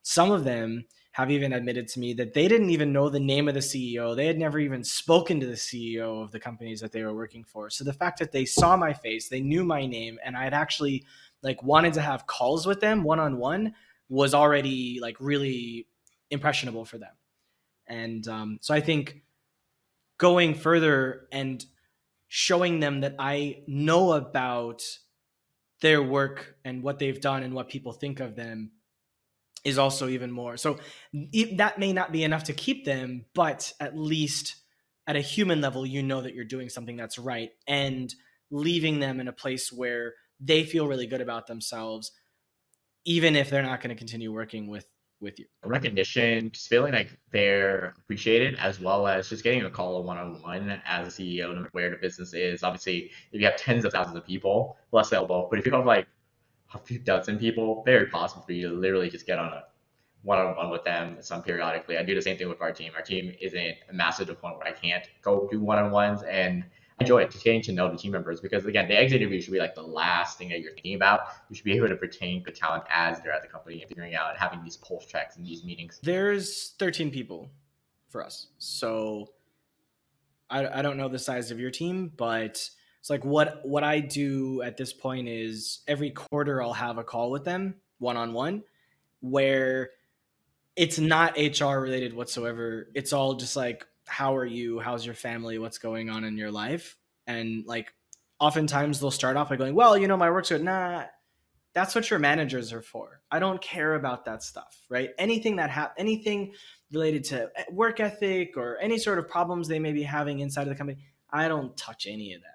some 0.03 0.31
of 0.31 0.43
them 0.43 0.85
have 1.15 1.31
even 1.31 1.53
admitted 1.53 1.87
to 1.87 1.99
me 1.99 2.13
that 2.13 2.33
they 2.33 2.45
didn't 2.47 2.69
even 2.69 2.91
know 2.91 3.09
the 3.09 3.19
name 3.19 3.47
of 3.47 3.53
the 3.53 3.59
ceo 3.59 4.15
they 4.15 4.27
had 4.27 4.37
never 4.37 4.59
even 4.59 4.83
spoken 4.83 5.39
to 5.39 5.47
the 5.47 5.53
ceo 5.53 6.21
of 6.23 6.31
the 6.31 6.39
companies 6.39 6.81
that 6.81 6.91
they 6.91 7.03
were 7.03 7.15
working 7.15 7.43
for 7.43 7.69
so 7.69 7.83
the 7.83 7.93
fact 7.93 8.19
that 8.19 8.31
they 8.31 8.45
saw 8.45 8.75
my 8.75 8.93
face 8.93 9.29
they 9.29 9.41
knew 9.41 9.63
my 9.63 9.85
name 9.85 10.19
and 10.25 10.35
i 10.35 10.43
had 10.43 10.53
actually 10.53 11.03
like 11.41 11.61
wanted 11.63 11.93
to 11.93 12.01
have 12.01 12.27
calls 12.27 12.65
with 12.65 12.81
them 12.81 13.03
one-on-one 13.03 13.73
was 14.09 14.33
already 14.33 14.99
like 15.01 15.15
really 15.19 15.87
impressionable 16.29 16.85
for 16.85 16.97
them. 16.97 17.13
And 17.87 18.27
um, 18.27 18.57
so 18.61 18.73
I 18.73 18.81
think 18.81 19.23
going 20.17 20.55
further 20.55 21.27
and 21.31 21.63
showing 22.27 22.79
them 22.79 23.01
that 23.01 23.15
I 23.19 23.63
know 23.67 24.13
about 24.13 24.83
their 25.81 26.01
work 26.01 26.55
and 26.63 26.81
what 26.81 26.99
they've 26.99 27.19
done 27.19 27.43
and 27.43 27.53
what 27.53 27.69
people 27.69 27.93
think 27.93 28.19
of 28.19 28.35
them 28.35 28.71
is 29.65 29.79
also 29.79 30.07
even 30.07 30.31
more. 30.31 30.55
So 30.55 30.77
that 31.55 31.79
may 31.79 31.91
not 31.91 32.11
be 32.11 32.23
enough 32.23 32.45
to 32.45 32.53
keep 32.53 32.85
them, 32.85 33.25
but 33.33 33.73
at 33.79 33.97
least 33.97 34.55
at 35.07 35.15
a 35.15 35.21
human 35.21 35.59
level, 35.59 35.85
you 35.85 36.03
know 36.03 36.21
that 36.21 36.35
you're 36.35 36.45
doing 36.45 36.69
something 36.69 36.95
that's 36.95 37.17
right 37.17 37.49
and 37.67 38.13
leaving 38.51 38.99
them 38.99 39.19
in 39.19 39.27
a 39.27 39.33
place 39.33 39.71
where 39.71 40.13
they 40.39 40.63
feel 40.63 40.87
really 40.87 41.07
good 41.07 41.21
about 41.21 41.47
themselves, 41.47 42.11
even 43.05 43.35
if 43.35 43.49
they're 43.49 43.63
not 43.63 43.81
going 43.81 43.89
to 43.89 43.99
continue 43.99 44.31
working 44.31 44.67
with 44.67 44.85
with 45.21 45.39
you. 45.39 45.45
Recognition, 45.63 46.51
just 46.51 46.67
feeling 46.67 46.93
like 46.93 47.17
they're 47.31 47.95
appreciated, 47.99 48.55
as 48.59 48.79
well 48.79 49.07
as 49.07 49.29
just 49.29 49.43
getting 49.43 49.63
a 49.63 49.69
call 49.69 50.03
one 50.03 50.17
on 50.17 50.41
one 50.41 50.81
as 50.85 51.07
a 51.07 51.21
CEO, 51.21 51.49
no 51.49 51.55
matter 51.55 51.69
where 51.71 51.89
the 51.89 51.95
business 51.97 52.33
is. 52.33 52.63
Obviously, 52.63 53.11
if 53.31 53.39
you 53.39 53.45
have 53.45 53.55
tens 53.55 53.85
of 53.85 53.93
thousands 53.93 54.17
of 54.17 54.25
people, 54.25 54.77
less 54.91 55.13
elbow. 55.13 55.47
But 55.49 55.59
if 55.59 55.65
you 55.65 55.71
have 55.71 55.85
like 55.85 56.07
a 56.75 56.79
few 56.79 56.99
dozen 56.99 57.39
people, 57.39 57.83
very 57.85 58.07
possible 58.07 58.43
for 58.43 58.51
you 58.51 58.69
to 58.69 58.75
literally 58.75 59.09
just 59.09 59.25
get 59.25 59.39
on 59.39 59.51
a 59.53 59.63
one 60.23 60.39
on 60.39 60.55
one 60.55 60.69
with 60.69 60.83
them 60.83 61.17
some 61.21 61.43
periodically. 61.43 61.97
I 61.97 62.03
do 62.03 62.15
the 62.15 62.21
same 62.21 62.37
thing 62.37 62.49
with 62.49 62.61
our 62.61 62.71
team. 62.71 62.91
Our 62.95 63.03
team 63.03 63.33
isn't 63.39 63.75
a 63.89 63.93
massive 63.93 64.27
to 64.27 64.33
the 64.33 64.39
point 64.39 64.57
where 64.57 64.67
I 64.67 64.71
can't 64.71 65.07
go 65.21 65.47
do 65.51 65.59
one 65.59 65.77
on 65.77 65.91
ones 65.91 66.23
and 66.23 66.63
I 66.99 67.03
enjoy 67.03 67.23
it, 67.23 67.31
to 67.31 67.37
getting 67.39 67.61
to 67.63 67.73
know 67.73 67.91
the 67.91 67.97
team 67.97 68.11
members 68.11 68.41
because 68.41 68.65
again, 68.65 68.87
the 68.87 68.97
exit 68.97 69.21
interview 69.21 69.41
should 69.41 69.53
be 69.53 69.59
like 69.59 69.75
the 69.75 69.83
last 69.83 70.37
thing 70.37 70.49
that 70.49 70.61
you're 70.61 70.73
thinking 70.73 70.95
about. 70.95 71.21
You 71.49 71.55
should 71.55 71.65
be 71.65 71.73
able 71.73 71.89
to 71.89 71.95
retain 71.95 72.41
good 72.41 72.55
talent 72.55 72.85
as 72.89 73.21
they're 73.21 73.33
at 73.33 73.43
the 73.43 73.47
company 73.47 73.81
and 73.81 73.89
figuring 73.89 74.15
out 74.15 74.31
and 74.31 74.39
having 74.39 74.63
these 74.63 74.77
pulse 74.77 75.05
checks 75.05 75.35
and 75.35 75.45
these 75.45 75.63
meetings. 75.63 75.99
There's 76.01 76.73
13 76.79 77.11
people 77.11 77.51
for 78.09 78.23
us, 78.23 78.47
so 78.57 79.29
I, 80.49 80.79
I 80.79 80.81
don't 80.81 80.97
know 80.97 81.09
the 81.09 81.19
size 81.19 81.51
of 81.51 81.59
your 81.59 81.71
team, 81.71 82.11
but 82.15 82.69
it's 83.05 83.09
like 83.11 83.23
what 83.23 83.59
what 83.63 83.83
I 83.83 83.99
do 83.99 84.63
at 84.63 84.77
this 84.77 84.91
point 84.91 85.27
is 85.27 85.81
every 85.87 86.09
quarter 86.09 86.59
I'll 86.59 86.73
have 86.73 86.97
a 86.97 87.03
call 87.03 87.29
with 87.29 87.43
them 87.43 87.75
one 87.99 88.17
on 88.17 88.33
one, 88.33 88.63
where 89.19 89.91
it's 90.75 90.97
not 90.97 91.37
HR 91.37 91.75
related 91.75 92.15
whatsoever. 92.15 92.89
It's 92.95 93.13
all 93.13 93.35
just 93.35 93.55
like 93.55 93.85
how 94.07 94.35
are 94.35 94.45
you? 94.45 94.79
How's 94.79 95.05
your 95.05 95.13
family? 95.13 95.59
What's 95.59 95.77
going 95.77 96.09
on 96.09 96.23
in 96.23 96.35
your 96.35 96.49
life? 96.49 96.97
And 97.27 97.63
like 97.67 97.93
oftentimes 98.39 98.99
they'll 98.99 99.11
start 99.11 99.37
off 99.37 99.49
by 99.49 99.55
going, 99.55 99.75
Well, 99.75 99.95
you 99.95 100.07
know, 100.07 100.17
my 100.17 100.31
work's 100.31 100.49
good. 100.49 100.63
Nah, 100.63 101.03
that's 101.75 101.93
what 101.93 102.09
your 102.09 102.17
managers 102.17 102.73
are 102.73 102.81
for. 102.81 103.21
I 103.29 103.37
don't 103.37 103.61
care 103.61 103.93
about 103.93 104.25
that 104.25 104.41
stuff, 104.41 104.79
right? 104.89 105.11
Anything 105.19 105.57
that 105.57 105.69
ha- 105.69 105.93
anything 105.95 106.55
related 106.91 107.23
to 107.25 107.51
eh, 107.55 107.65
work 107.71 107.99
ethic 107.99 108.57
or 108.57 108.79
any 108.79 108.97
sort 108.97 109.19
of 109.19 109.27
problems 109.27 109.67
they 109.67 109.77
may 109.77 109.91
be 109.91 110.01
having 110.01 110.39
inside 110.39 110.63
of 110.63 110.69
the 110.69 110.75
company, 110.75 111.03
I 111.29 111.47
don't 111.47 111.77
touch 111.77 112.07
any 112.09 112.33
of 112.33 112.41
that. 112.41 112.54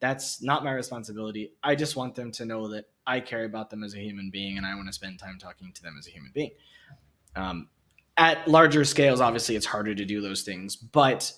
That's 0.00 0.42
not 0.42 0.64
my 0.64 0.72
responsibility. 0.72 1.52
I 1.62 1.74
just 1.74 1.94
want 1.94 2.14
them 2.14 2.32
to 2.32 2.44
know 2.44 2.68
that 2.68 2.86
I 3.06 3.20
care 3.20 3.44
about 3.44 3.70
them 3.70 3.84
as 3.84 3.94
a 3.94 3.98
human 3.98 4.30
being 4.30 4.56
and 4.56 4.66
I 4.66 4.74
want 4.74 4.88
to 4.88 4.92
spend 4.92 5.18
time 5.18 5.38
talking 5.38 5.72
to 5.72 5.82
them 5.82 5.96
as 5.98 6.06
a 6.06 6.10
human 6.10 6.30
being. 6.34 6.52
Um, 7.36 7.68
at 8.16 8.48
larger 8.48 8.84
scales, 8.84 9.20
obviously, 9.20 9.56
it's 9.56 9.66
harder 9.66 9.94
to 9.94 10.04
do 10.04 10.20
those 10.20 10.42
things. 10.42 10.76
But 10.76 11.32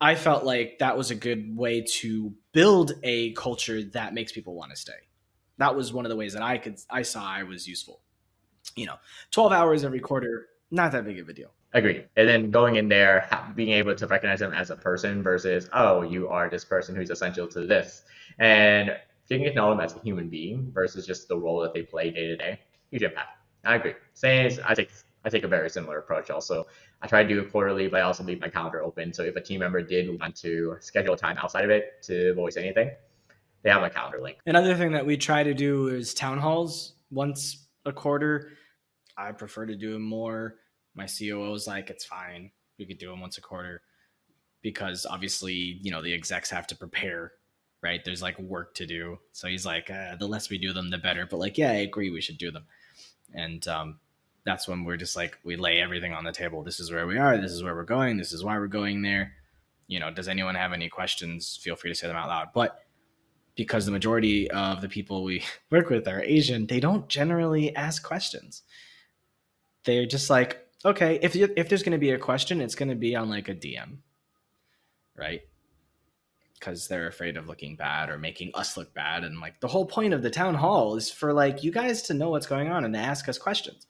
I 0.00 0.14
felt 0.14 0.44
like 0.44 0.78
that 0.80 0.96
was 0.96 1.10
a 1.10 1.14
good 1.14 1.56
way 1.56 1.82
to 2.00 2.34
build 2.52 2.92
a 3.02 3.32
culture 3.32 3.82
that 3.82 4.14
makes 4.14 4.32
people 4.32 4.54
want 4.54 4.70
to 4.70 4.76
stay. 4.76 4.92
That 5.58 5.76
was 5.76 5.92
one 5.92 6.04
of 6.04 6.10
the 6.10 6.16
ways 6.16 6.32
that 6.32 6.42
I 6.42 6.58
could 6.58 6.78
I 6.90 7.02
saw 7.02 7.24
I 7.24 7.44
was 7.44 7.68
useful. 7.68 8.00
You 8.76 8.86
know, 8.86 8.96
twelve 9.30 9.52
hours 9.52 9.84
every 9.84 10.00
quarter, 10.00 10.48
not 10.70 10.92
that 10.92 11.04
big 11.04 11.20
of 11.20 11.28
a 11.28 11.32
deal. 11.32 11.52
Agree. 11.74 12.04
And 12.16 12.28
then 12.28 12.50
going 12.52 12.76
in 12.76 12.88
there, 12.88 13.28
being 13.56 13.70
able 13.70 13.96
to 13.96 14.06
recognize 14.06 14.38
them 14.38 14.54
as 14.54 14.70
a 14.70 14.76
person 14.76 15.24
versus, 15.24 15.68
oh, 15.72 16.02
you 16.02 16.28
are 16.28 16.48
this 16.48 16.64
person 16.64 16.94
who's 16.94 17.10
essential 17.10 17.48
to 17.48 17.66
this, 17.66 18.02
and 18.38 18.96
getting 19.28 19.44
to 19.44 19.54
know 19.54 19.70
them 19.70 19.80
as 19.80 19.96
a 19.96 19.98
human 19.98 20.28
being 20.28 20.70
versus 20.72 21.04
just 21.04 21.26
the 21.26 21.36
role 21.36 21.60
that 21.60 21.74
they 21.74 21.82
play 21.82 22.10
day 22.10 22.28
to 22.28 22.36
day. 22.36 22.60
Huge 22.90 23.02
impact. 23.02 23.38
I 23.64 23.74
agree. 23.74 23.94
Same. 24.14 24.52
I 24.64 24.74
take 24.74 24.90
I 25.24 25.30
take 25.30 25.42
a 25.42 25.48
very 25.48 25.68
similar 25.70 25.98
approach 25.98 26.30
also. 26.30 26.66
I 27.02 27.06
try 27.06 27.22
to 27.22 27.28
do 27.28 27.40
it 27.40 27.50
quarterly, 27.50 27.88
but 27.88 28.00
I 28.00 28.02
also 28.04 28.22
leave 28.22 28.40
my 28.40 28.48
calendar 28.48 28.82
open. 28.82 29.12
So 29.12 29.22
if 29.22 29.34
a 29.36 29.40
team 29.40 29.60
member 29.60 29.82
did 29.82 30.20
want 30.20 30.36
to 30.36 30.76
schedule 30.80 31.16
time 31.16 31.38
outside 31.38 31.64
of 31.64 31.70
it 31.70 32.02
to 32.02 32.34
voice 32.34 32.56
anything, 32.56 32.90
they 33.62 33.70
have 33.70 33.80
my 33.80 33.88
calendar 33.88 34.20
link. 34.20 34.38
Another 34.46 34.76
thing 34.76 34.92
that 34.92 35.04
we 35.04 35.16
try 35.16 35.42
to 35.42 35.54
do 35.54 35.88
is 35.88 36.14
town 36.14 36.38
halls 36.38 36.92
once 37.10 37.66
a 37.86 37.92
quarter. 37.92 38.50
I 39.16 39.32
prefer 39.32 39.66
to 39.66 39.74
do 39.74 39.98
more. 39.98 40.56
My 40.94 41.06
COO 41.06 41.52
is 41.54 41.66
like, 41.66 41.90
it's 41.90 42.04
fine. 42.04 42.50
We 42.78 42.86
could 42.86 42.98
do 42.98 43.10
them 43.10 43.20
once 43.20 43.38
a 43.38 43.40
quarter 43.40 43.82
because 44.62 45.06
obviously, 45.08 45.78
you 45.82 45.90
know, 45.90 46.02
the 46.02 46.12
execs 46.12 46.50
have 46.50 46.66
to 46.68 46.76
prepare, 46.76 47.32
right? 47.82 48.04
There's 48.04 48.22
like 48.22 48.38
work 48.38 48.74
to 48.76 48.86
do. 48.86 49.18
So 49.32 49.48
he's 49.48 49.66
like, 49.66 49.90
uh, 49.90 50.16
the 50.16 50.26
less 50.26 50.50
we 50.50 50.58
do 50.58 50.72
them, 50.72 50.90
the 50.90 50.98
better. 50.98 51.26
But 51.26 51.38
like, 51.38 51.58
yeah, 51.58 51.70
I 51.70 51.74
agree. 51.74 52.10
We 52.10 52.20
should 52.20 52.38
do 52.38 52.50
them. 52.50 52.64
And 53.34 53.66
um, 53.68 53.98
that's 54.44 54.68
when 54.68 54.84
we're 54.84 54.96
just 54.96 55.16
like 55.16 55.38
we 55.44 55.56
lay 55.56 55.80
everything 55.80 56.12
on 56.12 56.24
the 56.24 56.32
table. 56.32 56.62
This 56.62 56.80
is 56.80 56.90
where 56.90 57.06
we 57.06 57.18
are. 57.18 57.36
This 57.38 57.52
is 57.52 57.62
where 57.62 57.74
we're 57.74 57.84
going. 57.84 58.16
This 58.16 58.32
is 58.32 58.44
why 58.44 58.58
we're 58.58 58.66
going 58.66 59.02
there. 59.02 59.32
You 59.86 60.00
know, 60.00 60.10
does 60.10 60.28
anyone 60.28 60.54
have 60.54 60.72
any 60.72 60.88
questions? 60.88 61.58
Feel 61.62 61.76
free 61.76 61.90
to 61.90 61.94
say 61.94 62.06
them 62.06 62.16
out 62.16 62.28
loud. 62.28 62.48
But 62.54 62.84
because 63.56 63.86
the 63.86 63.92
majority 63.92 64.50
of 64.50 64.80
the 64.80 64.88
people 64.88 65.24
we 65.24 65.42
work 65.70 65.90
with 65.90 66.08
are 66.08 66.22
Asian, 66.22 66.66
they 66.66 66.80
don't 66.80 67.08
generally 67.08 67.74
ask 67.76 68.02
questions. 68.02 68.62
They're 69.84 70.06
just 70.06 70.30
like, 70.30 70.63
okay, 70.84 71.18
if 71.22 71.34
if 71.36 71.68
there's 71.68 71.82
going 71.82 71.92
to 71.92 71.98
be 71.98 72.10
a 72.10 72.18
question, 72.18 72.60
it's 72.60 72.74
going 72.74 72.88
to 72.88 72.94
be 72.94 73.16
on 73.16 73.28
like 73.28 73.48
a 73.48 73.54
DM, 73.54 73.98
right? 75.16 75.42
because 76.64 76.88
they're 76.88 77.08
afraid 77.08 77.36
of 77.36 77.46
looking 77.46 77.76
bad 77.76 78.08
or 78.08 78.16
making 78.16 78.50
us 78.54 78.76
look 78.76 78.94
bad. 78.94 79.22
And 79.22 79.38
like 79.38 79.60
the 79.60 79.68
whole 79.68 79.84
point 79.84 80.14
of 80.14 80.22
the 80.22 80.30
town 80.30 80.54
hall 80.54 80.96
is 80.96 81.10
for 81.10 81.32
like 81.32 81.62
you 81.62 81.70
guys 81.70 82.02
to 82.02 82.14
know 82.14 82.30
what's 82.30 82.46
going 82.46 82.70
on 82.70 82.84
and 82.84 82.94
to 82.94 83.00
ask 83.00 83.28
us 83.28 83.36
questions, 83.36 83.86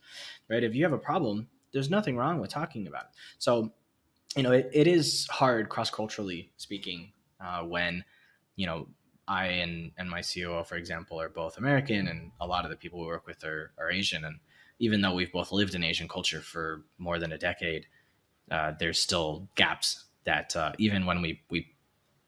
right? 0.50 0.64
If 0.64 0.74
you 0.74 0.82
have 0.82 0.92
a 0.92 0.98
problem, 0.98 1.46
there's 1.72 1.90
nothing 1.90 2.16
wrong 2.16 2.40
with 2.40 2.50
talking 2.50 2.88
about 2.88 3.04
it. 3.04 3.10
So, 3.38 3.72
you 4.36 4.42
know, 4.42 4.50
it, 4.50 4.70
it 4.72 4.88
is 4.88 5.28
hard 5.30 5.68
cross 5.68 5.90
culturally 5.90 6.50
speaking 6.56 7.12
uh, 7.40 7.62
when, 7.62 8.04
you 8.56 8.66
know, 8.66 8.88
I 9.28 9.46
and, 9.46 9.92
and 9.96 10.10
my 10.10 10.22
COO, 10.22 10.64
for 10.64 10.74
example, 10.74 11.20
are 11.20 11.30
both 11.30 11.56
American, 11.56 12.08
and 12.08 12.30
a 12.40 12.46
lot 12.46 12.64
of 12.64 12.70
the 12.70 12.76
people 12.76 13.00
we 13.00 13.06
work 13.06 13.26
with 13.26 13.42
are, 13.42 13.72
are 13.78 13.90
Asian. 13.90 14.24
And 14.24 14.38
even 14.78 15.00
though 15.00 15.14
we've 15.14 15.32
both 15.32 15.52
lived 15.52 15.74
in 15.74 15.84
Asian 15.84 16.08
culture 16.08 16.40
for 16.40 16.84
more 16.98 17.18
than 17.18 17.32
a 17.32 17.38
decade, 17.38 17.86
uh, 18.50 18.72
there's 18.78 19.00
still 19.00 19.48
gaps 19.54 20.04
that 20.24 20.54
uh, 20.56 20.72
even 20.78 21.06
when 21.06 21.22
we 21.22 21.42
we 21.50 21.74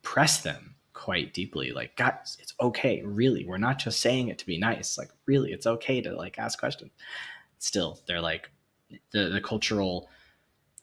press 0.03 0.43
them 0.43 0.77
quite 0.93 1.35
deeply, 1.35 1.73
like 1.73 1.97
guys, 1.97 2.37
it's 2.41 2.55
okay. 2.61 3.03
Really, 3.05 3.45
we're 3.45 3.59
not 3.59 3.79
just 3.79 4.01
saying 4.01 4.29
it 4.29 4.39
to 4.39 4.47
be 4.47 4.59
nice. 4.59 4.97
Like 4.97 5.11
really, 5.27 5.53
it's 5.53 5.67
okay 5.67 6.01
to 6.01 6.17
like 6.17 6.39
ask 6.39 6.59
questions. 6.59 6.93
Still, 7.59 8.01
they're 8.07 8.21
like 8.21 8.51
the 9.13 9.29
the 9.29 9.41
cultural 9.41 10.09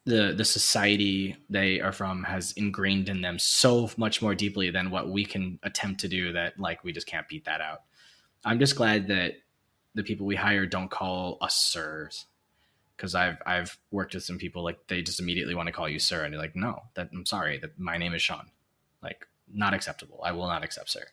the 0.05 0.33
the 0.35 0.45
society 0.45 1.35
they 1.49 1.79
are 1.79 1.93
from 1.93 2.23
has 2.23 2.51
ingrained 2.53 3.09
in 3.09 3.21
them 3.21 3.39
so 3.39 3.89
much 3.97 4.21
more 4.21 4.35
deeply 4.35 4.69
than 4.69 4.91
what 4.91 5.09
we 5.09 5.25
can 5.25 5.59
attempt 5.63 6.01
to 6.01 6.07
do 6.07 6.33
that 6.33 6.59
like 6.59 6.83
we 6.83 6.91
just 6.91 7.07
can't 7.07 7.27
beat 7.27 7.45
that 7.45 7.61
out. 7.61 7.83
I'm 8.45 8.59
just 8.59 8.75
glad 8.75 9.07
that 9.07 9.35
the 9.95 10.03
people 10.03 10.25
we 10.25 10.35
hire 10.35 10.65
don't 10.65 10.89
call 10.89 11.37
us 11.41 11.55
sirs. 11.55 12.25
Because 12.95 13.15
I've 13.15 13.37
I've 13.45 13.77
worked 13.91 14.13
with 14.13 14.23
some 14.23 14.37
people 14.37 14.63
like 14.63 14.87
they 14.87 15.01
just 15.01 15.19
immediately 15.19 15.55
want 15.55 15.67
to 15.67 15.73
call 15.73 15.89
you 15.89 15.99
sir 15.99 16.23
and 16.23 16.33
you're 16.33 16.41
like 16.41 16.55
no 16.55 16.83
that 16.93 17.09
I'm 17.11 17.25
sorry 17.25 17.57
that 17.59 17.77
my 17.79 17.97
name 17.97 18.13
is 18.13 18.21
Sean. 18.21 18.51
Like 19.01 19.27
not 19.51 19.73
acceptable. 19.73 20.21
I 20.23 20.31
will 20.31 20.47
not 20.47 20.63
accept 20.63 20.89
sir. 20.89 21.05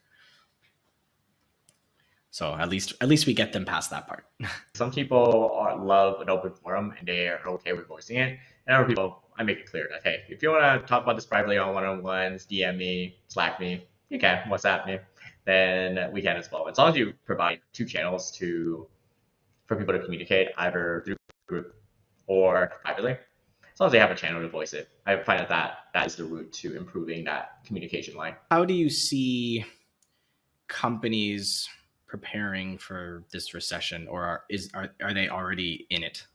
So 2.30 2.54
at 2.54 2.68
least 2.68 2.92
at 3.00 3.08
least 3.08 3.26
we 3.26 3.34
get 3.34 3.52
them 3.52 3.64
past 3.64 3.90
that 3.90 4.06
part. 4.06 4.26
Some 4.74 4.92
people 4.92 5.52
are, 5.54 5.76
love 5.76 6.20
an 6.20 6.28
open 6.28 6.52
forum 6.52 6.94
and 6.98 7.08
they 7.08 7.28
are 7.28 7.40
okay 7.46 7.72
with 7.72 7.88
voicing 7.88 8.18
it. 8.18 8.38
And 8.66 8.76
other 8.76 8.86
people 8.86 9.24
I 9.36 9.42
make 9.42 9.58
it 9.58 9.70
clear 9.70 9.88
that 9.90 10.02
hey 10.04 10.22
if 10.28 10.42
you 10.42 10.50
want 10.50 10.82
to 10.82 10.86
talk 10.86 11.02
about 11.02 11.16
this 11.16 11.26
privately 11.26 11.56
on 11.56 11.74
one-on-ones 11.74 12.46
DM 12.46 12.76
me 12.76 13.16
Slack 13.28 13.58
me 13.58 13.84
you 14.10 14.18
can 14.18 14.42
WhatsApp 14.48 14.86
me 14.86 14.98
then 15.44 16.12
we 16.12 16.22
can 16.22 16.36
as 16.36 16.50
well 16.50 16.68
as 16.68 16.78
long 16.78 16.90
as 16.90 16.96
you 16.96 17.12
provide 17.24 17.60
two 17.72 17.84
channels 17.84 18.30
to 18.32 18.86
for 19.66 19.76
people 19.76 19.94
to 19.94 20.00
communicate 20.00 20.48
either 20.58 21.02
through 21.04 21.16
group 21.46 21.74
or 22.26 22.72
privately. 22.82 23.12
As 23.12 23.80
long 23.80 23.86
as 23.86 23.92
they 23.92 23.98
have 23.98 24.10
a 24.10 24.14
channel 24.14 24.42
to 24.42 24.48
voice 24.48 24.72
it, 24.72 24.88
I 25.06 25.16
find 25.16 25.40
that 25.40 25.48
that, 25.48 25.78
that 25.94 26.06
is 26.06 26.16
the 26.16 26.24
route 26.24 26.52
to 26.54 26.76
improving 26.76 27.24
that 27.24 27.64
communication 27.64 28.14
line. 28.14 28.34
How 28.50 28.64
do 28.64 28.74
you 28.74 28.90
see 28.90 29.64
companies 30.68 31.68
preparing 32.06 32.76
for 32.76 33.24
this 33.32 33.54
recession, 33.54 34.06
or 34.08 34.22
are, 34.22 34.42
is 34.50 34.70
are, 34.74 34.90
are 35.02 35.14
they 35.14 35.28
already 35.28 35.86
in 35.90 36.02
it? 36.02 36.26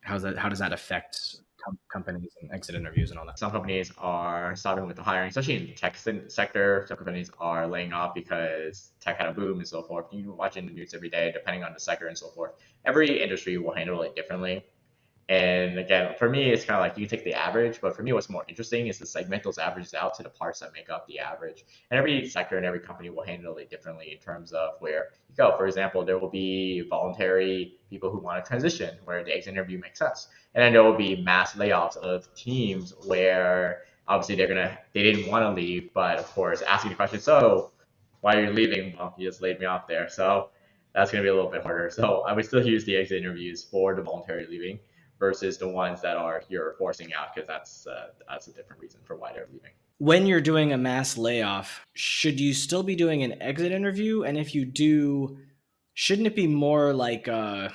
How's 0.00 0.22
that? 0.22 0.38
How 0.38 0.48
does 0.48 0.58
that 0.58 0.72
affect 0.72 1.40
com- 1.64 1.78
companies 1.92 2.32
and 2.40 2.50
exit 2.52 2.74
interviews 2.74 3.10
and 3.10 3.18
all 3.18 3.26
that? 3.26 3.38
Some 3.38 3.50
companies 3.50 3.92
are 3.98 4.54
starting 4.56 4.86
with 4.86 4.96
the 4.96 5.02
hiring, 5.02 5.28
especially 5.28 5.56
in 5.56 5.66
the 5.66 5.72
tech 5.74 5.96
sector. 6.28 6.84
Some 6.88 6.96
companies 6.96 7.30
are 7.38 7.66
laying 7.66 7.92
off 7.92 8.14
because 8.14 8.92
tech 9.00 9.18
had 9.18 9.28
a 9.28 9.32
boom 9.32 9.58
and 9.58 9.68
so 9.68 9.82
forth. 9.82 10.06
You 10.12 10.32
watch 10.32 10.56
in 10.56 10.66
the 10.66 10.72
news 10.72 10.94
every 10.94 11.10
day, 11.10 11.30
depending 11.32 11.64
on 11.64 11.72
the 11.72 11.80
sector 11.80 12.06
and 12.06 12.16
so 12.16 12.28
forth. 12.28 12.52
Every 12.84 13.22
industry 13.22 13.58
will 13.58 13.74
handle 13.74 14.02
it 14.02 14.14
differently. 14.16 14.64
And 15.28 15.78
again, 15.78 16.14
for 16.18 16.30
me, 16.30 16.50
it's 16.50 16.64
kind 16.64 16.80
of 16.80 16.82
like 16.82 16.96
you 16.96 17.06
take 17.06 17.22
the 17.22 17.34
average, 17.34 17.82
but 17.82 17.94
for 17.94 18.02
me, 18.02 18.14
what's 18.14 18.30
more 18.30 18.46
interesting 18.48 18.86
is 18.86 18.96
to 18.98 19.04
segment 19.04 19.42
those 19.42 19.58
averages 19.58 19.92
out 19.92 20.14
to 20.14 20.22
the 20.22 20.30
parts 20.30 20.60
that 20.60 20.72
make 20.72 20.88
up 20.88 21.06
the 21.06 21.18
average. 21.18 21.66
And 21.90 21.98
every 21.98 22.26
sector 22.26 22.56
and 22.56 22.64
every 22.64 22.80
company 22.80 23.10
will 23.10 23.24
handle 23.24 23.58
it 23.58 23.68
differently 23.68 24.10
in 24.12 24.18
terms 24.18 24.52
of 24.52 24.76
where 24.78 25.08
you 25.28 25.34
go. 25.36 25.54
For 25.58 25.66
example, 25.66 26.02
there 26.02 26.18
will 26.18 26.30
be 26.30 26.80
voluntary 26.88 27.74
people 27.90 28.10
who 28.10 28.20
want 28.20 28.42
to 28.42 28.48
transition 28.48 28.96
where 29.04 29.22
the 29.22 29.36
exit 29.36 29.52
interview 29.52 29.78
makes 29.78 29.98
sense. 29.98 30.28
And 30.54 30.62
then 30.62 30.72
there 30.72 30.82
will 30.82 30.96
be 30.96 31.16
mass 31.22 31.52
layoffs 31.52 31.98
of 31.98 32.34
teams 32.34 32.94
where 33.04 33.82
obviously 34.06 34.34
they're 34.34 34.48
gonna 34.48 34.78
they 34.94 35.02
didn't 35.02 35.30
want 35.30 35.42
to 35.42 35.50
leave, 35.50 35.92
but 35.92 36.18
of 36.18 36.26
course 36.32 36.62
asking 36.62 36.92
the 36.92 36.96
question, 36.96 37.20
so 37.20 37.72
why 38.22 38.34
are 38.34 38.44
you 38.44 38.50
leaving? 38.50 38.96
Well, 38.96 39.14
you 39.18 39.28
just 39.28 39.42
laid 39.42 39.60
me 39.60 39.66
off 39.66 39.86
there. 39.86 40.08
So 40.08 40.48
that's 40.94 41.10
gonna 41.10 41.22
be 41.22 41.28
a 41.28 41.34
little 41.34 41.50
bit 41.50 41.62
harder. 41.62 41.90
So 41.90 42.22
I 42.26 42.32
would 42.32 42.46
still 42.46 42.66
use 42.66 42.86
the 42.86 42.96
exit 42.96 43.18
interviews 43.18 43.62
for 43.62 43.94
the 43.94 44.00
voluntary 44.00 44.46
leaving 44.48 44.78
versus 45.18 45.58
the 45.58 45.68
ones 45.68 46.00
that 46.02 46.16
are 46.16 46.42
you're 46.48 46.74
forcing 46.78 47.12
out 47.12 47.34
because 47.34 47.46
that's 47.46 47.86
uh, 47.86 48.08
that's 48.28 48.48
a 48.48 48.52
different 48.52 48.80
reason 48.80 49.00
for 49.04 49.16
why 49.16 49.32
they're 49.32 49.48
leaving. 49.52 49.72
When 49.98 50.26
you're 50.26 50.40
doing 50.40 50.72
a 50.72 50.78
mass 50.78 51.18
layoff, 51.18 51.84
should 51.94 52.38
you 52.38 52.54
still 52.54 52.82
be 52.82 52.94
doing 52.94 53.22
an 53.24 53.42
exit 53.42 53.72
interview? 53.72 54.22
And 54.22 54.38
if 54.38 54.54
you 54.54 54.64
do, 54.64 55.38
shouldn't 55.94 56.28
it 56.28 56.36
be 56.36 56.46
more 56.46 56.92
like 56.92 57.26
a 57.26 57.72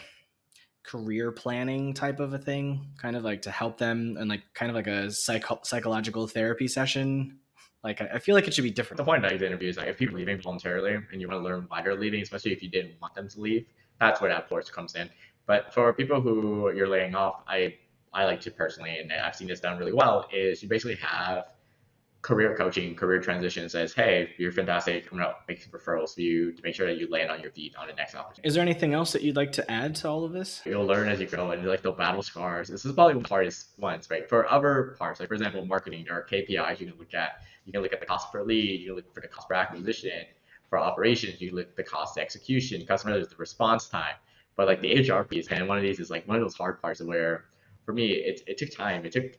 career 0.83 1.31
planning 1.31 1.93
type 1.93 2.19
of 2.19 2.33
a 2.33 2.37
thing, 2.37 2.93
kind 2.97 3.17
of 3.17 3.23
like 3.23 3.41
to 3.43 3.51
help 3.51 3.77
them 3.77 4.15
and 4.17 4.29
like 4.29 4.43
kind 4.53 4.69
of 4.69 4.75
like 4.75 4.87
a 4.87 5.11
psycho- 5.11 5.59
psychological 5.63 6.27
therapy 6.27 6.67
session? 6.67 7.39
Like 7.83 8.01
I 8.01 8.19
feel 8.19 8.35
like 8.35 8.47
it 8.47 8.53
should 8.53 8.63
be 8.63 8.71
different. 8.71 8.97
The 8.97 9.03
point 9.03 9.25
of 9.25 9.31
exit 9.31 9.45
interview 9.45 9.67
is 9.67 9.75
like 9.75 9.89
if 9.89 9.97
people 9.97 10.15
are 10.15 10.19
leaving 10.19 10.41
voluntarily 10.41 10.97
and 11.11 11.19
you 11.19 11.27
want 11.27 11.41
to 11.41 11.43
learn 11.43 11.65
why 11.67 11.81
they're 11.81 11.95
leaving, 11.95 12.21
especially 12.21 12.53
if 12.53 12.63
you 12.63 12.69
didn't 12.69 12.93
want 13.01 13.13
them 13.13 13.27
to 13.27 13.41
leave, 13.41 13.65
that's 13.99 14.21
where 14.21 14.29
that 14.29 14.47
force 14.47 14.69
comes 14.69 14.95
in. 14.95 15.09
But 15.45 15.73
for 15.73 15.91
people 15.93 16.21
who 16.21 16.71
you're 16.73 16.87
laying 16.87 17.15
off, 17.15 17.43
I 17.47 17.75
I 18.13 18.25
like 18.25 18.41
to 18.41 18.51
personally, 18.51 18.97
and 18.99 19.11
I've 19.11 19.35
seen 19.35 19.47
this 19.47 19.59
done 19.59 19.77
really 19.77 19.93
well, 19.93 20.27
is 20.31 20.61
you 20.61 20.69
basically 20.69 20.95
have 20.97 21.45
career 22.23 22.55
coaching, 22.55 22.95
career 22.95 23.19
transition 23.19 23.67
says, 23.67 23.93
hey, 23.93 24.29
you're 24.37 24.51
fantastic. 24.51 25.11
I'm 25.11 25.17
gonna 25.17 25.33
make 25.47 25.61
some 25.61 25.71
referrals 25.73 26.15
for 26.15 26.21
you 26.21 26.53
to 26.53 26.63
make 26.63 26.73
sure 26.73 26.87
that 26.87 26.97
you 26.97 27.09
land 27.09 27.29
on 27.29 27.41
your 27.41 27.51
feet 27.51 27.75
on 27.75 27.87
the 27.87 27.93
next 27.93 28.15
opportunity. 28.15 28.47
Is 28.47 28.53
there 28.53 28.61
anything 28.61 28.93
else 28.93 29.11
that 29.11 29.23
you'd 29.23 29.35
like 29.35 29.51
to 29.53 29.69
add 29.69 29.95
to 29.95 30.09
all 30.09 30.23
of 30.23 30.31
this? 30.31 30.61
You'll 30.65 30.85
learn 30.85 31.09
as 31.09 31.19
you 31.19 31.27
go, 31.27 31.51
and 31.51 31.65
like 31.65 31.81
the 31.81 31.91
battle 31.91 32.23
scars. 32.23 32.69
This 32.69 32.85
is 32.85 32.93
probably 32.93 33.15
one 33.15 33.23
of 33.23 33.29
the 33.29 33.29
hardest 33.29 33.67
ones, 33.77 34.09
right? 34.09 34.27
For 34.29 34.49
other 34.49 34.95
parts, 34.97 35.19
like 35.19 35.27
for 35.27 35.35
example, 35.35 35.65
marketing, 35.65 36.05
there 36.07 36.15
are 36.15 36.25
KPIs 36.25 36.79
you 36.79 36.87
can 36.87 36.97
look 36.97 37.13
at. 37.13 37.41
You 37.65 37.73
can 37.73 37.81
look 37.81 37.93
at 37.93 37.99
the 37.99 38.05
cost 38.05 38.31
per 38.31 38.41
lead. 38.41 38.79
You 38.79 38.87
can 38.87 38.95
look 38.95 39.13
for 39.13 39.19
the 39.21 39.27
cost 39.27 39.49
per 39.49 39.55
acquisition. 39.55 40.23
For 40.69 40.79
operations, 40.79 41.41
you 41.41 41.53
look 41.53 41.67
at 41.67 41.75
the 41.75 41.83
cost 41.83 42.17
of 42.17 42.21
execution. 42.21 42.85
Customer, 42.85 43.19
the 43.19 43.35
response 43.37 43.89
time. 43.89 44.15
But 44.55 44.67
like 44.67 44.81
the 44.81 45.09
HR 45.09 45.23
piece, 45.23 45.47
and 45.47 45.67
one 45.67 45.77
of 45.77 45.83
these 45.83 45.99
is 45.99 46.09
like 46.09 46.27
one 46.27 46.37
of 46.37 46.43
those 46.43 46.55
hard 46.55 46.81
parts 46.81 47.01
where, 47.01 47.45
for 47.85 47.93
me, 47.93 48.07
it, 48.11 48.41
it 48.47 48.57
took 48.57 48.71
time. 48.71 49.05
It 49.05 49.11
took 49.11 49.33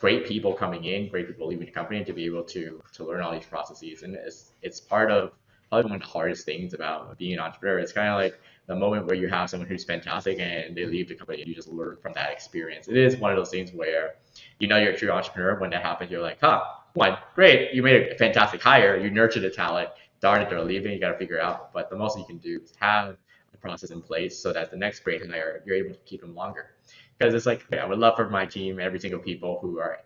great 0.00 0.26
people 0.26 0.54
coming 0.54 0.84
in, 0.84 1.08
great 1.08 1.28
people 1.28 1.46
leaving 1.46 1.66
the 1.66 1.72
company 1.72 2.04
to 2.04 2.12
be 2.12 2.24
able 2.24 2.42
to 2.44 2.82
to 2.94 3.04
learn 3.04 3.20
all 3.20 3.32
these 3.32 3.46
processes, 3.46 4.02
and 4.02 4.14
it's 4.14 4.52
it's 4.62 4.80
part 4.80 5.10
of 5.10 5.32
probably 5.68 5.90
one 5.90 6.00
of 6.00 6.02
the 6.02 6.08
hardest 6.08 6.44
things 6.44 6.74
about 6.74 7.16
being 7.16 7.34
an 7.34 7.38
entrepreneur. 7.38 7.78
It's 7.78 7.92
kind 7.92 8.08
of 8.08 8.16
like 8.16 8.40
the 8.66 8.74
moment 8.74 9.06
where 9.06 9.14
you 9.14 9.28
have 9.28 9.48
someone 9.48 9.68
who's 9.68 9.84
fantastic 9.84 10.38
and 10.40 10.76
they 10.76 10.84
leave 10.84 11.08
the 11.08 11.14
company 11.14 11.40
and 11.40 11.48
you 11.48 11.54
just 11.54 11.68
learn 11.68 11.96
from 12.02 12.12
that 12.14 12.32
experience. 12.32 12.88
It 12.88 12.96
is 12.96 13.16
one 13.16 13.30
of 13.30 13.36
those 13.36 13.50
things 13.50 13.72
where 13.72 14.16
you 14.58 14.68
know 14.68 14.78
you're 14.78 14.92
a 14.92 14.96
true 14.96 15.10
entrepreneur 15.10 15.58
when 15.60 15.70
that 15.70 15.82
happens. 15.82 16.10
You're 16.10 16.22
like, 16.22 16.38
huh, 16.40 16.62
one, 16.94 17.16
great, 17.34 17.72
you 17.72 17.82
made 17.82 18.12
a 18.12 18.14
fantastic 18.16 18.60
hire, 18.60 18.96
you 18.96 19.10
nurtured 19.10 19.44
the 19.44 19.50
talent. 19.50 19.90
Darn 20.20 20.42
it, 20.42 20.50
they're 20.50 20.62
leaving. 20.62 20.92
You 20.92 21.00
got 21.00 21.12
to 21.12 21.18
figure 21.18 21.40
out. 21.40 21.72
But 21.72 21.88
the 21.88 21.96
most 21.96 22.18
you 22.18 22.26
can 22.26 22.36
do 22.38 22.60
is 22.62 22.74
have 22.78 23.16
process 23.60 23.90
in 23.90 24.02
place 24.02 24.38
so 24.38 24.52
that 24.52 24.70
the 24.70 24.76
next 24.76 25.00
great 25.00 25.24
hire 25.28 25.62
you're 25.66 25.76
able 25.76 25.94
to 25.94 26.00
keep 26.04 26.20
them 26.20 26.34
longer. 26.34 26.70
Because 27.18 27.34
it's 27.34 27.46
like 27.46 27.70
I 27.72 27.84
would 27.84 27.98
love 27.98 28.16
for 28.16 28.28
my 28.28 28.46
team, 28.46 28.80
every 28.80 28.98
single 28.98 29.20
people 29.20 29.58
who 29.60 29.78
are 29.78 29.98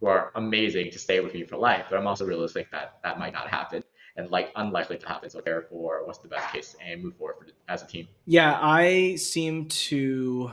who 0.00 0.06
are 0.06 0.30
amazing 0.36 0.90
to 0.92 0.98
stay 0.98 1.20
with 1.20 1.34
me 1.34 1.44
for 1.44 1.56
life, 1.56 1.86
but 1.90 1.98
I'm 1.98 2.06
also 2.06 2.24
realistic 2.24 2.70
that 2.70 2.98
that 3.02 3.18
might 3.18 3.32
not 3.32 3.48
happen 3.48 3.82
and 4.16 4.30
like 4.30 4.52
unlikely 4.56 4.98
to 4.98 5.08
happen. 5.08 5.28
So 5.30 5.40
therefore, 5.40 6.06
what's 6.06 6.18
the 6.18 6.28
best 6.28 6.52
case 6.52 6.76
and 6.84 7.02
move 7.02 7.16
forward 7.16 7.36
for, 7.38 7.46
as 7.72 7.82
a 7.82 7.86
team? 7.86 8.08
Yeah, 8.24 8.58
I 8.60 9.16
seem 9.16 9.66
to 9.66 10.52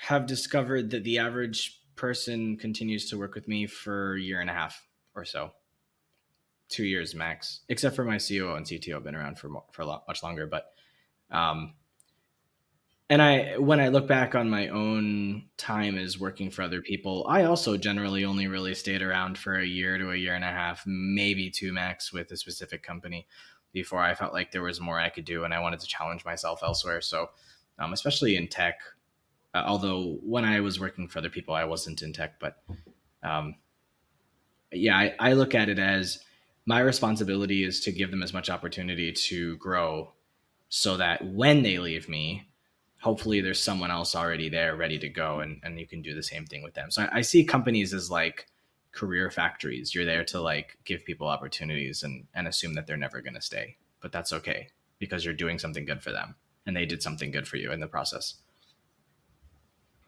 have 0.00 0.26
discovered 0.26 0.90
that 0.90 1.04
the 1.04 1.18
average 1.18 1.80
person 1.96 2.56
continues 2.58 3.08
to 3.10 3.18
work 3.18 3.34
with 3.34 3.48
me 3.48 3.66
for 3.66 4.14
a 4.14 4.20
year 4.20 4.40
and 4.40 4.50
a 4.50 4.52
half 4.52 4.86
or 5.14 5.24
so 5.24 5.52
two 6.68 6.84
years 6.84 7.14
max, 7.14 7.60
except 7.68 7.94
for 7.96 8.04
my 8.04 8.18
COO 8.18 8.54
and 8.54 8.66
CTO 8.66 8.94
have 8.94 9.04
been 9.04 9.14
around 9.14 9.38
for 9.38 9.50
for 9.72 9.82
a 9.82 9.86
lot 9.86 10.04
much 10.08 10.22
longer. 10.22 10.46
But 10.46 10.72
um, 11.30 11.74
and 13.08 13.22
I 13.22 13.56
when 13.58 13.78
I 13.78 13.88
look 13.88 14.08
back 14.08 14.34
on 14.34 14.50
my 14.50 14.68
own 14.68 15.44
time 15.56 15.96
as 15.96 16.18
working 16.18 16.50
for 16.50 16.62
other 16.62 16.82
people, 16.82 17.24
I 17.28 17.44
also 17.44 17.76
generally 17.76 18.24
only 18.24 18.48
really 18.48 18.74
stayed 18.74 19.02
around 19.02 19.38
for 19.38 19.56
a 19.56 19.64
year 19.64 19.96
to 19.96 20.10
a 20.10 20.16
year 20.16 20.34
and 20.34 20.44
a 20.44 20.48
half, 20.48 20.82
maybe 20.86 21.50
two 21.50 21.72
max 21.72 22.12
with 22.12 22.30
a 22.32 22.36
specific 22.36 22.82
company 22.82 23.26
before 23.72 24.00
I 24.00 24.14
felt 24.14 24.32
like 24.32 24.50
there 24.50 24.62
was 24.62 24.80
more 24.80 24.98
I 24.98 25.10
could 25.10 25.24
do 25.24 25.44
and 25.44 25.54
I 25.54 25.60
wanted 25.60 25.80
to 25.80 25.86
challenge 25.86 26.24
myself 26.24 26.62
elsewhere. 26.62 27.00
So, 27.00 27.30
um, 27.78 27.92
especially 27.92 28.36
in 28.36 28.48
tech, 28.48 28.80
uh, 29.54 29.62
although 29.66 30.18
when 30.22 30.44
I 30.44 30.60
was 30.60 30.80
working 30.80 31.06
for 31.06 31.18
other 31.18 31.30
people, 31.30 31.54
I 31.54 31.64
wasn't 31.64 32.02
in 32.02 32.12
tech, 32.12 32.40
but 32.40 32.56
um, 33.22 33.54
yeah, 34.72 34.96
I, 34.96 35.14
I 35.20 35.32
look 35.34 35.54
at 35.54 35.68
it 35.68 35.78
as 35.78 36.18
my 36.64 36.80
responsibility 36.80 37.62
is 37.62 37.80
to 37.80 37.92
give 37.92 38.10
them 38.10 38.22
as 38.22 38.32
much 38.32 38.50
opportunity 38.50 39.12
to 39.12 39.56
grow 39.58 40.12
so 40.68 40.96
that 40.96 41.24
when 41.24 41.62
they 41.62 41.78
leave 41.78 42.08
me 42.08 42.48
hopefully 43.00 43.40
there's 43.40 43.62
someone 43.62 43.90
else 43.90 44.14
already 44.14 44.48
there 44.48 44.76
ready 44.76 44.98
to 44.98 45.08
go 45.08 45.40
and, 45.40 45.60
and 45.62 45.78
you 45.78 45.86
can 45.86 46.02
do 46.02 46.14
the 46.14 46.22
same 46.22 46.44
thing 46.46 46.62
with 46.62 46.74
them 46.74 46.90
so 46.90 47.02
I, 47.02 47.18
I 47.18 47.20
see 47.20 47.44
companies 47.44 47.94
as 47.94 48.10
like 48.10 48.46
career 48.92 49.30
factories 49.30 49.94
you're 49.94 50.04
there 50.04 50.24
to 50.24 50.40
like 50.40 50.78
give 50.84 51.04
people 51.04 51.28
opportunities 51.28 52.02
and 52.02 52.26
and 52.34 52.48
assume 52.48 52.74
that 52.74 52.86
they're 52.86 52.96
never 52.96 53.20
going 53.20 53.34
to 53.34 53.42
stay 53.42 53.76
but 54.00 54.12
that's 54.12 54.32
okay 54.32 54.68
because 54.98 55.24
you're 55.24 55.34
doing 55.34 55.58
something 55.58 55.84
good 55.84 56.02
for 56.02 56.12
them 56.12 56.34
and 56.64 56.76
they 56.76 56.86
did 56.86 57.02
something 57.02 57.30
good 57.30 57.46
for 57.46 57.56
you 57.56 57.70
in 57.72 57.80
the 57.80 57.86
process 57.86 58.36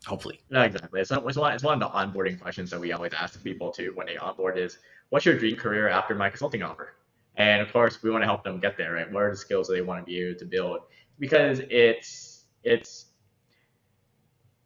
hopefully. 0.06 0.40
No, 0.50 0.62
exactly. 0.62 1.00
It's, 1.00 1.10
it's, 1.10 1.36
one, 1.36 1.52
it's 1.52 1.64
one 1.64 1.80
of 1.80 1.92
the 1.92 1.96
onboarding 1.96 2.40
questions 2.40 2.70
that 2.70 2.80
we 2.80 2.92
always 2.92 3.12
ask 3.12 3.42
people 3.42 3.70
too 3.70 3.92
when 3.94 4.06
they 4.06 4.16
onboard 4.16 4.58
is, 4.58 4.78
what's 5.10 5.24
your 5.24 5.38
dream 5.38 5.56
career 5.56 5.88
after 5.88 6.14
my 6.14 6.30
consulting 6.30 6.62
offer? 6.62 6.94
And 7.38 7.62
of 7.62 7.72
course, 7.72 8.02
we 8.02 8.10
want 8.10 8.22
to 8.22 8.26
help 8.26 8.42
them 8.42 8.58
get 8.58 8.76
there, 8.76 8.94
right? 8.94 9.10
What 9.10 9.22
are 9.22 9.30
the 9.30 9.36
skills 9.36 9.68
that 9.68 9.74
they 9.74 9.80
want 9.80 10.00
to 10.00 10.04
be 10.04 10.20
able 10.20 10.38
to 10.40 10.44
build? 10.44 10.80
Because 11.18 11.60
it's 11.70 12.44
it's 12.64 13.06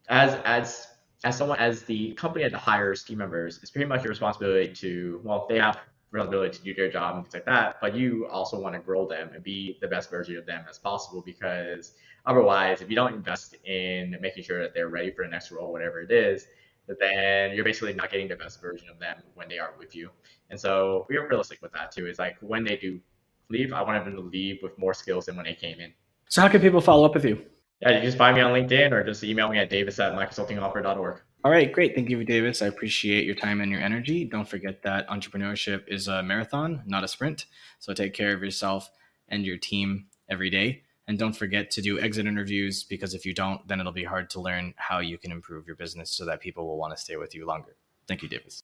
as 0.08 0.34
as 0.44 0.88
as 1.24 1.36
someone 1.36 1.58
as 1.58 1.82
the 1.82 2.12
company 2.14 2.48
that 2.48 2.52
hires 2.54 3.04
team 3.04 3.18
members, 3.18 3.60
it's 3.62 3.70
pretty 3.70 3.86
much 3.86 4.02
your 4.02 4.08
responsibility 4.08 4.72
to 4.74 5.20
well, 5.22 5.46
they 5.48 5.58
have 5.58 5.78
responsibility 6.10 6.58
to 6.58 6.64
do 6.64 6.74
their 6.74 6.90
job 6.90 7.16
and 7.16 7.24
things 7.24 7.34
like 7.34 7.44
that, 7.44 7.76
but 7.80 7.94
you 7.94 8.26
also 8.28 8.58
want 8.58 8.74
to 8.74 8.80
grow 8.80 9.06
them 9.06 9.30
and 9.34 9.44
be 9.44 9.78
the 9.80 9.88
best 9.88 10.10
version 10.10 10.36
of 10.36 10.46
them 10.46 10.64
as 10.68 10.78
possible 10.78 11.22
because 11.24 11.92
otherwise, 12.26 12.80
if 12.80 12.88
you 12.90 12.96
don't 12.96 13.14
invest 13.14 13.54
in 13.64 14.16
making 14.20 14.42
sure 14.44 14.62
that 14.62 14.74
they're 14.74 14.88
ready 14.88 15.10
for 15.10 15.24
the 15.24 15.30
next 15.30 15.50
role, 15.50 15.72
whatever 15.72 16.00
it 16.00 16.10
is, 16.10 16.46
then 16.86 17.54
you're 17.54 17.64
basically 17.64 17.94
not 17.94 18.10
getting 18.10 18.28
the 18.28 18.36
best 18.36 18.60
version 18.60 18.88
of 18.88 18.98
them 18.98 19.16
when 19.34 19.48
they 19.48 19.58
are 19.58 19.74
with 19.78 19.94
you. 19.94 20.10
And 20.50 20.58
so 20.58 21.06
we 21.08 21.16
are 21.16 21.26
realistic 21.28 21.62
with 21.62 21.72
that 21.72 21.92
too. 21.92 22.06
Is 22.06 22.18
like 22.18 22.36
when 22.40 22.64
they 22.64 22.76
do 22.76 23.00
leave, 23.48 23.72
I 23.72 23.82
want 23.82 24.04
them 24.04 24.14
to 24.14 24.20
leave 24.20 24.58
with 24.62 24.78
more 24.78 24.94
skills 24.94 25.26
than 25.26 25.36
when 25.36 25.44
they 25.44 25.54
came 25.54 25.80
in. 25.80 25.92
So 26.28 26.42
how 26.42 26.48
can 26.48 26.60
people 26.60 26.80
follow 26.80 27.04
up 27.04 27.14
with 27.14 27.24
you? 27.24 27.44
Yeah, 27.80 27.90
you 27.90 27.96
can 27.96 28.04
just 28.04 28.18
find 28.18 28.36
me 28.36 28.42
on 28.42 28.52
LinkedIn 28.52 28.92
or 28.92 29.04
just 29.04 29.24
email 29.24 29.48
me 29.48 29.58
at 29.58 29.68
davis 29.68 29.98
at 29.98 30.12
myconsultingoffer.org. 30.14 31.20
All 31.44 31.50
right, 31.50 31.72
great. 31.72 31.96
Thank 31.96 32.08
you, 32.08 32.22
Davis. 32.22 32.62
I 32.62 32.66
appreciate 32.66 33.24
your 33.24 33.34
time 33.34 33.60
and 33.60 33.70
your 33.70 33.80
energy. 33.80 34.24
Don't 34.24 34.48
forget 34.48 34.82
that 34.84 35.08
entrepreneurship 35.08 35.82
is 35.88 36.06
a 36.06 36.22
marathon, 36.22 36.84
not 36.86 37.02
a 37.02 37.08
sprint. 37.08 37.46
So 37.80 37.92
take 37.92 38.14
care 38.14 38.32
of 38.32 38.42
yourself 38.42 38.88
and 39.28 39.44
your 39.44 39.56
team 39.56 40.06
every 40.30 40.50
day. 40.50 40.84
And 41.08 41.18
don't 41.18 41.36
forget 41.36 41.70
to 41.72 41.82
do 41.82 41.98
exit 41.98 42.26
interviews 42.26 42.84
because 42.84 43.12
if 43.12 43.26
you 43.26 43.34
don't, 43.34 43.66
then 43.66 43.80
it'll 43.80 43.92
be 43.92 44.04
hard 44.04 44.30
to 44.30 44.40
learn 44.40 44.74
how 44.76 45.00
you 45.00 45.18
can 45.18 45.32
improve 45.32 45.66
your 45.66 45.76
business 45.76 46.10
so 46.10 46.24
that 46.26 46.40
people 46.40 46.66
will 46.66 46.78
want 46.78 46.94
to 46.96 47.02
stay 47.02 47.16
with 47.16 47.34
you 47.34 47.44
longer. 47.44 47.76
Thank 48.06 48.22
you, 48.22 48.28
Davis. 48.28 48.60